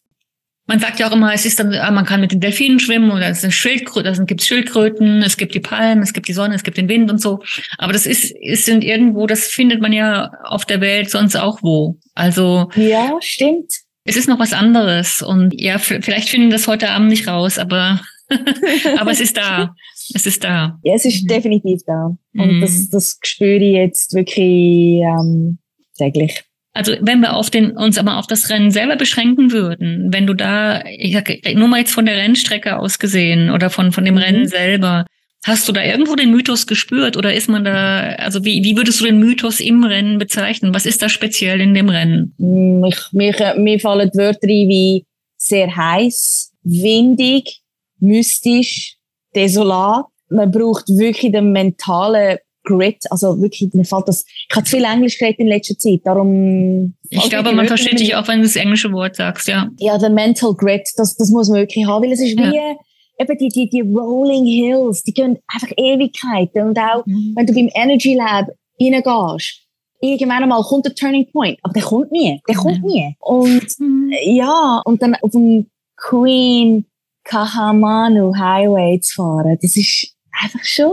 Man 0.67 0.79
sagt 0.79 0.99
ja 0.99 1.07
auch 1.07 1.11
immer, 1.11 1.31
es 1.33 1.45
ist 1.45 1.59
dann, 1.59 1.73
ah, 1.75 1.91
man 1.91 2.05
kann 2.05 2.21
mit 2.21 2.31
den 2.31 2.39
Delfinen 2.39 2.79
schwimmen 2.79 3.11
oder 3.11 3.27
es 3.27 3.41
sind 3.41 3.51
Schildkröten, 3.51 4.15
da 4.15 4.23
gibt 4.23 4.41
es 4.41 4.47
Schildkröten, 4.47 5.21
es 5.21 5.37
gibt 5.37 5.53
die 5.53 5.59
Palmen, 5.59 6.01
es 6.01 6.11
gibt 6.11 6.27
die 6.27 6.33
Sonne, 6.33 6.55
es 6.55 6.63
gibt 6.63 6.77
den 6.77 6.89
Wind 6.89 7.11
und 7.11 7.21
so. 7.21 7.39
Aber 7.77 7.93
das 7.93 8.07
ist, 8.07 8.31
ist 8.39 8.65
sind 8.65 8.83
irgendwo, 8.83 9.27
das 9.27 9.45
findet 9.45 9.81
man 9.81 9.93
ja 9.93 10.31
auf 10.43 10.65
der 10.65 10.81
Welt 10.81 11.11
sonst 11.11 11.35
auch 11.35 11.61
wo. 11.61 11.97
Also. 12.15 12.69
Ja, 12.75 13.15
stimmt. 13.21 13.71
Es 14.05 14.17
ist 14.17 14.27
noch 14.27 14.39
was 14.39 14.53
anderes 14.53 15.21
und 15.21 15.59
ja, 15.59 15.77
vielleicht 15.77 16.29
finden 16.29 16.47
wir 16.47 16.57
das 16.57 16.67
heute 16.67 16.89
Abend 16.89 17.09
nicht 17.09 17.27
raus, 17.27 17.57
aber, 17.57 18.01
aber 18.97 19.11
es 19.11 19.19
ist 19.19 19.37
da. 19.37 19.75
Es 20.13 20.25
ist 20.25 20.43
da. 20.43 20.79
Ja, 20.83 20.93
es 20.93 21.05
ist 21.05 21.23
mhm. 21.23 21.27
definitiv 21.27 21.81
da. 21.85 22.15
Und 22.33 22.57
mhm. 22.57 22.61
das, 22.61 22.89
das 22.89 23.19
spüre 23.23 23.63
ich 23.63 23.73
jetzt 23.73 24.13
wirklich 24.13 25.01
ähm, 25.01 25.57
täglich. 25.97 26.43
Also 26.75 26.91
wenn 26.99 27.21
wir 27.21 27.33
auf 27.35 27.49
den, 27.49 27.71
uns 27.71 27.97
aber 27.97 28.17
auf 28.17 28.27
das 28.27 28.49
Rennen 28.49 28.69
selber 28.69 28.97
beschränken 28.97 29.53
würden, 29.53 30.11
wenn 30.11 30.27
du 30.27 30.33
da, 30.33 30.83
ich 30.85 31.13
sag, 31.13 31.31
nur 31.55 31.69
mal 31.69 31.79
jetzt 31.79 31.93
von 31.93 32.05
der 32.05 32.17
Rennstrecke 32.17 32.77
aus 32.77 32.99
gesehen 32.99 33.49
oder 33.49 33.69
von, 33.69 33.93
von 33.93 34.03
dem 34.03 34.15
mhm. 34.15 34.21
Rennen 34.21 34.47
selber, 34.47 35.05
hast 35.45 35.69
du 35.69 35.71
da 35.71 35.81
irgendwo 35.81 36.15
den 36.15 36.31
Mythos 36.31 36.67
gespürt 36.67 37.15
oder 37.15 37.33
ist 37.33 37.47
man 37.47 37.63
da, 37.63 38.15
also 38.17 38.43
wie, 38.43 38.61
wie 38.65 38.75
würdest 38.75 38.99
du 38.99 39.05
den 39.05 39.19
Mythos 39.19 39.61
im 39.61 39.85
Rennen 39.85 40.17
bezeichnen? 40.17 40.73
Was 40.73 40.85
ist 40.85 41.01
da 41.01 41.07
speziell 41.07 41.61
in 41.61 41.73
dem 41.73 41.87
Rennen? 41.87 42.33
Mich, 42.37 42.97
mich, 43.13 43.37
mir 43.57 43.79
fallen 43.79 44.11
Wörter 44.13 44.47
ein 44.47 44.67
wie 44.67 45.05
sehr 45.37 45.73
heiß, 45.73 46.51
windig, 46.63 47.61
mystisch, 47.99 48.97
desolat. 49.33 50.05
Man 50.29 50.51
braucht 50.51 50.89
wirklich 50.89 51.31
den 51.31 51.53
mentalen 51.53 52.37
Grit, 52.65 53.03
also 53.09 53.39
wirklich, 53.41 53.73
mir 53.73 53.85
fällt 53.85 54.07
das, 54.07 54.25
ich 54.25 54.55
habe 54.55 54.65
zu 54.65 54.75
viel 54.75 54.83
Englisch 54.83 55.17
geredet 55.17 55.39
in 55.39 55.47
letzter 55.47 55.77
Zeit, 55.77 56.01
darum... 56.03 56.95
Ich 57.09 57.29
glaube, 57.29 57.53
man 57.53 57.67
versteht 57.67 57.99
dich 57.99 58.15
auch, 58.15 58.27
wenn 58.27 58.39
du 58.39 58.45
das 58.45 58.55
englische 58.55 58.91
Wort 58.91 59.15
sagst, 59.15 59.47
ja. 59.47 59.69
Ja, 59.77 59.97
der 59.97 60.09
Mental 60.09 60.53
Grit, 60.53 60.89
das, 60.97 61.15
das 61.15 61.29
muss 61.29 61.49
man 61.49 61.59
wirklich 61.59 61.85
haben, 61.85 62.03
weil 62.03 62.11
es 62.11 62.19
ist 62.19 62.37
wie, 62.37 62.55
ja. 62.55 62.75
eben 63.19 63.37
die, 63.37 63.49
die, 63.49 63.69
die 63.69 63.81
Rolling 63.81 64.45
Hills, 64.45 65.03
die 65.03 65.13
gehen 65.13 65.37
einfach 65.47 65.71
Ewigkeiten 65.77 66.67
und 66.67 66.77
auch, 66.77 67.05
mhm. 67.05 67.33
wenn 67.35 67.45
du 67.45 67.53
beim 67.53 67.69
Energy 67.73 68.15
Lab 68.15 68.47
reingehst, 68.81 69.61
irgendwann 70.01 70.43
einmal 70.43 70.61
kommt 70.63 70.85
der 70.85 70.95
Turning 70.95 71.31
Point, 71.31 71.57
aber 71.61 71.73
der 71.73 71.83
kommt 71.83 72.11
nie, 72.11 72.41
der 72.47 72.55
kommt 72.55 72.81
mhm. 72.81 72.87
nie. 72.87 73.15
Und, 73.19 73.79
mhm. 73.79 74.11
ja, 74.25 74.81
und 74.85 75.01
dann 75.01 75.15
auf 75.15 75.31
dem 75.31 75.69
Queen 75.97 76.85
Kahamanu 77.23 78.35
Highway 78.35 78.99
zu 78.99 79.15
fahren, 79.15 79.57
das 79.61 79.75
ist 79.75 80.15
einfach 80.31 80.63
schon 80.63 80.91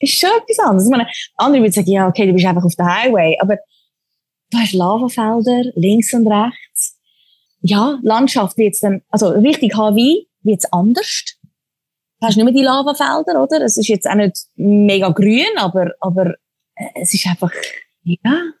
ist 0.00 0.18
schon 0.18 0.30
etwas 0.30 0.58
anderes. 0.58 0.84
Ich 0.84 0.90
meine, 0.90 1.08
andere 1.36 1.62
würden 1.62 1.72
sagen, 1.72 1.90
ja, 1.90 2.08
okay, 2.08 2.26
du 2.26 2.32
bist 2.32 2.46
einfach 2.46 2.64
auf 2.64 2.74
der 2.76 2.86
Highway, 2.86 3.36
aber 3.40 3.58
du 4.50 4.58
hast 4.58 4.72
Lavafelder 4.72 5.70
links 5.74 6.12
und 6.14 6.26
rechts. 6.26 6.98
Ja, 7.60 7.98
Landschaft 8.02 8.56
wird 8.56 8.76
dann, 8.82 9.02
also 9.08 9.28
richtig 9.30 9.74
HW 9.76 10.24
wird 10.42 10.58
es 10.64 10.72
anders. 10.72 11.24
Du 12.20 12.26
hast 12.26 12.36
nicht 12.36 12.44
mehr 12.44 12.54
die 12.54 12.62
Lavafelder, 12.62 13.42
oder? 13.42 13.64
Es 13.64 13.76
ist 13.76 13.88
jetzt 13.88 14.08
auch 14.08 14.14
nicht 14.14 14.36
mega 14.56 15.10
grün, 15.10 15.56
aber, 15.56 15.92
aber 16.00 16.34
äh, 16.74 16.86
es 16.94 17.14
ist 17.14 17.26
einfach, 17.26 17.52
ja. 18.02 18.52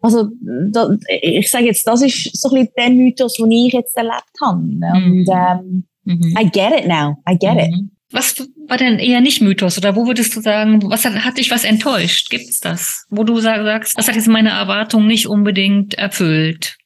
Also, 0.00 0.30
da, 0.70 0.96
ich 1.08 1.50
sage 1.50 1.66
jetzt, 1.66 1.86
das 1.86 2.02
ist 2.02 2.36
so 2.36 2.50
ein 2.50 2.54
bisschen 2.54 2.72
der 2.76 2.90
Mythos, 2.90 3.34
den 3.34 3.50
ich 3.50 3.72
jetzt 3.72 3.96
erlebt 3.96 4.30
habe. 4.40 4.58
Und, 4.58 4.78
mhm. 4.78 5.26
ähm, 5.28 5.84
mhm. 6.04 6.36
I 6.38 6.48
get 6.50 6.78
it 6.78 6.86
now. 6.86 7.16
I 7.28 7.36
get 7.36 7.54
mhm. 7.54 7.58
it. 7.58 7.95
Was 8.16 8.38
war 8.66 8.78
denn 8.78 8.98
eher 8.98 9.20
nicht 9.20 9.42
Mythos? 9.42 9.76
Oder 9.76 9.94
wo 9.94 10.06
würdest 10.06 10.34
du 10.34 10.40
sagen, 10.40 10.80
was 10.90 11.04
hat, 11.04 11.22
hat 11.22 11.36
dich 11.36 11.50
was 11.50 11.64
enttäuscht? 11.64 12.30
Gibt's 12.30 12.60
das? 12.60 13.04
Wo 13.10 13.24
du 13.24 13.38
sagst, 13.40 13.98
das 13.98 14.08
hat 14.08 14.14
jetzt 14.14 14.26
meine 14.26 14.48
Erwartung 14.48 15.06
nicht 15.06 15.26
unbedingt 15.26 15.92
erfüllt? 15.98 16.78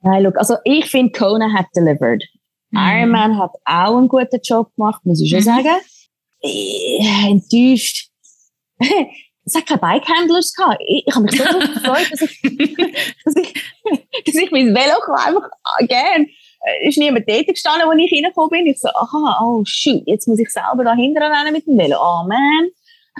Nein, 0.00 0.22
look, 0.22 0.38
also 0.38 0.56
ich 0.64 0.86
finde, 0.86 1.12
Kona 1.12 1.52
hat 1.52 1.66
delivered. 1.76 2.24
Mhm. 2.70 2.78
Ironman 2.78 3.38
hat 3.38 3.50
auch 3.66 3.98
einen 3.98 4.08
guten 4.08 4.40
Job 4.42 4.74
gemacht, 4.76 5.04
muss 5.04 5.20
ich 5.20 5.28
schon 5.28 5.40
mhm. 5.40 5.44
sagen. 5.44 5.80
Ich, 6.40 7.06
enttäuscht. 7.26 8.08
es 9.44 9.54
hat 9.54 9.66
keine 9.66 9.78
Bikehandlers 9.78 10.54
gehabt. 10.54 10.80
Ich, 10.88 11.04
ich 11.06 11.14
habe 11.14 11.26
mich 11.26 11.36
so 11.36 11.44
gefreut, 11.58 12.10
dass 12.10 12.22
ich, 12.22 12.40
dass 13.26 13.36
ich, 13.36 13.54
dass 14.24 14.34
ich 14.36 14.50
mein 14.52 14.74
Velo 14.74 14.96
einfach 15.12 15.50
gern 15.80 16.22
äh, 16.22 16.41
ist 16.80 16.98
niemand 16.98 17.28
dort 17.28 17.46
gestanden, 17.46 17.88
als 17.88 17.98
ich 17.98 18.12
reingekommen 18.12 18.50
bin. 18.50 18.66
Ich 18.66 18.80
so, 18.80 18.88
aha, 18.88 19.40
oh 19.42 19.62
shoot, 19.64 20.02
jetzt 20.06 20.28
muss 20.28 20.38
ich 20.38 20.50
selber 20.50 20.84
da 20.84 20.94
hinten 20.94 21.22
rennen 21.22 21.52
mit 21.52 21.66
dem 21.66 21.78
Velo. 21.78 21.96
Oh 22.00 22.26
man. 22.26 22.70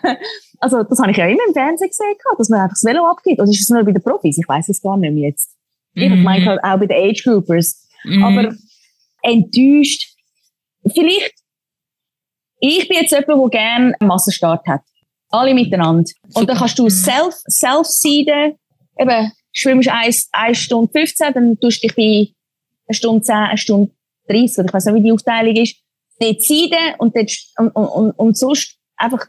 Also, 0.58 0.84
das 0.84 1.00
habe 1.00 1.10
ich 1.10 1.16
ja 1.16 1.26
immer 1.26 1.42
im 1.48 1.54
Fernsehen 1.54 1.88
gesehen, 1.88 2.14
dass 2.38 2.48
man 2.48 2.60
einfach 2.60 2.74
das 2.74 2.84
Velo 2.84 3.04
abgibt. 3.04 3.40
Oder 3.40 3.50
ist 3.50 3.62
es 3.62 3.68
nur 3.68 3.82
bei 3.82 3.90
den 3.90 4.00
Profis? 4.00 4.38
Ich 4.38 4.48
weiß 4.48 4.68
es 4.68 4.80
gar 4.80 4.96
nicht 4.96 5.12
mehr 5.12 5.30
jetzt. 5.30 5.56
Ich 5.94 6.08
mm. 6.08 6.22
meine 6.22 6.46
halt 6.46 6.62
auch 6.62 6.78
bei 6.78 6.86
den 6.86 7.10
Age 7.10 7.20
Groupers. 7.24 7.88
Mm. 8.04 8.22
Aber 8.22 8.54
enttäuscht. 9.22 10.14
Vielleicht, 10.88 11.34
ich 12.60 12.86
bin 12.86 12.98
jetzt 12.98 13.10
jemand, 13.10 13.28
der 13.28 13.48
gerne 13.48 13.94
einen 13.98 14.08
Massenstart 14.08 14.64
hat. 14.68 14.82
Alle 15.30 15.52
miteinander. 15.52 16.08
Und 16.34 16.48
dann 16.48 16.56
kannst 16.56 16.78
du 16.78 16.84
mhm. 16.84 16.90
self, 16.90 17.34
self-seeden, 17.48 18.54
eben, 18.98 19.32
schwimmst 19.52 19.88
1, 19.88 20.28
1 20.30 20.58
Stunde 20.58 20.92
15, 20.92 21.32
dann 21.34 21.58
tust 21.58 21.82
du 21.82 21.88
dich 21.88 21.96
bei 21.96 22.32
eine 22.86 22.94
Stunde 22.94 23.22
10, 23.22 23.34
eine 23.34 23.58
Stunde 23.58 23.92
30, 24.28 24.58
oder 24.58 24.66
ich 24.66 24.74
weiß 24.74 24.84
nicht, 24.86 24.94
wie 24.94 25.02
die 25.02 25.12
Aufteilung 25.12 25.56
ist, 25.56 25.76
dort 26.20 26.42
Seiden 26.42 26.94
und, 26.98 27.16
dort, 27.16 27.32
und, 27.58 27.70
und, 27.70 28.10
und 28.12 28.36
sonst 28.36 28.76
einfach 28.96 29.26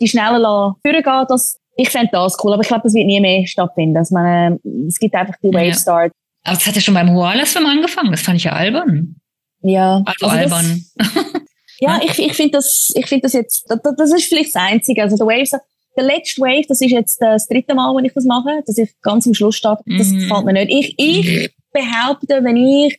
die 0.00 0.08
schneller 0.08 0.76
führen 0.82 1.02
gehen, 1.02 1.24
das, 1.28 1.58
ich 1.76 1.90
fände 1.90 2.10
das 2.12 2.36
cool, 2.42 2.52
aber 2.52 2.62
ich 2.62 2.68
glaube, 2.68 2.82
das 2.84 2.94
wird 2.94 3.06
nie 3.06 3.20
mehr 3.20 3.46
stattfinden. 3.46 3.94
Dass 3.94 4.10
man, 4.10 4.58
es 4.86 4.98
gibt 4.98 5.14
einfach 5.14 5.34
die 5.42 5.52
Wave 5.52 5.74
Start. 5.74 6.12
Aber 6.44 6.56
das 6.56 6.66
hat 6.66 6.74
ja 6.74 6.80
schon 6.80 6.94
beim 6.94 7.10
Huala-Swim 7.10 7.66
angefangen, 7.66 8.12
das 8.12 8.22
fand 8.22 8.38
ich 8.38 8.44
ja 8.44 8.52
albern. 8.52 9.16
Ja. 9.62 10.02
Also, 10.04 10.26
also 10.26 10.36
albern. 10.36 10.84
Das, 10.96 11.08
ja, 11.80 12.00
ich, 12.02 12.18
ich 12.18 12.32
finde 12.34 12.52
das, 12.52 12.92
ich 12.94 13.06
finde 13.06 13.22
das 13.22 13.32
jetzt, 13.32 13.66
das, 13.68 13.80
das 13.96 14.12
ist 14.12 14.28
vielleicht 14.28 14.54
das 14.54 14.62
Einzige. 14.62 15.02
Also 15.02 15.16
der 15.16 15.26
Wave, 15.26 15.60
der 15.96 16.04
letzte 16.04 16.40
Wave, 16.40 16.66
das 16.68 16.80
ist 16.80 16.90
jetzt 16.90 17.20
das 17.20 17.48
dritte 17.48 17.74
Mal, 17.74 17.94
wenn 17.96 18.04
ich 18.04 18.12
das 18.12 18.24
mache, 18.24 18.62
dass 18.64 18.78
ich 18.78 18.90
ganz 19.02 19.26
am 19.26 19.34
Schluss 19.34 19.56
stehe, 19.56 19.78
das 19.98 20.08
mm. 20.08 20.18
gefällt 20.18 20.44
mir 20.44 20.52
nicht. 20.52 20.70
Ich, 20.70 20.94
ich 20.98 21.50
behaupte, 21.72 22.42
wenn 22.44 22.56
ich 22.56 22.98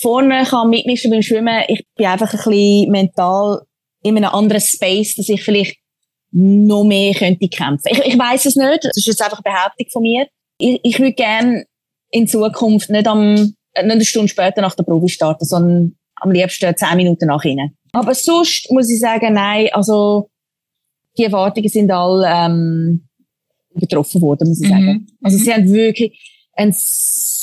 vorne 0.00 0.44
kann 0.44 0.70
mitmischen 0.70 1.10
beim 1.10 1.22
Schwimmen, 1.22 1.62
ich 1.68 1.84
bin 1.96 2.06
einfach 2.06 2.32
ein 2.32 2.36
bisschen 2.36 2.90
mental 2.90 3.62
in 4.02 4.16
einem 4.16 4.30
anderen 4.30 4.60
Space, 4.60 5.14
dass 5.16 5.28
ich 5.28 5.42
vielleicht 5.42 5.78
noch 6.32 6.84
mehr 6.84 7.12
könnte 7.14 7.48
kämpfen. 7.48 7.88
Ich, 7.90 7.98
ich 7.98 8.18
weiß 8.18 8.46
es 8.46 8.56
nicht. 8.56 8.84
Das 8.84 8.96
ist 8.96 9.06
jetzt 9.06 9.22
einfach 9.22 9.40
eine 9.44 9.52
Behauptung 9.54 9.86
von 9.92 10.02
mir. 10.02 10.26
Ich, 10.58 10.80
ich 10.84 10.98
würde 11.00 11.12
gerne 11.14 11.64
in 12.10 12.28
Zukunft 12.28 12.88
nicht 12.90 13.06
am, 13.08 13.34
nicht 13.34 13.54
eine 13.74 14.04
Stunde 14.04 14.28
später 14.28 14.60
nach 14.60 14.74
der 14.74 14.84
Probe 14.84 15.08
starten, 15.08 15.44
sondern 15.44 15.96
am 16.16 16.30
liebsten 16.30 16.76
zehn 16.76 16.96
Minuten 16.96 17.26
nach 17.26 17.44
innen. 17.44 17.76
Aber 17.92 18.14
sonst 18.14 18.70
muss 18.70 18.88
ich 18.90 19.00
sagen, 19.00 19.34
nein, 19.34 19.68
also, 19.72 20.30
die 21.18 21.24
Erwartungen 21.24 21.68
sind 21.68 21.90
alle 21.90 22.28
ähm, 22.28 23.08
übertroffen 23.74 24.20
worden, 24.20 24.48
muss 24.48 24.60
ich 24.60 24.68
Mhm. 24.68 24.72
sagen. 24.72 25.06
Also 25.22 25.36
Mhm. 25.38 25.42
sie 25.42 25.52
haben 25.52 25.72
wirklich 25.72 26.46
einen 26.54 26.74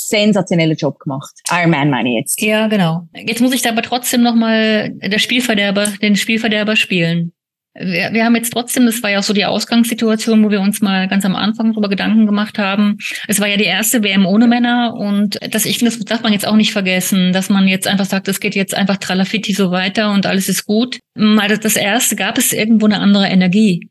sensationellen 0.08 0.76
Job 0.76 0.98
gemacht. 0.98 1.30
Iron 1.50 1.70
Man 1.70 1.90
meine 1.90 2.10
ich 2.10 2.16
jetzt. 2.16 2.40
Ja, 2.40 2.68
genau. 2.68 3.08
Jetzt 3.14 3.40
muss 3.40 3.54
ich 3.54 3.62
da 3.62 3.70
aber 3.70 3.82
trotzdem 3.82 4.22
nochmal 4.22 4.90
der 4.90 5.18
Spielverderber, 5.18 5.86
den 6.02 6.16
Spielverderber 6.16 6.76
spielen. 6.76 7.32
Wir, 7.80 8.12
wir 8.12 8.24
haben 8.24 8.34
jetzt 8.34 8.52
trotzdem, 8.52 8.86
das 8.86 9.02
war 9.02 9.10
ja 9.10 9.20
auch 9.20 9.24
so 9.24 9.32
die 9.32 9.44
Ausgangssituation, 9.44 10.44
wo 10.44 10.50
wir 10.50 10.60
uns 10.60 10.80
mal 10.80 11.06
ganz 11.06 11.24
am 11.24 11.36
Anfang 11.36 11.72
darüber 11.72 11.88
Gedanken 11.88 12.26
gemacht 12.26 12.58
haben. 12.58 12.98
Es 13.28 13.40
war 13.40 13.46
ja 13.46 13.56
die 13.56 13.64
erste 13.64 14.02
WM 14.02 14.26
ohne 14.26 14.48
Männer 14.48 14.94
und 14.94 15.38
das, 15.52 15.64
ich 15.64 15.78
finde, 15.78 15.94
das 15.94 16.04
darf 16.04 16.22
man 16.22 16.32
jetzt 16.32 16.46
auch 16.46 16.56
nicht 16.56 16.72
vergessen, 16.72 17.32
dass 17.32 17.50
man 17.50 17.68
jetzt 17.68 17.86
einfach 17.86 18.06
sagt, 18.06 18.26
es 18.26 18.40
geht 18.40 18.56
jetzt 18.56 18.74
einfach 18.74 18.96
tralafitti 18.96 19.52
so 19.52 19.70
weiter 19.70 20.12
und 20.12 20.26
alles 20.26 20.48
ist 20.48 20.66
gut. 20.66 20.98
Mal 21.14 21.48
das, 21.48 21.60
das 21.60 21.76
erste 21.76 22.16
gab 22.16 22.36
es 22.36 22.52
irgendwo 22.52 22.86
eine 22.86 22.98
andere 22.98 23.28
Energie. 23.28 23.88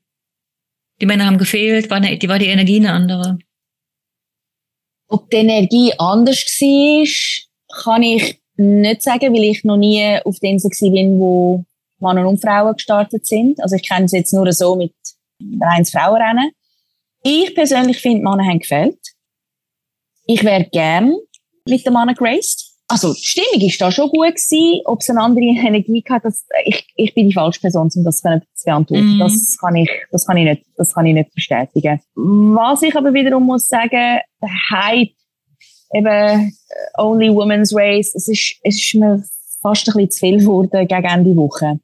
Die 1.00 1.06
Männer 1.06 1.26
haben 1.26 1.38
gefehlt, 1.38 1.90
war, 1.90 1.98
eine, 1.98 2.18
die 2.18 2.28
war 2.28 2.40
die 2.40 2.48
Energie 2.48 2.78
eine 2.78 2.92
andere. 2.92 3.38
Ob 5.10 5.30
die 5.30 5.38
Energie 5.38 5.94
anders 5.98 6.44
war, 6.60 7.84
kann 7.84 8.04
ich 8.04 8.42
nicht 8.58 9.02
sagen, 9.02 9.34
weil 9.34 9.44
ich 9.44 9.64
noch 9.64 9.78
nie 9.78 10.20
auf 10.24 10.40
der 10.40 10.52
Insel 10.52 10.70
war, 10.72 11.20
wo 11.20 11.66
Männer 12.00 12.28
und 12.28 12.42
Frauen 12.42 12.74
gestartet 12.74 13.26
sind. 13.26 13.62
Also 13.62 13.76
ich 13.76 13.88
kenne 13.88 14.06
es 14.06 14.12
jetzt 14.12 14.34
nur 14.34 14.52
so 14.52 14.76
mit 14.76 14.94
reins 15.62 15.92
Frauenrennen. 15.92 16.52
Ich 17.24 17.54
persönlich 17.54 17.98
finde, 17.98 18.24
Männer 18.24 18.46
haben 18.46 18.60
gefällt. 18.60 19.00
Ich 20.26 20.44
wäre 20.44 20.66
gern 20.66 21.16
mit 21.68 21.86
den 21.86 21.94
Männern 21.94 22.16
geraced. 22.16 22.67
Also 22.90 23.14
die 23.14 23.26
Stimmung 23.26 23.68
ist 23.68 23.82
da 23.82 23.92
schon 23.92 24.10
gut 24.10 24.36
gewesen. 24.36 24.82
Ob 24.86 25.02
es 25.02 25.10
eine 25.10 25.22
andere 25.22 25.44
Energie 25.44 26.04
hat, 26.10 26.24
das, 26.24 26.46
ich, 26.66 26.88
ich 26.96 27.14
bin 27.14 27.28
die 27.28 27.34
falsche 27.34 27.60
Person, 27.60 27.90
um 27.94 28.04
das 28.04 28.22
zu 28.22 28.42
beantworten. 28.66 29.16
Mhm. 29.16 29.20
Das 29.20 29.58
kann 29.60 29.76
ich, 29.76 29.90
das 30.12 30.26
kann 30.26 30.38
ich 30.38 30.46
nicht, 30.46 30.66
das 30.78 30.94
kann 30.94 31.06
ich 31.06 31.14
nicht 31.14 31.34
bestätigen. 31.34 32.00
Was 32.16 32.82
ich 32.84 32.96
aber 32.96 33.14
wiederum 33.14 33.46
muss 33.46 33.68
sagen, 33.68 34.20
der 34.42 34.70
Hype, 34.70 35.12
eben 35.94 36.08
äh, 36.08 36.50
Only 36.98 37.34
Women's 37.34 37.76
Race, 37.76 38.14
es 38.16 38.28
ist, 38.28 38.56
es 38.64 38.78
ist 38.78 38.96
mir 38.96 39.22
fast 39.62 39.88
ein 39.88 39.94
bisschen 39.94 40.12
zu 40.12 40.20
viel 40.20 40.40
geworden 40.40 40.88
gegen 40.88 41.04
Ende 41.04 41.36
Woche. 41.36 41.80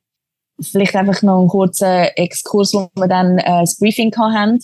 Vielleicht 0.61 0.95
einfach 0.95 1.21
noch 1.23 1.39
einen 1.39 1.47
kurzen 1.49 2.07
Exkurs, 2.15 2.73
wo 2.73 2.89
wir 2.95 3.07
dann 3.07 3.39
äh, 3.39 3.61
das 3.61 3.77
Briefing 3.77 4.15
hatten. 4.15 4.59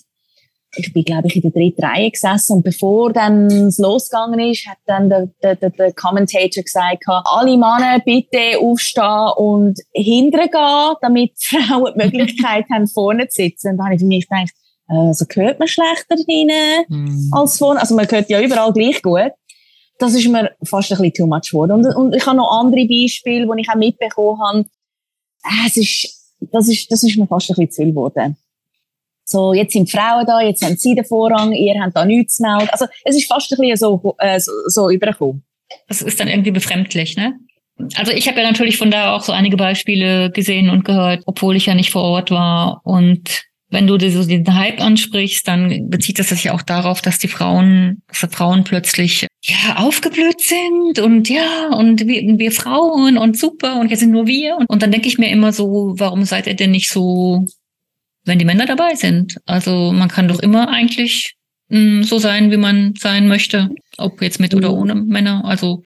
Ich 0.75 0.93
bin, 0.93 1.03
glaube 1.03 1.27
ich, 1.27 1.35
in 1.35 1.41
der 1.41 1.51
dritten 1.51 1.83
Reihe 1.83 2.11
gesessen 2.11 2.57
und 2.57 2.63
bevor 2.63 3.11
dann 3.11 3.47
es 3.47 3.79
losgegangen 3.79 4.39
ist, 4.39 4.67
hat 4.67 4.77
dann 4.85 5.09
der, 5.09 5.27
der, 5.41 5.55
der, 5.55 5.71
der 5.71 5.93
Commentator 5.93 6.63
gesagt, 6.63 7.03
alle 7.07 7.57
Männer 7.57 7.99
bitte 8.05 8.59
aufstehen 8.59 9.31
und 9.37 9.79
hinten 9.93 10.39
gehen, 10.39 10.95
damit 11.01 11.31
die 11.31 11.57
Frauen 11.57 11.93
die 11.95 12.05
Möglichkeit 12.05 12.65
haben, 12.71 12.87
vorne 12.87 13.27
zu 13.29 13.41
sitzen. 13.41 13.71
Und 13.71 13.77
da 13.77 13.85
habe 13.85 13.95
ich 13.95 14.01
für 14.01 14.05
mich 14.05 14.29
gedacht, 14.29 14.51
äh, 14.89 14.95
also 14.95 15.25
hört 15.33 15.57
man 15.57 15.67
schlechter 15.67 16.15
drinnen 16.15 16.85
als 17.31 17.57
vorne. 17.57 17.79
Also 17.79 17.95
man 17.95 18.09
hört 18.09 18.29
ja 18.29 18.39
überall 18.39 18.71
gleich 18.71 19.01
gut. 19.01 19.31
Das 19.97 20.13
ist 20.13 20.27
mir 20.27 20.51
fast 20.63 20.91
ein 20.91 20.97
bisschen 20.97 21.13
too 21.13 21.27
much 21.27 21.49
geworden. 21.49 21.71
Und, 21.71 21.95
und 21.95 22.15
ich 22.15 22.25
habe 22.25 22.37
noch 22.37 22.51
andere 22.51 22.85
Beispiele, 22.87 23.47
die 23.47 23.61
ich 23.61 23.69
auch 23.69 23.75
mitbekommen 23.75 24.39
habe. 24.39 24.65
Äh, 25.43 25.67
Es 25.67 25.77
ist, 25.77 26.35
das 26.39 26.69
ist, 26.69 26.91
das 26.91 27.03
ist 27.03 27.17
mir 27.17 27.27
fast 27.27 27.49
ein 27.49 27.55
bisschen 27.55 27.71
zu 27.71 27.81
viel 27.81 27.91
geworden. 27.91 28.37
So, 29.29 29.53
jetzt 29.53 29.73
sind 29.73 29.87
die 29.87 29.91
Frauen 29.91 30.25
da, 30.25 30.41
jetzt 30.41 30.65
haben 30.65 30.75
sie 30.75 30.95
den 30.95 31.05
Vorrang, 31.05 31.51
ihr 31.51 31.79
habt 31.79 31.95
da 31.95 32.03
nichts 32.03 32.37
zu 32.37 32.43
melden. 32.43 32.67
Also, 32.71 32.85
es 33.05 33.15
ist 33.15 33.31
fast 33.31 33.51
ein 33.51 33.57
bisschen 33.59 33.77
so, 33.77 34.15
äh, 34.17 34.39
so, 34.39 34.51
so 34.65 34.89
übergekommen. 34.89 35.43
Das 35.87 36.01
ist 36.01 36.19
dann 36.19 36.27
irgendwie 36.27 36.51
befremdlich, 36.51 37.15
ne? 37.15 37.35
Also 37.95 38.11
ich 38.11 38.27
habe 38.27 38.41
ja 38.41 38.47
natürlich 38.47 38.77
von 38.77 38.91
da 38.91 39.15
auch 39.15 39.21
so 39.21 39.31
einige 39.31 39.55
Beispiele 39.55 40.31
gesehen 40.31 40.69
und 40.69 40.83
gehört, 40.83 41.23
obwohl 41.27 41.55
ich 41.55 41.67
ja 41.67 41.75
nicht 41.75 41.91
vor 41.91 42.01
Ort 42.03 42.29
war. 42.29 42.81
Und 42.83 43.43
wenn 43.69 43.87
du 43.87 43.97
so 44.09 44.25
den 44.25 44.53
Hype 44.53 44.81
ansprichst, 44.81 45.47
dann 45.47 45.89
bezieht 45.89 46.19
das 46.19 46.29
sich 46.29 46.45
ja 46.45 46.53
auch 46.53 46.63
darauf, 46.63 47.01
dass 47.01 47.19
die 47.19 47.27
Frauen, 47.27 48.01
dass 48.07 48.19
die 48.19 48.35
Frauen 48.35 48.63
plötzlich 48.63 49.27
ja 49.43 49.77
aufgeblüht 49.77 50.41
sind 50.41 50.99
und 50.99 51.29
ja 51.29 51.69
und 51.73 52.05
wir, 52.05 52.21
wir 52.37 52.51
Frauen 52.51 53.17
und 53.17 53.37
super 53.37 53.79
und 53.79 53.89
jetzt 53.89 53.99
sind 53.99 54.11
nur 54.11 54.27
wir 54.27 54.57
und, 54.57 54.69
und 54.69 54.81
dann 54.81 54.91
denke 54.91 55.07
ich 55.07 55.17
mir 55.17 55.29
immer 55.29 55.53
so, 55.53 55.93
warum 55.97 56.25
seid 56.25 56.47
ihr 56.47 56.55
denn 56.55 56.71
nicht 56.71 56.89
so, 56.89 57.45
wenn 58.29 58.39
die 58.39 58.45
Männer 58.45 58.65
dabei 58.65 58.95
sind? 58.95 59.37
Also 59.45 59.91
man 59.91 60.07
kann 60.07 60.29
doch 60.29 60.39
immer 60.39 60.69
eigentlich 60.69 61.35
mh, 61.69 62.03
so 62.03 62.19
sein, 62.19 62.51
wie 62.51 62.57
man 62.57 62.93
sein 62.97 63.27
möchte, 63.27 63.69
ob 63.97 64.21
jetzt 64.21 64.39
mit 64.39 64.53
oder 64.53 64.73
ohne 64.73 64.95
Männer. 64.95 65.43
Also 65.45 65.83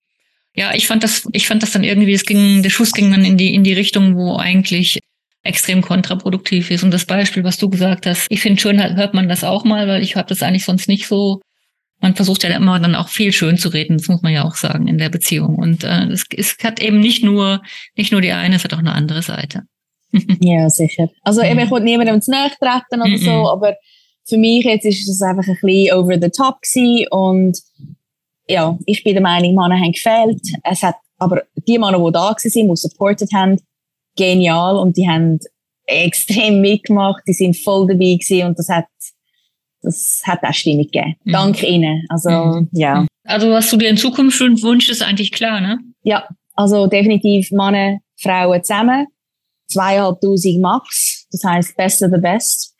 ja, 0.55 0.73
ich 0.73 0.87
fand 0.87 1.03
das, 1.03 1.27
ich 1.31 1.47
fand 1.47 1.63
das 1.63 1.71
dann 1.71 1.83
irgendwie, 1.83 2.13
es 2.13 2.25
ging, 2.25 2.61
der 2.61 2.69
Schuss 2.69 2.91
ging 2.91 3.09
dann 3.11 3.25
in 3.25 3.37
die 3.37 3.55
in 3.55 3.63
die 3.63 3.73
Richtung, 3.73 4.15
wo 4.15 4.37
eigentlich 4.37 4.99
extrem 5.43 5.81
kontraproduktiv 5.81 6.71
ist. 6.71 6.83
Und 6.83 6.91
das 6.91 7.05
Beispiel, 7.05 7.43
was 7.43 7.57
du 7.57 7.69
gesagt 7.69 8.05
hast, 8.05 8.27
ich 8.29 8.41
finde 8.41 8.61
schön, 8.61 8.81
hört 8.95 9.13
man 9.13 9.27
das 9.27 9.43
auch 9.43 9.65
mal, 9.65 9.87
weil 9.87 10.01
ich 10.01 10.15
habe 10.15 10.29
das 10.29 10.43
eigentlich 10.43 10.65
sonst 10.65 10.87
nicht 10.87 11.07
so. 11.07 11.41
Man 11.99 12.15
versucht 12.15 12.43
ja 12.43 12.49
immer 12.49 12.79
dann 12.79 12.95
auch 12.95 13.07
viel 13.07 13.31
schön 13.31 13.57
zu 13.57 13.69
reden, 13.69 13.97
das 13.97 14.09
muss 14.09 14.21
man 14.21 14.33
ja 14.33 14.43
auch 14.43 14.55
sagen 14.55 14.87
in 14.87 14.97
der 14.97 15.09
Beziehung. 15.09 15.55
Und 15.55 15.83
äh, 15.85 16.05
es, 16.07 16.25
es 16.35 16.57
hat 16.63 16.81
eben 16.81 16.99
nicht 16.99 17.23
nur 17.23 17.61
nicht 17.95 18.11
nur 18.11 18.21
die 18.21 18.31
eine, 18.31 18.55
es 18.55 18.63
hat 18.63 18.73
auch 18.73 18.79
eine 18.79 18.93
andere 18.93 19.21
Seite. 19.21 19.63
Ja, 20.41 20.69
sicher. 20.69 21.09
Also 21.23 21.41
eben, 21.41 21.59
ich 21.59 21.71
wollte 21.71 21.85
niemandem 21.85 22.21
zu 22.21 22.31
nahe 22.31 22.49
treten 22.49 23.01
oder 23.01 23.07
Mhm. 23.09 23.17
so, 23.17 23.31
aber 23.49 23.75
für 24.25 24.37
mich 24.37 24.63
jetzt 24.63 24.85
ist 24.85 25.07
es 25.09 25.21
einfach 25.21 25.47
ein 25.47 25.57
bisschen 25.61 25.97
over 25.97 26.13
the 26.21 26.29
top 26.29 26.61
gewesen 26.61 27.07
und 27.11 27.57
ja, 28.47 28.77
ich 28.85 29.03
bin 29.03 29.13
der 29.13 29.21
Meinung, 29.23 29.55
Männer 29.55 29.75
haben 29.79 29.91
gefehlt. 29.91 30.41
Es 30.63 30.83
hat, 30.83 30.95
aber 31.17 31.43
die 31.67 31.79
Männer, 31.79 31.97
die 31.97 32.11
da 32.11 32.19
waren, 32.21 32.35
die 32.43 32.75
supported 32.75 33.31
haben, 33.33 33.59
genial 34.15 34.77
und 34.77 34.95
die 34.97 35.07
haben 35.07 35.39
extrem 35.85 36.61
mitgemacht, 36.61 37.23
die 37.27 37.33
sind 37.33 37.57
voll 37.57 37.87
dabei 37.87 38.15
gewesen 38.15 38.47
und 38.47 38.59
das 38.59 38.69
hat, 38.69 38.85
das 39.81 40.21
hat 40.25 40.43
auch 40.43 40.53
Stimmung 40.53 40.83
gegeben. 40.85 41.15
Mhm. 41.23 41.31
Dank 41.31 41.63
ihnen. 41.63 42.05
Also, 42.09 42.29
Mhm. 42.29 42.69
ja. 42.73 43.05
Also 43.25 43.49
was 43.51 43.69
du 43.69 43.77
dir 43.77 43.89
in 43.89 43.97
Zukunft 43.97 44.39
wünschst, 44.39 44.89
ist 44.89 45.01
eigentlich 45.01 45.31
klar, 45.31 45.59
ne? 45.61 45.79
Ja, 46.03 46.27
also 46.55 46.87
definitiv 46.87 47.51
Männer, 47.51 47.99
Frauen 48.17 48.63
zusammen. 48.63 49.07
Zweieinhalbtausend 49.73 50.61
max. 50.61 51.27
Das 51.31 51.43
heisst, 51.43 51.75
best 51.75 52.01
of 52.03 52.11
the 52.13 52.19
best. 52.19 52.73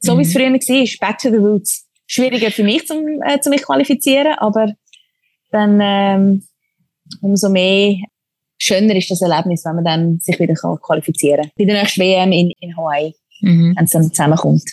So 0.00 0.16
wie 0.18 0.22
es 0.22 0.28
Mhm. 0.28 0.32
früher 0.32 0.52
war, 0.52 1.08
back 1.08 1.18
to 1.18 1.30
the 1.30 1.36
roots. 1.36 1.86
Schwieriger 2.06 2.50
für 2.50 2.64
mich, 2.64 2.86
zum, 2.86 3.04
äh, 3.24 3.38
zu 3.40 3.50
mich 3.50 3.62
qualifizieren, 3.62 4.34
aber 4.38 4.72
dann, 5.52 5.78
ähm, 5.82 6.42
umso 7.20 7.48
mehr 7.48 7.96
schöner 8.58 8.94
ist 8.96 9.10
das 9.10 9.22
Erlebnis, 9.22 9.64
wenn 9.64 9.76
man 9.76 9.84
dann 9.84 10.18
sich 10.20 10.38
wieder 10.40 10.54
kann 10.54 10.76
qualifizieren 10.80 11.42
kann. 11.42 11.50
Bei 11.56 11.64
der 11.64 11.80
nächsten 11.82 12.00
WM 12.00 12.32
in, 12.32 12.50
in 12.60 12.76
Hawaii, 12.76 13.14
Mhm. 13.42 13.74
wenn 13.76 13.84
es 13.84 13.90
dann 13.92 14.04
zusammenkommt. 14.12 14.64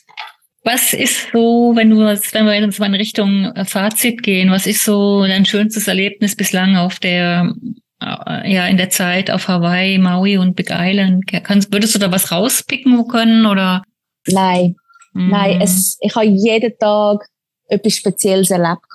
Was 0.63 0.91
ist 0.93 1.27
so, 1.31 1.71
wenn 1.75 1.89
du, 1.91 1.99
wenn 1.99 2.45
wir 2.45 2.59
jetzt 2.61 2.79
mal 2.79 2.87
in 2.87 2.95
Richtung 2.95 3.45
äh, 3.55 3.63
Fazit 3.65 4.21
gehen, 4.23 4.51
was 4.51 4.65
ist 4.67 4.83
so 4.83 5.25
dein 5.25 5.45
schönstes 5.45 5.87
Erlebnis 5.87 6.35
bislang 6.35 6.75
auf 6.75 6.99
der, 6.99 7.53
ja, 7.99 8.67
in 8.67 8.77
der 8.77 8.89
Zeit 8.89 9.31
auf 9.31 9.47
Hawaii, 9.47 9.97
Maui 9.97 10.37
und 10.37 10.55
Big 10.55 10.69
Island? 10.71 11.25
Kannst, 11.43 11.71
würdest 11.73 11.95
du 11.95 11.99
da 11.99 12.11
was 12.11 12.31
rauspicken 12.31 13.07
können 13.07 13.45
oder? 13.45 13.83
Nein, 14.27 14.75
Mhm. 15.13 15.29
nein, 15.31 15.61
es, 15.61 15.97
ich 16.01 16.15
habe 16.15 16.27
jeden 16.27 16.77
Tag 16.77 17.27
etwas 17.67 17.95
Spezielles 17.95 18.51
erlebt. 18.51 18.85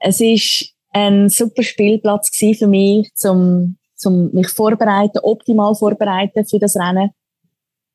Es 0.00 0.20
ist 0.20 0.74
ein 0.90 1.28
super 1.28 1.62
Spielplatz 1.62 2.30
für 2.36 2.66
mich, 2.66 3.10
zum, 3.14 3.78
zum 3.96 4.30
mich 4.32 4.48
vorbereiten, 4.48 5.18
optimal 5.22 5.74
vorbereiten 5.74 6.44
für 6.44 6.58
das 6.58 6.76
Rennen. 6.76 7.10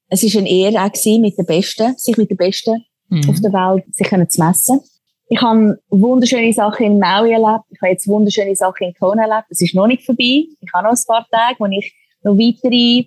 Es 0.09 0.23
ist 0.23 0.35
eine 0.35 0.49
Ehre 0.49 0.83
auch 0.83 0.91
gewesen, 0.91 1.21
mit 1.21 1.37
den 1.37 1.45
Besten, 1.45 1.95
sich 1.97 2.17
mit 2.17 2.29
den 2.29 2.37
Besten 2.37 2.85
Mhm. 3.09 3.29
auf 3.29 3.39
der 3.41 3.53
Welt 3.53 3.83
sich 3.93 4.07
zu 4.07 4.41
messen. 4.41 4.79
Ich 5.29 5.41
habe 5.41 5.79
wunderschöne 5.89 6.53
Sachen 6.53 6.85
in 6.85 6.99
Maui 6.99 7.31
erlebt. 7.31 7.63
Ich 7.69 7.81
habe 7.81 7.91
jetzt 7.91 8.07
wunderschöne 8.07 8.55
Sachen 8.55 8.87
in 8.87 8.93
Kona 8.93 9.23
erlebt. 9.23 9.47
Es 9.49 9.61
ist 9.61 9.73
noch 9.73 9.87
nicht 9.87 10.03
vorbei. 10.03 10.45
Ich 10.59 10.73
habe 10.73 10.87
noch 10.87 10.91
ein 10.91 11.03
paar 11.07 11.25
Tage, 11.31 11.55
wo 11.59 11.65
ich 11.65 11.93
noch 12.23 12.37
weitere 12.37 13.05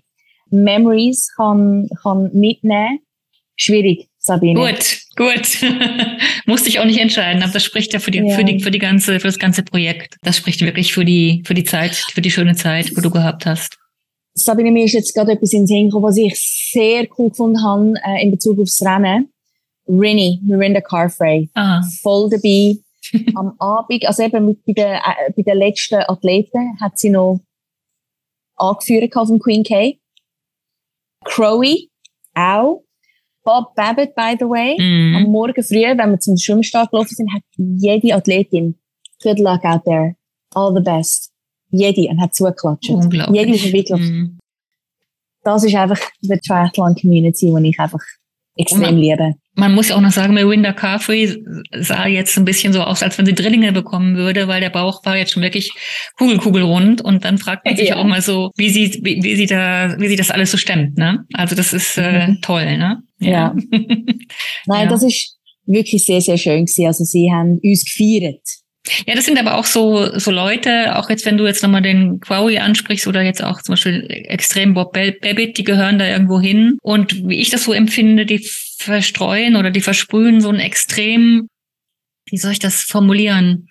Memories 0.51 1.33
kann, 1.37 1.89
kann 2.03 2.31
mitnehmen. 2.33 3.01
Schwierig, 3.57 4.09
Sabine. 4.19 4.59
Gut, 4.61 4.99
gut. 5.17 5.59
Musste 6.47 6.69
ich 6.69 6.79
auch 6.79 6.85
nicht 6.85 7.01
entscheiden, 7.01 7.43
aber 7.43 7.53
das 7.53 7.64
spricht 7.64 7.93
ja 7.93 8.01
für 8.01 8.11
die, 8.11 8.19
Ja. 8.19 8.35
für 8.37 8.45
die, 8.45 8.61
für 8.61 8.71
die 8.71 8.79
ganze, 8.79 9.19
für 9.19 9.29
das 9.29 9.39
ganze 9.39 9.62
Projekt. 9.62 10.17
Das 10.23 10.37
spricht 10.37 10.61
wirklich 10.61 10.93
für 10.93 11.05
die, 11.05 11.43
für 11.47 11.55
die 11.55 11.64
Zeit, 11.64 11.95
für 11.95 12.21
die 12.21 12.31
schöne 12.31 12.55
Zeit, 12.55 12.95
wo 12.97 13.01
du 13.01 13.11
gehabt 13.11 13.47
hast. 13.47 13.79
Sabine, 14.35 14.71
mir 14.71 14.85
ist 14.85 14.93
jetzt 14.93 15.14
gerade 15.14 15.33
etwas 15.33 15.53
in 15.55 15.61
den 15.62 15.67
Sinn 15.67 15.85
gekommen, 15.87 16.05
was 16.05 16.19
ich 16.19 16.39
sehr 16.39 17.07
cool 17.17 17.31
gefunden 17.31 17.62
habe 17.62 17.95
äh, 18.05 18.23
in 18.23 18.31
Bezug 18.31 18.59
aufs 18.61 18.83
Rennen. 18.85 19.31
Rinny, 19.89 20.41
Mirinda 20.45 20.80
Carfrey, 20.80 21.49
Ah, 21.55 21.82
voll 22.03 22.28
dabei. 22.30 22.76
Am 23.37 23.55
Abend, 23.59 24.05
also 24.07 24.22
eben 24.24 24.47
mit, 24.47 24.64
bei, 24.64 24.72
den, 24.72 24.93
äh, 24.95 25.32
bei 25.37 25.43
den 25.43 25.59
letzten 25.59 26.03
Athleten, 26.09 26.78
hat 26.80 26.99
sie 26.99 27.11
noch 27.11 27.41
angeführt 28.57 29.12
vom 29.14 29.39
Queen 29.39 29.62
K. 29.62 29.99
Crowy, 31.24 31.91
auch. 32.34 32.82
Bob 33.45 33.76
Babbitt, 33.76 34.14
by 34.16 34.34
the 34.39 34.47
way. 34.47 34.76
Am 35.14 35.22
mhm. 35.22 35.30
Morgen 35.30 35.62
früh, 35.62 35.82
wenn 35.84 36.11
wir 36.11 36.18
zum 36.18 36.37
Schwimmstart 36.37 36.91
gelaufen 36.91 37.14
sind, 37.14 37.32
hat 37.32 37.43
jede 37.57 38.12
Athletin 38.14 38.76
Good 39.22 39.39
luck 39.39 39.64
out 39.64 39.84
there. 39.84 40.16
All 40.55 40.74
the 40.74 40.82
best. 40.82 41.32
Jede. 41.70 42.09
Und 42.09 42.20
hat 42.20 42.34
zugeklatscht. 42.34 42.91
unglaublich. 42.91 43.41
Jede 43.41 43.55
ist 43.55 43.72
wirklich 43.72 44.01
Mhm. 44.01 44.39
das 45.45 45.62
ist 45.64 45.74
einfach 45.76 46.01
die 46.20 46.39
Triathlon-Community, 46.39 47.55
die 47.57 47.68
ich 47.68 47.78
einfach 47.78 48.03
extrem 48.57 48.97
liebe. 48.97 49.34
Man 49.57 49.75
muss 49.75 49.91
auch 49.91 50.01
noch 50.01 50.13
sagen, 50.13 50.35
Mirinda 50.35 50.73
Carfrey 50.73 51.43
sah 51.73 52.07
jetzt 52.07 52.37
ein 52.37 52.45
bisschen 52.45 52.73
so 52.73 52.83
aus, 52.83 53.03
als 53.03 53.17
wenn 53.17 53.27
sie 53.27 53.35
Drillinge 53.35 53.73
bekommen 53.73 54.17
würde, 54.17 54.49
weil 54.49 54.61
der 54.61 54.71
Bauch 54.71 55.05
war 55.05 55.17
jetzt 55.17 55.33
schon 55.33 55.43
wirklich 55.43 55.73
kugelkugelrund 56.19 57.01
und 57.01 57.25
dann 57.25 57.39
fragt 57.39 57.65
man 57.65 57.77
sich 57.77 57.89
ja. 57.89 57.97
auch 57.97 58.05
mal 58.05 58.21
so, 58.21 58.51
wie 58.57 58.69
sie, 58.69 59.01
wie, 59.03 59.23
wie, 59.23 59.35
sie 59.35 59.47
da, 59.47 59.97
wie 59.99 60.09
sie 60.09 60.17
das 60.17 60.31
alles 60.31 60.51
so 60.51 60.59
stemmt, 60.59 60.99
ne? 60.99 61.25
Also 61.33 61.57
das 61.57 61.73
ist 61.73 61.97
äh, 61.97 62.29
mhm. 62.29 62.39
toll, 62.43 62.77
ne? 62.77 63.03
Ja. 63.19 63.31
ja. 63.31 63.55
Nein, 64.67 64.85
ja. 64.85 64.87
das 64.87 65.03
ist 65.03 65.39
wirklich 65.65 66.05
sehr, 66.05 66.21
sehr 66.21 66.37
schön 66.37 66.67
gewesen. 66.67 66.87
Also 66.87 67.05
sie 67.05 67.31
haben 67.33 67.59
uns 67.63 67.85
gefeiert. 67.85 68.43
Ja, 69.07 69.14
das 69.14 69.24
sind 69.24 69.39
aber 69.39 69.57
auch 69.57 69.64
so, 69.64 70.18
so 70.18 70.30
Leute, 70.30 70.97
auch 70.97 71.11
jetzt, 71.11 71.26
wenn 71.26 71.37
du 71.37 71.47
jetzt 71.47 71.62
nochmal 71.62 71.82
den 71.82 72.20
Quarry 72.20 72.59
ansprichst 72.59 73.07
oder 73.07 73.22
jetzt 73.22 73.43
auch 73.43 73.62
zum 73.62 73.74
Beispiel 73.74 74.07
extrem 74.09 74.74
Bob 74.74 74.93
Babbitt, 74.93 75.59
die 75.59 75.64
gehören 75.64 75.99
da 75.99 76.07
irgendwo 76.07 76.41
hin. 76.41 76.78
Und 76.82 77.28
wie 77.28 77.41
ich 77.41 77.51
das 77.51 77.64
so 77.64 77.72
empfinde, 77.72 78.26
die 78.26 78.49
verstreuen 78.78 79.57
oder 79.57 79.70
die 79.70 79.80
versprühen 79.80 80.41
so 80.41 80.51
ein 80.51 80.61
extrem, 80.61 81.49
wie 82.26 82.39
soll 82.39 82.53
ich 82.53 82.59
das 82.59 82.82
formulieren? 82.82 83.68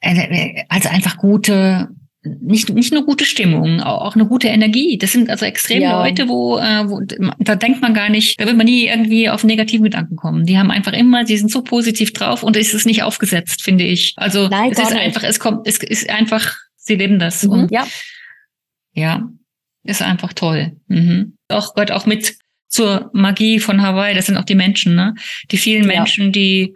Also 0.00 0.88
einfach 0.88 1.16
gute, 1.18 1.88
nicht, 2.22 2.68
nicht 2.68 2.92
nur 2.92 3.06
gute 3.06 3.24
Stimmung, 3.24 3.80
auch 3.80 4.14
eine 4.14 4.26
gute 4.26 4.48
Energie. 4.48 4.98
Das 4.98 5.12
sind 5.12 5.30
also 5.30 5.46
extrem 5.46 5.82
ja. 5.82 6.02
Leute, 6.04 6.28
wo, 6.28 6.58
äh, 6.58 6.88
wo 6.88 7.00
da 7.38 7.56
denkt 7.56 7.80
man 7.80 7.94
gar 7.94 8.10
nicht, 8.10 8.38
da 8.38 8.46
wird 8.46 8.58
man 8.58 8.66
nie 8.66 8.88
irgendwie 8.88 9.30
auf 9.30 9.42
negativen 9.42 9.84
Gedanken 9.84 10.16
kommen. 10.16 10.44
Die 10.44 10.58
haben 10.58 10.70
einfach 10.70 10.92
immer, 10.92 11.24
die 11.24 11.38
sind 11.38 11.50
so 11.50 11.62
positiv 11.62 12.12
drauf 12.12 12.42
und 12.42 12.56
es 12.56 12.74
ist 12.74 12.84
nicht 12.84 13.02
aufgesetzt, 13.02 13.62
finde 13.62 13.84
ich. 13.84 14.12
Also 14.16 14.48
Nein, 14.48 14.70
es 14.72 14.78
ist 14.78 14.90
nicht. 14.90 15.00
einfach, 15.00 15.22
es 15.22 15.40
kommt, 15.40 15.66
es 15.66 15.78
ist 15.78 16.10
einfach, 16.10 16.56
sie 16.76 16.96
leben 16.96 17.18
das. 17.18 17.42
Mhm, 17.42 17.50
und, 17.50 17.70
ja. 17.70 17.86
Ja, 18.92 19.30
ist 19.84 20.02
einfach 20.02 20.34
toll. 20.34 20.76
Mhm. 20.88 21.38
Auch 21.48 21.74
gehört 21.74 21.92
auch 21.92 22.04
mit 22.04 22.36
zur 22.68 23.10
Magie 23.14 23.60
von 23.60 23.80
Hawaii. 23.80 24.14
Das 24.14 24.26
sind 24.26 24.36
auch 24.36 24.44
die 24.44 24.54
Menschen, 24.54 24.94
ne? 24.94 25.14
Die 25.50 25.56
vielen 25.56 25.88
ja. 25.88 25.96
Menschen, 25.96 26.32
die 26.32 26.74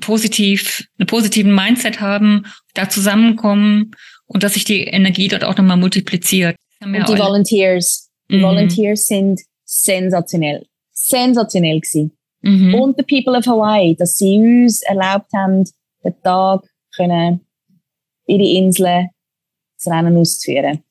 positiv, 0.00 0.84
einen 0.98 1.06
positiven 1.06 1.54
Mindset 1.54 2.00
haben, 2.00 2.44
da 2.74 2.88
zusammenkommen 2.88 3.92
und 4.32 4.44
dass 4.44 4.54
sich 4.54 4.64
die 4.64 4.84
Energie 4.84 5.28
dort 5.28 5.44
auch 5.44 5.56
nochmal 5.56 5.76
multipliziert. 5.76 6.54
Und 6.80 6.94
die 6.94 7.18
Volunteers, 7.18 8.10
die 8.30 8.36
mhm. 8.38 8.42
Volunteers 8.42 9.06
sind 9.06 9.40
sensationell, 9.64 10.66
sensationell 10.92 11.80
gewesen. 11.80 12.16
Mhm. 12.42 12.74
Und 12.74 12.96
the 12.96 13.02
people 13.02 13.36
of 13.36 13.44
Hawaii, 13.46 13.96
dass 13.96 14.16
sie 14.16 14.36
uns 14.38 14.82
erlaubt 14.82 15.32
haben, 15.34 15.64
den 16.04 16.14
Tag 16.22 16.62
können 16.94 17.40
ihre 18.26 18.44
Inseln 18.44 19.08
das 19.76 19.92
Rennen 19.92 20.16
auszuführen. 20.16 20.84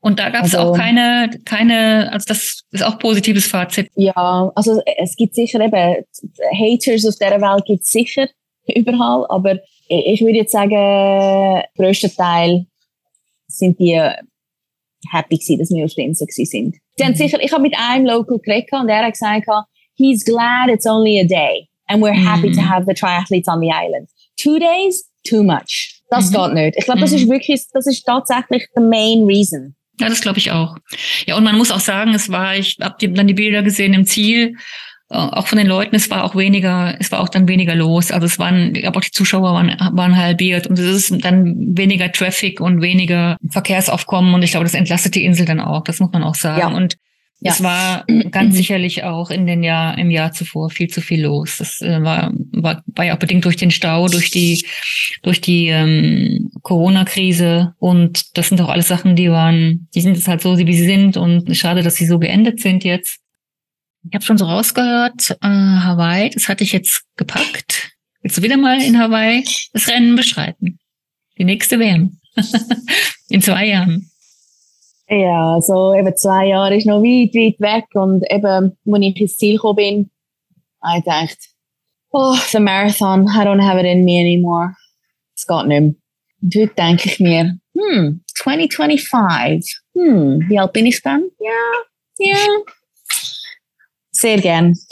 Und 0.00 0.18
da 0.18 0.30
gab 0.30 0.44
es 0.44 0.54
also, 0.54 0.72
auch 0.72 0.76
keine, 0.76 1.30
keine, 1.44 2.12
also 2.12 2.26
das 2.28 2.62
ist 2.70 2.84
auch 2.84 2.98
positives 2.98 3.46
Fazit. 3.46 3.90
Ja, 3.94 4.52
also 4.54 4.82
es 4.98 5.16
gibt 5.16 5.34
sicher 5.34 5.60
eben, 5.60 6.04
Haters 6.52 7.06
auf 7.06 7.14
dieser 7.14 7.40
Welt 7.40 7.64
gibt 7.64 7.82
es 7.82 7.90
sicher 7.90 8.28
überall, 8.74 9.24
aber 9.28 9.58
ich 9.88 10.20
würde 10.20 10.38
jetzt 10.38 10.52
sagen, 10.52 11.62
größter 11.76 12.10
Teil 12.10 12.66
sind 13.48 13.78
die 13.78 14.00
happy 15.10 15.36
gewesen, 15.36 15.58
dass 15.58 15.70
wir 15.70 15.84
auf 15.84 15.94
der 15.94 16.04
Insel 16.04 16.26
sind. 16.28 16.76
Haben 17.00 17.12
mhm. 17.12 17.16
sicher, 17.16 17.38
ich 17.40 17.52
habe 17.52 17.62
mit 17.62 17.74
einem 17.76 18.06
Local 18.06 18.38
geredet 18.38 18.72
und 18.72 18.88
er 18.88 19.04
hat 19.04 19.12
gesagt, 19.12 19.46
he's 19.94 20.24
glad 20.24 20.68
it's 20.68 20.86
only 20.86 21.20
a 21.20 21.24
day 21.24 21.68
and 21.88 22.02
we're 22.02 22.12
happy 22.12 22.50
to 22.50 22.60
mhm. 22.60 22.68
have 22.68 22.86
the 22.86 22.94
triathletes 22.94 23.48
on 23.48 23.60
the 23.60 23.70
island. 23.70 24.08
Two 24.36 24.58
days, 24.58 25.04
too 25.24 25.42
much. 25.42 26.00
Das 26.10 26.30
mhm. 26.30 26.34
geht 26.34 26.54
nicht. 26.54 26.76
Ich 26.78 26.84
glaube, 26.84 27.00
das 27.00 27.12
ist 27.12 27.28
wirklich, 27.28 27.64
das 27.72 27.86
ist 27.86 28.04
tatsächlich 28.04 28.66
the 28.74 28.82
main 28.82 29.24
reason. 29.26 29.74
Ja, 29.98 30.08
das 30.08 30.20
glaube 30.20 30.38
ich 30.38 30.50
auch. 30.50 30.76
Ja, 31.26 31.36
und 31.36 31.44
man 31.44 31.56
muss 31.56 31.70
auch 31.70 31.80
sagen, 31.80 32.14
es 32.14 32.30
war, 32.30 32.54
ich 32.54 32.76
habe 32.80 33.08
dann 33.08 33.26
die 33.26 33.34
Bilder 33.34 33.62
gesehen 33.62 33.94
im 33.94 34.04
Ziel 34.04 34.56
auch 35.08 35.46
von 35.46 35.58
den 35.58 35.68
Leuten, 35.68 35.94
es 35.94 36.10
war 36.10 36.24
auch 36.24 36.34
weniger, 36.34 36.96
es 36.98 37.12
war 37.12 37.20
auch 37.20 37.28
dann 37.28 37.46
weniger 37.46 37.76
los. 37.76 38.10
Also 38.10 38.26
es 38.26 38.38
waren, 38.38 38.76
aber 38.84 38.98
auch 38.98 39.04
die 39.04 39.12
Zuschauer 39.12 39.52
waren, 39.52 39.68
waren 39.92 40.16
halbiert 40.16 40.66
und 40.66 40.78
es 40.78 41.10
ist 41.10 41.24
dann 41.24 41.76
weniger 41.76 42.10
Traffic 42.10 42.60
und 42.60 42.82
weniger 42.82 43.36
Verkehrsaufkommen 43.48 44.34
und 44.34 44.42
ich 44.42 44.50
glaube, 44.50 44.64
das 44.64 44.74
entlastet 44.74 45.14
die 45.14 45.24
Insel 45.24 45.46
dann 45.46 45.60
auch, 45.60 45.84
das 45.84 46.00
muss 46.00 46.10
man 46.12 46.24
auch 46.24 46.34
sagen. 46.34 46.72
Ja. 46.72 46.76
Und 46.76 46.96
ja. 47.38 47.52
es 47.52 47.62
war 47.62 48.04
ganz 48.32 48.56
sicherlich 48.56 49.04
auch 49.04 49.30
in 49.30 49.46
den 49.46 49.62
Jahr, 49.62 49.96
im 49.96 50.10
Jahr 50.10 50.32
zuvor 50.32 50.70
viel 50.70 50.88
zu 50.88 51.00
viel 51.00 51.22
los. 51.22 51.58
Das 51.58 51.80
äh, 51.82 52.02
war, 52.02 52.32
war, 52.52 52.82
war 52.86 53.04
ja 53.04 53.14
auch 53.14 53.20
bedingt 53.20 53.44
durch 53.44 53.56
den 53.56 53.70
Stau, 53.70 54.08
durch 54.08 54.32
die, 54.32 54.66
durch 55.22 55.40
die 55.40 55.68
ähm, 55.68 56.50
Corona-Krise 56.62 57.74
und 57.78 58.36
das 58.36 58.48
sind 58.48 58.60
auch 58.60 58.70
alles 58.70 58.88
Sachen, 58.88 59.14
die 59.14 59.30
waren, 59.30 59.88
die 59.94 60.00
sind 60.00 60.16
jetzt 60.16 60.26
halt 60.26 60.40
so, 60.40 60.58
wie 60.58 60.74
sie 60.74 60.86
sind 60.86 61.16
und 61.16 61.56
schade, 61.56 61.84
dass 61.84 61.94
sie 61.94 62.06
so 62.06 62.18
geendet 62.18 62.60
sind 62.60 62.82
jetzt. 62.82 63.20
Ich 64.08 64.14
habe 64.14 64.24
schon 64.24 64.38
so 64.38 64.44
rausgehört, 64.44 65.30
äh, 65.42 65.46
Hawaii, 65.46 66.30
das 66.30 66.48
hatte 66.48 66.62
ich 66.62 66.72
jetzt 66.72 67.04
gepackt. 67.16 67.92
Willst 68.22 68.38
du 68.38 68.42
wieder 68.42 68.56
mal 68.56 68.80
in 68.80 68.98
Hawaii 68.98 69.44
das 69.72 69.88
Rennen 69.88 70.14
beschreiten? 70.14 70.78
Die 71.38 71.44
nächste 71.44 71.78
WM. 71.78 72.20
in 73.28 73.42
zwei 73.42 73.66
Jahren. 73.66 74.10
Ja, 75.08 75.60
so 75.60 75.94
eben 75.94 76.16
zwei 76.16 76.46
Jahre 76.46 76.76
ist 76.76 76.86
noch 76.86 77.02
weit, 77.02 77.34
weit 77.34 77.60
weg. 77.60 77.84
Und 77.94 78.24
eben, 78.30 78.76
als 78.86 79.02
ich 79.02 79.20
ins 79.20 79.36
Ziel 79.36 79.56
gekommen 79.56 79.76
bin, 79.76 80.10
habe 80.82 80.98
ich 80.98 81.04
gedacht, 81.04 81.38
oh, 82.10 82.34
the 82.50 82.60
marathon, 82.60 83.26
I 83.26 83.44
don't 83.44 83.62
have 83.62 83.78
it 83.78 83.86
in 83.86 84.04
me 84.04 84.20
anymore. 84.20 84.74
Es 85.34 85.46
geht 85.46 85.66
nicht 85.66 85.80
mehr. 85.80 85.94
Und 86.42 86.54
heute 86.54 86.74
denke 86.74 87.08
ich 87.08 87.20
mir, 87.20 87.58
hm, 87.74 88.24
2025, 88.34 89.78
hm, 89.94 90.44
wie 90.48 90.58
alt 90.58 90.72
bin 90.72 90.86
ich 90.86 91.02
dann? 91.02 91.24
Ja, 91.38 91.50
ja, 92.18 92.36
sehr 94.20 94.40
gern. 94.40 94.74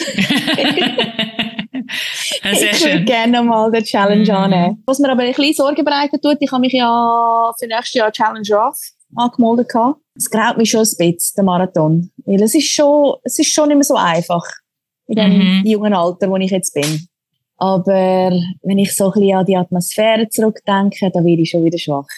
Sehr 2.54 2.72
ich 2.72 2.84
würde 2.84 3.04
gerne 3.04 3.42
mal 3.42 3.70
den 3.70 3.84
Challenge 3.84 4.30
mm. 4.30 4.36
annehmen. 4.36 4.82
Was 4.86 4.98
mir 4.98 5.10
aber 5.10 5.22
ein 5.22 5.32
bisschen 5.32 5.54
Sorgen 5.54 5.84
bereitet 5.84 6.22
tut, 6.22 6.36
ich 6.40 6.50
habe 6.50 6.60
mich 6.60 6.72
ja 6.72 7.52
für 7.58 7.66
nächstes 7.66 7.94
Jahr 7.94 8.12
Challenge 8.12 8.46
Rough 8.50 8.78
angemeldet. 9.14 9.70
Es 10.16 10.30
graut 10.30 10.56
mich 10.56 10.70
schon 10.70 10.80
ein 10.80 10.96
bisschen, 10.98 11.34
der 11.36 11.44
Marathon. 11.44 12.10
Weil 12.24 12.42
es 12.42 12.54
ist 12.54 12.68
schon, 12.68 13.16
es 13.22 13.38
ist 13.38 13.52
schon 13.52 13.68
nicht 13.68 13.76
mehr 13.76 13.84
so 13.84 13.96
einfach. 13.96 14.44
In 15.06 15.16
dem 15.16 15.38
mhm. 15.38 15.66
jungen 15.66 15.94
Alter, 15.94 16.30
wo 16.30 16.36
ich 16.36 16.50
jetzt 16.50 16.72
bin. 16.72 17.08
Aber 17.56 18.30
wenn 18.62 18.78
ich 18.78 18.94
so 18.94 19.06
ein 19.06 19.12
bisschen 19.12 19.36
an 19.36 19.46
die 19.46 19.56
Atmosphäre 19.56 20.28
zurückdenke, 20.28 21.10
dann 21.10 21.24
werde 21.24 21.42
ich 21.42 21.50
schon 21.50 21.64
wieder 21.64 21.78
schwach. 21.78 22.08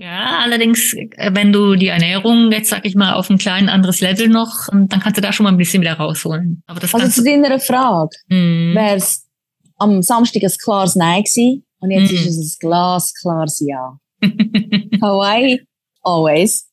Ja, 0.00 0.38
allerdings, 0.44 0.94
äh, 0.94 1.30
wenn 1.34 1.52
du 1.52 1.74
die 1.74 1.88
Ernährung 1.88 2.52
jetzt, 2.52 2.70
sag 2.70 2.86
ich 2.86 2.94
mal, 2.94 3.14
auf 3.14 3.28
ein 3.30 3.38
klein 3.38 3.68
anderes 3.68 4.00
Level 4.00 4.28
noch, 4.28 4.68
ähm, 4.72 4.88
dann 4.88 5.00
kannst 5.00 5.16
du 5.16 5.20
da 5.20 5.32
schon 5.32 5.42
mal 5.42 5.50
ein 5.50 5.56
bisschen 5.56 5.82
wieder 5.82 5.94
rausholen. 5.94 6.62
Aber 6.68 6.78
das 6.78 6.94
also 6.94 7.08
zu 7.08 7.24
deiner 7.24 7.58
Frage, 7.58 8.16
mm. 8.28 8.74
wäre 8.74 8.94
es 8.94 9.26
am 9.76 10.00
Samstag 10.02 10.44
ein 10.44 10.52
klares 10.62 10.94
Nein 10.94 11.24
gewesen 11.24 11.64
und 11.80 11.90
jetzt 11.90 12.12
mm. 12.12 12.14
ist 12.14 12.26
es 12.26 12.54
ein 12.54 12.56
glasklares 12.60 13.60
Ja. 13.66 13.98
Hawaii, 15.02 15.66
always. 16.02 16.67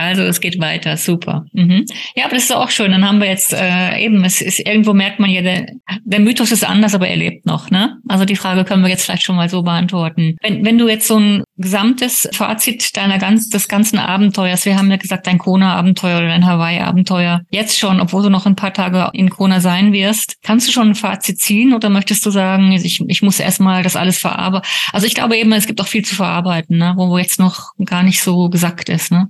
Also 0.00 0.22
es 0.22 0.40
geht 0.40 0.58
weiter, 0.58 0.96
super. 0.96 1.44
Mhm. 1.52 1.84
Ja, 2.16 2.24
aber 2.24 2.34
das 2.34 2.44
ist 2.44 2.56
auch 2.56 2.70
schön. 2.70 2.90
Dann 2.90 3.06
haben 3.06 3.20
wir 3.20 3.28
jetzt 3.28 3.52
äh, 3.52 3.98
eben, 4.02 4.24
es 4.24 4.40
ist 4.40 4.58
irgendwo 4.58 4.94
merkt 4.94 5.20
man 5.20 5.28
ja, 5.28 5.42
der, 5.42 5.66
der 6.04 6.20
Mythos 6.20 6.52
ist 6.52 6.64
anders, 6.64 6.94
aber 6.94 7.06
er 7.06 7.16
lebt 7.16 7.44
noch. 7.44 7.70
Ne? 7.70 7.98
Also 8.08 8.24
die 8.24 8.36
Frage 8.36 8.64
können 8.64 8.82
wir 8.82 8.88
jetzt 8.88 9.04
vielleicht 9.04 9.24
schon 9.24 9.36
mal 9.36 9.50
so 9.50 9.62
beantworten. 9.62 10.36
Wenn, 10.40 10.64
wenn 10.64 10.78
du 10.78 10.88
jetzt 10.88 11.06
so 11.06 11.18
ein 11.18 11.44
gesamtes 11.58 12.26
Fazit 12.32 12.96
deiner 12.96 13.18
ganz, 13.18 13.50
des 13.50 13.68
ganzen 13.68 13.98
Abenteuers, 13.98 14.64
wir 14.64 14.78
haben 14.78 14.90
ja 14.90 14.96
gesagt, 14.96 15.26
dein 15.26 15.36
Kona-Abenteuer 15.36 16.16
oder 16.16 16.28
dein 16.28 16.46
Hawaii-Abenteuer, 16.46 17.42
jetzt 17.50 17.78
schon, 17.78 18.00
obwohl 18.00 18.22
du 18.22 18.30
noch 18.30 18.46
ein 18.46 18.56
paar 18.56 18.72
Tage 18.72 19.10
in 19.12 19.28
Kona 19.28 19.60
sein 19.60 19.92
wirst, 19.92 20.36
kannst 20.42 20.66
du 20.66 20.72
schon 20.72 20.88
ein 20.88 20.94
Fazit 20.94 21.40
ziehen 21.40 21.74
oder 21.74 21.90
möchtest 21.90 22.24
du 22.24 22.30
sagen, 22.30 22.72
ich, 22.72 23.02
ich 23.06 23.20
muss 23.20 23.38
erstmal 23.38 23.82
das 23.82 23.96
alles 23.96 24.16
verarbeiten? 24.16 24.66
Also 24.94 25.06
ich 25.06 25.14
glaube 25.14 25.36
eben, 25.36 25.52
es 25.52 25.66
gibt 25.66 25.78
auch 25.82 25.86
viel 25.86 26.06
zu 26.06 26.14
verarbeiten, 26.14 26.78
ne? 26.78 26.94
wo, 26.96 27.10
wo 27.10 27.18
jetzt 27.18 27.38
noch 27.38 27.72
gar 27.84 28.02
nicht 28.02 28.22
so 28.22 28.48
gesagt 28.48 28.88
ist. 28.88 29.12
Ne? 29.12 29.28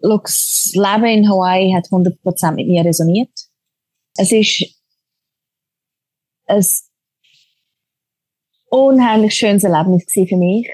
Look, 0.00 0.24
das 0.24 0.72
Leben 0.74 1.04
in 1.04 1.28
Hawaii 1.28 1.72
hat 1.74 1.86
100% 1.86 2.52
mit 2.52 2.66
mir 2.66 2.84
resoniert. 2.84 3.30
Es 4.16 4.32
ist 4.32 4.74
ein 6.46 6.64
unheimlich 8.70 9.34
schönes 9.34 9.64
Erlebnis 9.64 10.06
für 10.10 10.36
mich. 10.36 10.70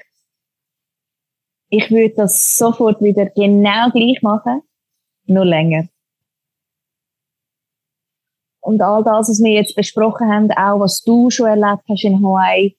Ich 1.69 1.91
würde 1.91 2.15
das 2.15 2.55
sofort 2.55 3.01
wieder 3.01 3.25
genau 3.27 3.89
gleich 3.91 4.21
machen, 4.21 4.61
nur 5.25 5.45
länger. 5.45 5.87
Und 8.61 8.81
all 8.81 9.03
das, 9.03 9.29
was 9.29 9.39
wir 9.41 9.51
jetzt 9.51 9.75
besprochen 9.75 10.31
haben, 10.31 10.51
auch 10.51 10.79
was 10.79 11.01
du 11.01 11.29
schon 11.29 11.47
erlebt 11.47 11.83
hast 11.89 12.03
in 12.03 12.23
Hawaii, 12.23 12.77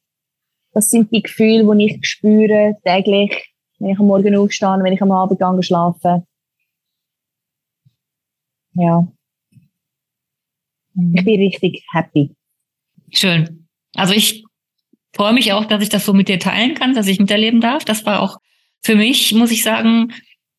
das 0.73 0.91
sind 0.91 1.11
die 1.13 1.23
Gefühle, 1.23 1.77
die 1.77 1.87
ich 1.87 2.07
spüre 2.07 2.79
täglich 2.85 3.52
wenn 3.83 3.91
ich 3.91 3.99
am 3.99 4.07
Morgen 4.07 4.37
aufstehe, 4.37 4.79
wenn 4.83 4.93
ich 4.93 5.03
am 5.03 5.11
Abend 5.11 5.39
gehe 5.39 5.63
schlafen. 5.63 6.25
Ja. 8.75 9.07
Ich 10.95 11.25
bin 11.25 11.41
richtig 11.41 11.85
happy. 11.93 12.35
Schön. 13.11 13.67
Also 13.95 14.15
ich 14.15 14.45
freue 15.15 15.33
mich 15.33 15.53
auch, 15.53 15.65
dass 15.65 15.83
ich 15.83 15.89
das 15.89 16.07
so 16.07 16.13
mit 16.13 16.29
dir 16.29 16.39
teilen 16.39 16.75
kann, 16.75 16.95
dass 16.95 17.09
ich 17.09 17.19
miterleben 17.19 17.61
darf. 17.61 17.85
Das 17.85 18.07
war 18.07 18.23
auch 18.23 18.39
für 18.83 18.95
mich, 18.95 19.33
muss 19.35 19.51
ich 19.51 19.63
sagen, 19.63 20.13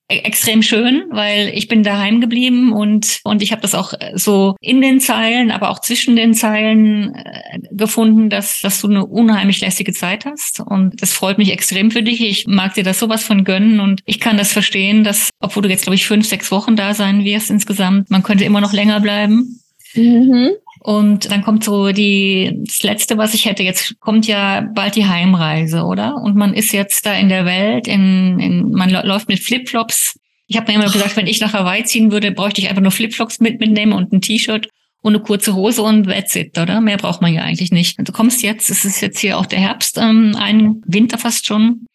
extrem 0.07 0.61
schön, 0.61 1.05
weil 1.11 1.49
ich 1.53 1.67
bin 1.67 1.83
daheim 1.83 2.21
geblieben 2.21 2.73
und 2.73 3.19
und 3.23 3.41
ich 3.41 3.51
habe 3.51 3.61
das 3.61 3.73
auch 3.73 3.93
äh, 3.93 4.11
so 4.15 4.55
in 4.59 4.81
den 4.81 4.99
Zeilen, 4.99 5.49
aber 5.49 5.69
auch 5.69 5.79
zwischen 5.79 6.15
den 6.15 6.33
Zeilen 6.33 7.15
äh, 7.15 7.59
gefunden, 7.71 8.29
dass 8.29 8.59
dass 8.61 8.81
du 8.81 8.89
eine 8.89 9.05
unheimlich 9.05 9.61
lästige 9.61 9.93
Zeit 9.93 10.25
hast 10.25 10.59
und 10.59 11.01
das 11.01 11.13
freut 11.13 11.37
mich 11.37 11.51
extrem 11.51 11.89
für 11.89 12.03
dich. 12.03 12.21
Ich 12.21 12.47
mag 12.47 12.73
dir 12.73 12.83
das 12.83 12.99
sowas 12.99 13.23
von 13.23 13.43
gönnen 13.43 13.79
und 13.79 14.01
ich 14.05 14.19
kann 14.19 14.37
das 14.37 14.51
verstehen, 14.51 15.03
dass 15.03 15.29
obwohl 15.39 15.63
du 15.63 15.69
jetzt 15.69 15.83
glaube 15.83 15.95
ich 15.95 16.05
fünf 16.05 16.27
sechs 16.27 16.51
Wochen 16.51 16.75
da 16.75 16.93
sein 16.93 17.23
wirst 17.23 17.49
insgesamt, 17.49 18.09
man 18.09 18.23
könnte 18.23 18.43
immer 18.43 18.61
noch 18.61 18.73
länger 18.73 18.99
bleiben. 18.99 19.59
Mhm. 19.95 20.51
Und 20.83 21.31
dann 21.31 21.43
kommt 21.43 21.63
so 21.63 21.93
die, 21.93 22.59
das 22.65 22.83
Letzte, 22.83 23.17
was 23.17 23.33
ich 23.33 23.45
hätte. 23.45 23.63
Jetzt 23.63 23.97
kommt 24.01 24.27
ja 24.27 24.67
bald 24.75 24.97
die 24.97 25.05
Heimreise, 25.05 25.83
oder? 25.83 26.17
Und 26.17 26.35
man 26.35 26.53
ist 26.53 26.73
jetzt 26.73 27.05
da 27.05 27.13
in 27.13 27.29
der 27.29 27.45
Welt, 27.45 27.87
in, 27.87 28.37
in 28.39 28.71
man 28.71 28.89
läuft 28.89 29.29
mit 29.29 29.39
Flipflops. 29.39 30.19
Ich 30.47 30.57
habe 30.57 30.69
mir 30.69 30.77
immer 30.77 30.91
gesagt, 30.91 31.15
wenn 31.15 31.25
ich 31.25 31.39
nach 31.39 31.53
Hawaii 31.53 31.85
ziehen 31.85 32.11
würde, 32.11 32.31
bräuchte 32.31 32.59
ich 32.59 32.67
einfach 32.67 32.81
nur 32.81 32.91
Flipflops 32.91 33.39
mit, 33.39 33.61
mitnehmen 33.61 33.93
und 33.93 34.11
ein 34.11 34.19
T-Shirt 34.19 34.67
und 35.01 35.15
eine 35.15 35.23
kurze 35.23 35.55
Hose 35.55 35.81
und 35.81 36.07
that's 36.07 36.35
it, 36.35 36.57
oder? 36.57 36.81
Mehr 36.81 36.97
braucht 36.97 37.21
man 37.21 37.33
ja 37.33 37.43
eigentlich 37.43 37.71
nicht. 37.71 37.97
Du 37.99 38.11
kommst 38.11 38.43
jetzt, 38.43 38.69
es 38.69 38.83
ist 38.83 38.99
jetzt 38.99 39.19
hier 39.19 39.37
auch 39.37 39.45
der 39.45 39.59
Herbst, 39.59 39.97
ähm, 39.97 40.35
ein 40.37 40.81
Winter 40.85 41.17
fast 41.17 41.45
schon, 41.45 41.85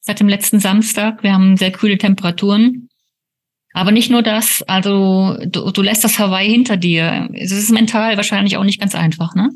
seit 0.00 0.20
dem 0.20 0.28
letzten 0.28 0.60
Samstag. 0.60 1.22
Wir 1.22 1.34
haben 1.34 1.58
sehr 1.58 1.72
kühle 1.72 1.98
Temperaturen. 1.98 2.88
Aber 3.72 3.92
nicht 3.92 4.10
nur 4.10 4.22
das, 4.22 4.64
also 4.66 5.36
du, 5.46 5.70
du 5.70 5.82
lässt 5.82 6.02
das 6.02 6.18
Hawaii 6.18 6.50
hinter 6.50 6.76
dir. 6.76 7.28
Es 7.34 7.52
ist 7.52 7.70
mental 7.70 8.16
wahrscheinlich 8.16 8.56
auch 8.56 8.64
nicht 8.64 8.80
ganz 8.80 8.94
einfach, 8.94 9.34
ne? 9.34 9.50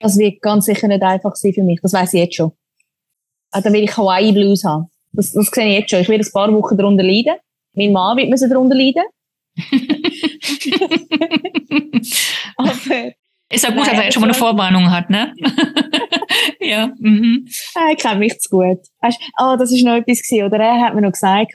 Das 0.00 0.18
wird 0.18 0.42
ganz 0.42 0.66
sicher 0.66 0.88
nicht 0.88 1.02
einfach 1.02 1.36
sein 1.36 1.54
für 1.54 1.62
mich, 1.62 1.80
das 1.80 1.92
weiß 1.92 2.14
ich 2.14 2.20
jetzt 2.20 2.36
schon. 2.36 2.52
Also, 3.50 3.64
dann 3.64 3.74
will 3.74 3.84
ich 3.84 3.96
Hawaii 3.96 4.32
Blues 4.32 4.64
haben. 4.64 4.90
Das, 5.12 5.32
das 5.32 5.48
sehe 5.48 5.68
ich 5.68 5.78
jetzt 5.80 5.90
schon. 5.90 6.00
Ich 6.00 6.08
werde 6.08 6.24
ein 6.24 6.32
paar 6.32 6.52
Wochen 6.52 6.76
darunter 6.76 7.04
leiden. 7.04 7.36
Mein 7.74 7.92
Mann 7.92 8.16
wird 8.16 8.30
müssen 8.30 8.50
darunter 8.50 8.74
leiden. 8.74 9.04
Aber 12.56 13.12
ist 13.52 13.64
ja 13.64 13.70
gut, 13.70 13.86
Nein, 13.86 13.96
dass 13.96 14.04
er 14.06 14.12
schon 14.12 14.22
mal 14.22 14.28
eine 14.28 14.34
Vorwarnung 14.34 14.90
hat, 14.90 15.10
ne? 15.10 15.34
ja. 16.60 16.90
Mhm. 16.98 17.46
Ah, 17.74 17.90
ich 17.92 17.98
kenne 17.98 18.18
mich 18.18 18.38
zu 18.38 18.48
gut. 18.48 18.78
Weißt, 19.00 19.18
oh, 19.38 19.56
das 19.58 19.72
ist 19.72 19.84
noch 19.84 19.96
etwas 19.96 20.22
gewesen, 20.22 20.46
oder? 20.46 20.58
Er 20.58 20.80
hat 20.80 20.94
mir 20.94 21.02
noch 21.02 21.12
gesagt, 21.12 21.52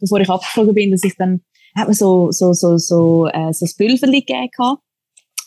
bevor 0.00 0.20
ich 0.20 0.30
abgeflogen 0.30 0.74
bin, 0.74 0.90
dass 0.92 1.04
ich 1.04 1.14
dann, 1.16 1.42
hat 1.76 1.88
mir 1.88 1.94
so, 1.94 2.30
so, 2.30 2.52
so, 2.52 2.78
so, 2.78 3.26
äh, 3.28 3.52
so 3.52 3.66
ein 3.66 3.72
Pülverli 3.76 4.20
gegeben, 4.22 4.76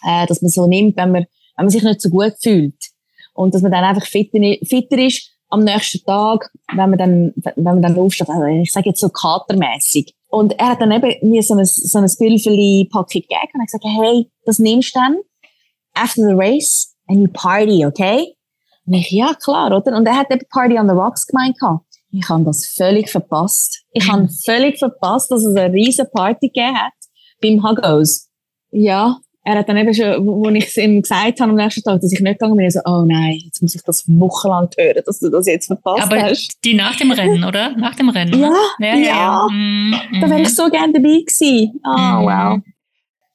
äh, 0.06 0.26
dass 0.28 0.42
man 0.42 0.50
so 0.50 0.68
nimmt, 0.68 0.98
wenn 0.98 1.12
man, 1.12 1.26
wenn 1.56 1.66
man 1.66 1.70
sich 1.70 1.84
nicht 1.84 2.02
so 2.02 2.10
gut 2.10 2.34
fühlt. 2.42 2.76
Und 3.34 3.56
dass 3.56 3.62
man 3.62 3.72
dann 3.72 3.84
einfach 3.84 4.06
fitter, 4.06 4.40
fitter 4.66 4.98
ist 5.00 5.32
am 5.50 5.64
nächsten 5.64 6.04
Tag, 6.06 6.52
wenn 6.74 6.90
man 6.90 7.00
dann, 7.00 7.34
wenn 7.36 7.64
man 7.64 7.82
dann 7.82 7.98
aufsteht. 7.98 8.30
Also 8.30 8.44
ich 8.46 8.72
sage 8.72 8.90
jetzt 8.90 9.00
so 9.00 9.10
katermäßig. 9.10 10.14
Und 10.30 10.60
er 10.60 10.70
hat 10.70 10.82
dann 10.82 10.92
eben 10.92 11.30
mir 11.30 11.42
so 11.42 11.56
ein, 11.56 11.66
so 11.66 11.98
ein 11.98 12.06
Pülverli-Packung 12.06 13.22
gegeben 13.22 13.52
und 13.54 13.62
hat 13.62 13.68
gesagt, 13.68 13.86
hey, 13.86 14.30
das 14.46 14.60
nimmst 14.60 14.96
du 14.96 15.00
dann 15.00 15.18
after 16.02 16.22
the 16.22 16.36
race 16.36 16.96
and 17.08 17.22
you 17.22 17.28
party, 17.28 17.86
okay? 17.86 18.34
Und 18.86 18.94
ich, 18.94 19.12
ja, 19.12 19.34
klar, 19.34 19.76
oder? 19.76 19.96
Und 19.98 20.06
er 20.06 20.16
hat 20.16 20.32
eben 20.32 20.46
Party 20.50 20.80
on 20.80 20.88
the 20.88 20.94
Rocks 20.94 21.28
gemeint. 21.28 21.58
Ich 22.12 22.30
habe 22.30 22.44
das 22.46 22.66
völlig 22.66 23.10
verpasst. 23.10 23.84
Ich 23.92 24.10
habe 24.10 24.30
völlig 24.46 24.80
verpasst, 24.80 25.30
dass 25.30 25.44
es 25.44 25.56
eine 25.56 25.74
riesen 25.74 26.06
Party 26.14 26.48
gegeben 26.48 26.78
hat 26.78 26.94
beim 27.42 27.64
Huggos. 27.64 28.30
Ja, 28.72 29.18
er 29.48 29.60
hat 29.60 29.70
dann 29.70 29.78
eben 29.78 29.94
schon, 29.94 30.28
wo 30.28 30.50
ich 30.50 30.66
es 30.66 30.76
ihm 30.76 31.02
gesagt 31.02 31.40
habe 31.40 31.52
am 31.52 31.56
nächsten 31.56 31.82
Tag, 31.82 32.02
dass 32.02 32.12
ich 32.12 32.20
nicht 32.20 32.38
gegangen 32.38 32.58
bin, 32.58 32.70
so, 32.70 32.82
oh 32.84 33.06
nein, 33.06 33.40
jetzt 33.46 33.62
muss 33.62 33.76
ich 33.76 33.82
das 33.82 34.04
wochenlang 34.08 34.68
hören, 34.78 35.02
dass 35.06 35.20
du 35.20 35.30
das 35.30 35.48
jetzt 35.48 35.68
verpasst 35.68 36.04
Aber 36.04 36.22
hast. 36.22 36.58
die 36.66 36.74
nach 36.74 36.98
dem 36.98 37.12
Rennen, 37.12 37.46
oder? 37.46 37.70
Nach 37.78 37.96
dem 37.96 38.10
Rennen. 38.10 38.38
Ja, 38.42 38.52
ja, 38.80 38.96
ja. 38.96 39.06
ja. 39.06 39.48
Mm, 39.50 39.96
da 40.20 40.30
wäre 40.30 40.42
ich 40.42 40.54
so 40.54 40.70
gerne 40.70 40.92
dabei 40.92 41.20
gewesen. 41.20 41.80
Oh, 41.86 41.90
mm. 41.90 42.26
wow. 42.26 42.60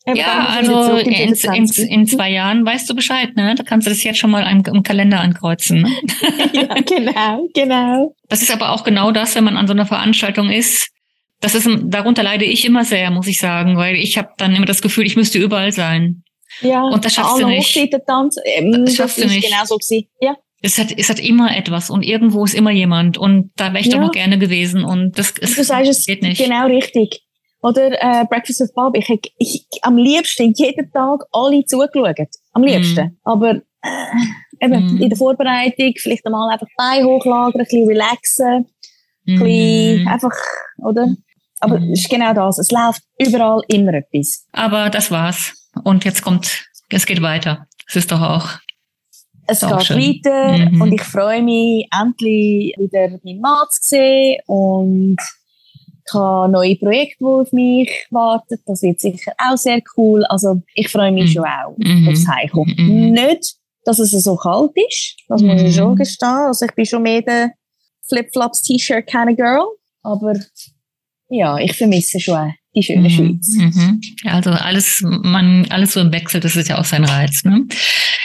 Ja, 0.07 0.46
also 0.48 0.96
in, 0.96 1.12
in, 1.12 1.66
in, 1.66 2.07
zwei 2.07 2.30
Jahren 2.30 2.66
weißt 2.66 2.90
du 2.90 2.94
Bescheid, 2.94 3.36
ne? 3.36 3.55
Da 3.55 3.62
kannst 3.62 3.86
du 3.86 3.90
das 3.90 4.03
jetzt 4.03 4.18
schon 4.18 4.32
mal 4.32 4.42
im, 4.50 4.64
im 4.74 4.82
Kalender 4.82 5.20
ankreuzen. 5.20 5.82
Ne? 5.82 5.90
ja, 6.53 6.74
genau, 6.84 7.48
genau. 7.55 8.14
Das 8.28 8.42
ist 8.42 8.50
aber 8.50 8.70
auch 8.70 8.82
genau 8.82 9.12
das, 9.12 9.36
wenn 9.36 9.44
man 9.44 9.57
an 9.57 9.68
so 9.68 9.72
einer 9.72 9.86
Veranstaltung 9.86 10.50
ist. 10.50 10.88
Das 11.40 11.55
ist, 11.55 11.68
darunter 11.84 12.24
leide 12.24 12.44
ich 12.44 12.64
immer 12.64 12.84
sehr, 12.84 13.11
muss 13.11 13.28
ich 13.28 13.38
sagen, 13.38 13.76
weil 13.76 13.94
ich 13.94 14.18
habe 14.18 14.30
dann 14.38 14.55
immer 14.55 14.66
das 14.66 14.82
Gefühl, 14.82 15.07
ich 15.07 15.14
müsste 15.14 15.38
überall 15.38 15.70
sein. 15.70 16.24
Ja, 16.61 16.82
und 16.82 17.05
das 17.05 17.14
schaffst 17.14 17.40
du 17.40 17.46
nicht. 17.46 17.96
Tanz, 18.07 18.36
ähm, 18.44 18.84
das 18.84 18.96
schaffst 18.96 19.18
du 19.18 19.26
nicht. 19.26 19.44
Genau 19.44 19.64
so 19.64 19.76
gewesen. 19.76 20.09
Ja. 20.20 20.36
Es 20.62 20.78
hat, 20.78 20.96
es 20.96 21.11
hat 21.11 21.18
immer 21.18 21.57
etwas 21.57 21.90
und 21.90 22.05
irgendwo 22.05 22.44
ist 22.44 22.55
immer 22.55 22.70
jemand 22.70 23.18
und 23.18 23.50
da 23.57 23.72
wäre 23.72 23.80
ich 23.80 23.86
ja. 23.86 23.94
doch 23.94 24.00
noch 24.07 24.12
gerne 24.12 24.38
gewesen 24.38 24.84
und 24.84 25.18
das, 25.18 25.34
es, 25.40 25.57
du 25.57 25.64
sagst 25.64 25.90
es 25.90 26.07
geht 26.07 26.22
nicht. 26.22 26.38
Genau 26.38 26.66
richtig. 26.66 27.22
Oder 27.62 27.92
äh, 27.92 28.26
Breakfast 28.26 28.60
with 28.60 28.72
Bob. 28.74 28.96
Ich, 28.96 29.32
ich 29.38 29.66
am 29.82 29.96
liebsten 29.96 30.52
jeden 30.56 30.90
Tag 30.92 31.24
alle 31.32 31.64
zugeschaut. 31.64 32.28
Am 32.52 32.64
liebsten. 32.64 33.04
Mm. 33.04 33.16
Aber 33.22 33.54
äh, 33.82 34.64
eben 34.64 34.96
mm. 34.96 35.02
in 35.02 35.08
der 35.08 35.16
Vorbereitung 35.16 35.92
vielleicht 35.96 36.26
einmal 36.26 36.52
einfach 36.52 36.66
Bein 36.76 37.04
hochlagern, 37.04 37.60
ein 37.60 37.64
bisschen 37.64 37.88
relaxen, 37.88 38.66
ein 39.28 39.38
bisschen 39.38 40.08
einfach, 40.08 40.36
oder? 40.78 41.14
Aber 41.60 41.78
mm. 41.78 41.92
es 41.92 42.00
ist 42.00 42.10
genau 42.10 42.34
das. 42.34 42.58
Es 42.58 42.70
läuft 42.72 43.02
überall 43.18 43.62
immer 43.68 43.94
etwas. 43.94 44.44
Aber 44.52 44.90
das 44.90 45.10
war's. 45.10 45.54
Und 45.84 46.04
jetzt 46.04 46.22
kommt, 46.22 46.66
es 46.90 47.06
geht 47.06 47.22
weiter. 47.22 47.66
Es 47.86 47.96
ist 47.96 48.10
doch 48.10 48.20
auch 48.20 48.58
es 49.46 49.60
geht 49.60 49.70
weiter 49.70 50.70
mhm. 50.70 50.80
und 50.80 50.92
ich 50.92 51.02
freue 51.02 51.42
mich, 51.42 51.88
endlich 51.92 52.74
wieder 52.78 53.08
meinen 53.24 53.40
Mann 53.40 53.66
zu 53.70 53.80
sehen 53.82 54.40
und 54.46 55.16
ich 56.05 56.14
habe 56.14 56.50
neue 56.50 56.76
Projekte, 56.76 57.16
die 57.20 57.24
auf 57.24 57.53
mich 57.53 58.07
warten. 58.11 58.59
Das 58.66 58.82
wird 58.82 59.00
sicher 59.00 59.32
auch 59.38 59.57
sehr 59.57 59.80
cool. 59.96 60.24
Also 60.26 60.62
ich 60.74 60.88
freue 60.88 61.12
mich 61.12 61.30
mhm. 61.30 61.32
schon 61.32 61.44
auch 61.44 61.74
mhm. 61.76 62.09
aufs 62.09 62.26
Heimkommen. 62.26 62.74
Mhm. 62.76 63.12
Nicht, 63.12 63.57
dass 63.84 63.98
es 63.98 64.11
so 64.11 64.36
kalt 64.36 64.72
ist. 64.74 65.16
Das 65.28 65.42
muss 65.42 65.62
ich 65.62 65.74
schon 65.74 65.92
mhm. 65.92 65.96
gestehen. 65.96 66.28
Also 66.28 66.66
ich 66.66 66.74
bin 66.74 66.86
schon 66.86 67.03
mehr 67.03 67.22
der 67.22 67.53
Flipflops 68.09 68.62
T-Shirt 68.62 69.07
kind 69.07 69.30
of 69.30 69.36
Girl. 69.36 69.66
Aber 70.03 70.34
ja, 71.28 71.59
ich 71.59 71.76
vermisse 71.76 72.20
schon 72.20 72.53
die 72.75 72.83
schöne 72.83 73.09
mhm. 73.09 73.11
Schweiz. 73.11 73.55
Mhm. 73.55 74.01
Also 74.25 74.51
alles, 74.51 75.03
man, 75.03 75.66
alles 75.70 75.93
so 75.93 76.01
im 76.01 76.12
Wechsel, 76.12 76.41
das 76.41 76.57
ist 76.57 76.68
ja 76.68 76.79
auch 76.79 76.85
sein 76.85 77.05
Reiz. 77.05 77.45
Ne? 77.45 77.66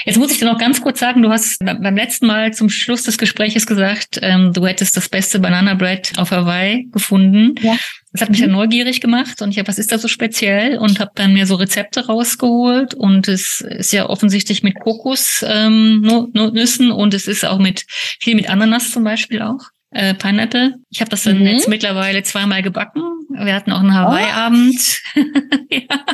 Jetzt 0.06 0.18
muss 0.18 0.32
ich 0.32 0.40
dir 0.40 0.46
noch 0.46 0.58
ganz 0.58 0.82
kurz 0.82 1.00
sagen, 1.00 1.22
du 1.22 1.30
hast 1.30 1.60
beim 1.60 1.96
letzten 1.96 2.28
Mal 2.28 2.54
zum 2.54 2.70
Schluss 2.70 3.04
des 3.04 3.18
Gespräches 3.18 3.66
gesagt, 3.66 4.20
ähm, 4.22 4.54
du 4.54 4.66
hättest 4.66 4.96
das 4.96 5.10
beste 5.10 5.40
Banana 5.40 5.74
Bread 5.74 6.14
auf 6.18 6.32
Hawaii 6.32 6.88
gefunden. 6.92 7.56
Ja. 7.62 7.78
Das 8.14 8.22
hat 8.22 8.30
mich 8.30 8.40
dann 8.40 8.50
mhm. 8.50 8.56
neugierig 8.56 9.02
gemacht 9.02 9.42
und 9.42 9.52
ich 9.52 9.60
habe, 9.60 9.68
was 9.68 9.78
ist 9.78 9.92
da 9.92 9.98
so 9.98 10.08
speziell? 10.08 10.78
Und 10.78 11.00
habe 11.00 11.12
dann 11.16 11.34
mir 11.34 11.46
so 11.46 11.56
Rezepte 11.56 12.06
rausgeholt 12.06 12.94
und 12.94 13.28
es 13.28 13.62
ist 13.62 13.92
ja 13.92 14.10
offensichtlich 14.10 14.64
mit 14.64 14.80
Kokosnüssen 14.80 16.86
ähm, 16.86 16.92
und 16.92 17.14
es 17.14 17.28
ist 17.28 17.46
auch 17.46 17.60
mit 17.60 17.86
viel 18.20 18.36
mit 18.36 18.50
Ananas 18.50 18.92
zum 18.92 19.04
Beispiel 19.04 19.42
auch 19.42 19.60
äh, 19.92 20.14
Pineapple. 20.14 20.76
Ich 20.90 21.02
habe 21.02 21.10
das 21.10 21.24
dann 21.24 21.40
mhm. 21.40 21.48
jetzt 21.48 21.68
mittlerweile 21.68 22.24
zweimal 22.24 22.62
gebacken. 22.62 23.02
Wir 23.40 23.54
hatten 23.54 23.72
auch 23.72 23.80
einen 23.80 23.94
Hawaii-Abend. 23.94 25.02
ja. 25.72 26.06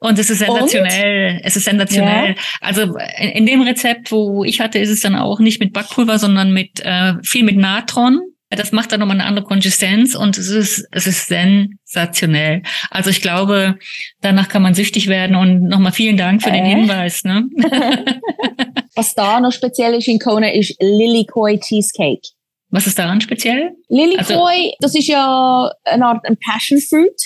Und 0.00 0.18
es 0.18 0.30
ist 0.30 0.38
sensationell. 0.38 1.34
Und? 1.36 1.40
Es 1.44 1.56
ist 1.56 1.64
sensationell. 1.64 2.30
Ja. 2.30 2.42
Also 2.60 2.82
in, 3.18 3.28
in, 3.30 3.46
dem 3.46 3.62
Rezept, 3.62 4.12
wo 4.12 4.44
ich 4.44 4.60
hatte, 4.60 4.78
ist 4.78 4.90
es 4.90 5.00
dann 5.00 5.16
auch 5.16 5.40
nicht 5.40 5.60
mit 5.60 5.72
Backpulver, 5.72 6.18
sondern 6.18 6.52
mit 6.52 6.80
äh, 6.80 7.14
viel 7.22 7.44
mit 7.44 7.56
Natron. 7.56 8.20
Das 8.50 8.72
macht 8.72 8.90
dann 8.90 8.98
nochmal 8.98 9.16
eine 9.16 9.26
andere 9.26 9.44
Konsistenz 9.44 10.16
und 10.16 10.36
es 10.36 10.48
ist, 10.48 10.84
es 10.90 11.06
ist 11.06 11.28
sensationell. 11.28 12.62
Also 12.90 13.10
ich 13.10 13.22
glaube, 13.22 13.76
danach 14.22 14.48
kann 14.48 14.62
man 14.62 14.74
süchtig 14.74 15.06
werden 15.06 15.36
und 15.36 15.62
nochmal 15.68 15.92
vielen 15.92 16.16
Dank 16.16 16.42
für 16.42 16.50
äh. 16.50 16.54
den 16.54 16.64
Hinweis. 16.64 17.22
Ne? 17.22 17.48
Was 18.96 19.14
da 19.14 19.38
noch 19.38 19.52
speziell 19.52 19.94
ist 19.94 20.08
in 20.08 20.18
Kona 20.18 20.52
ist 20.52 20.74
Lily 20.80 21.26
Koi 21.26 21.58
Cheesecake. 21.58 22.28
Was 22.70 22.86
ist 22.86 22.98
daran 22.98 23.20
speziell? 23.20 23.72
Lilikoi, 23.88 24.24
also, 24.28 24.76
das 24.80 24.94
ist 24.94 25.08
ja 25.08 25.70
eine 25.84 26.06
Art 26.06 26.24
ein 26.24 26.38
Passion 26.38 26.80
Fruit, 26.80 27.20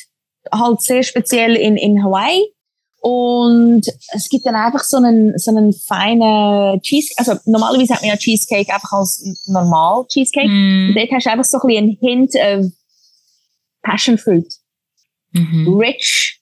halt 0.50 0.80
sehr 0.80 1.02
speziell 1.02 1.56
in, 1.56 1.76
in 1.76 2.02
Hawaii. 2.02 2.40
Und 3.00 3.82
es 4.14 4.30
gibt 4.30 4.46
dann 4.46 4.54
einfach 4.54 4.82
so 4.82 4.96
einen, 4.96 5.36
so 5.38 5.50
einen 5.50 5.74
feinen 5.74 6.80
Cheesecake. 6.80 7.18
Also 7.18 7.34
normalerweise 7.44 7.92
hat 7.92 8.00
man 8.00 8.08
ja 8.08 8.16
Cheesecake 8.16 8.72
einfach 8.72 8.92
als 8.92 9.22
normal 9.46 10.06
Cheesecake. 10.08 10.48
Mm. 10.48 10.88
Und 10.88 10.94
dort 10.96 11.12
hast 11.12 11.26
du 11.26 11.30
einfach 11.30 11.44
so 11.44 11.58
ein 11.58 11.66
bisschen 11.66 11.84
einen 11.84 11.98
Hint 12.00 12.34
of 12.34 12.72
Passion 13.82 14.16
Fruit. 14.16 14.46
Mhm. 15.32 15.76
Rich, 15.78 16.40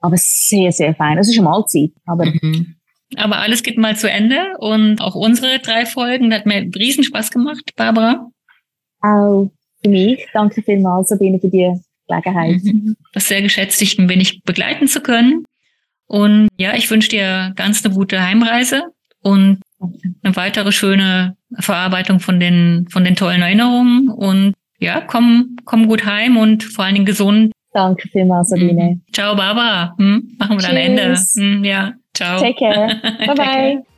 aber 0.00 0.16
sehr, 0.18 0.72
sehr 0.72 0.94
fein. 0.94 1.16
Das 1.16 1.28
ist 1.28 1.38
eine 1.38 1.48
Mahlzeit. 1.48 1.92
Aber 2.04 2.26
mhm. 2.26 2.76
Aber 3.16 3.38
alles 3.38 3.62
geht 3.62 3.78
mal 3.78 3.96
zu 3.96 4.10
Ende 4.10 4.56
und 4.58 5.00
auch 5.00 5.14
unsere 5.14 5.58
drei 5.58 5.86
Folgen, 5.86 6.30
das 6.30 6.40
hat 6.40 6.46
mir 6.46 6.68
riesen 6.76 7.04
Spaß 7.04 7.30
gemacht, 7.30 7.72
Barbara. 7.76 8.30
Auch 9.00 9.50
für 9.82 9.90
mich. 9.90 10.26
Danke 10.32 10.62
vielmals, 10.62 11.08
Sabine, 11.08 11.40
für 11.40 11.48
die 11.48 11.74
Gelegenheit. 12.06 12.62
Mhm. 12.62 12.96
Das 13.12 13.28
sehr 13.28 13.42
geschätzt, 13.42 13.80
dich 13.80 13.98
ein 13.98 14.08
wenig 14.08 14.42
begleiten 14.42 14.86
zu 14.86 15.00
können. 15.00 15.44
Und 16.06 16.48
ja, 16.56 16.74
ich 16.74 16.90
wünsche 16.90 17.08
dir 17.08 17.52
ganz 17.56 17.84
eine 17.84 17.94
gute 17.94 18.22
Heimreise 18.22 18.82
und 19.22 19.60
eine 20.22 20.36
weitere 20.36 20.72
schöne 20.72 21.36
Verarbeitung 21.58 22.20
von 22.20 22.40
den, 22.40 22.86
von 22.90 23.04
den 23.04 23.16
tollen 23.16 23.42
Erinnerungen. 23.42 24.08
Und 24.08 24.54
ja, 24.78 25.00
komm, 25.00 25.56
komm 25.64 25.86
gut 25.86 26.04
heim 26.04 26.36
und 26.36 26.64
vor 26.64 26.84
allen 26.84 26.94
Dingen 26.94 27.06
gesund. 27.06 27.52
Danke 27.72 28.08
vielmals, 28.08 28.48
Sabine. 28.48 28.96
Mhm. 28.96 29.02
Ciao, 29.12 29.36
Barbara. 29.36 29.94
Hm? 29.98 30.36
Machen 30.38 30.58
wir 30.58 30.66
dann 30.66 30.76
Ende. 30.76 31.12
Tschüss. 31.12 31.36
Hm, 31.38 31.64
ja, 31.64 31.92
ciao. 32.20 32.40
Take 32.40 32.58
care. 32.58 33.00
Bye 33.26 33.34
bye. 33.34 33.89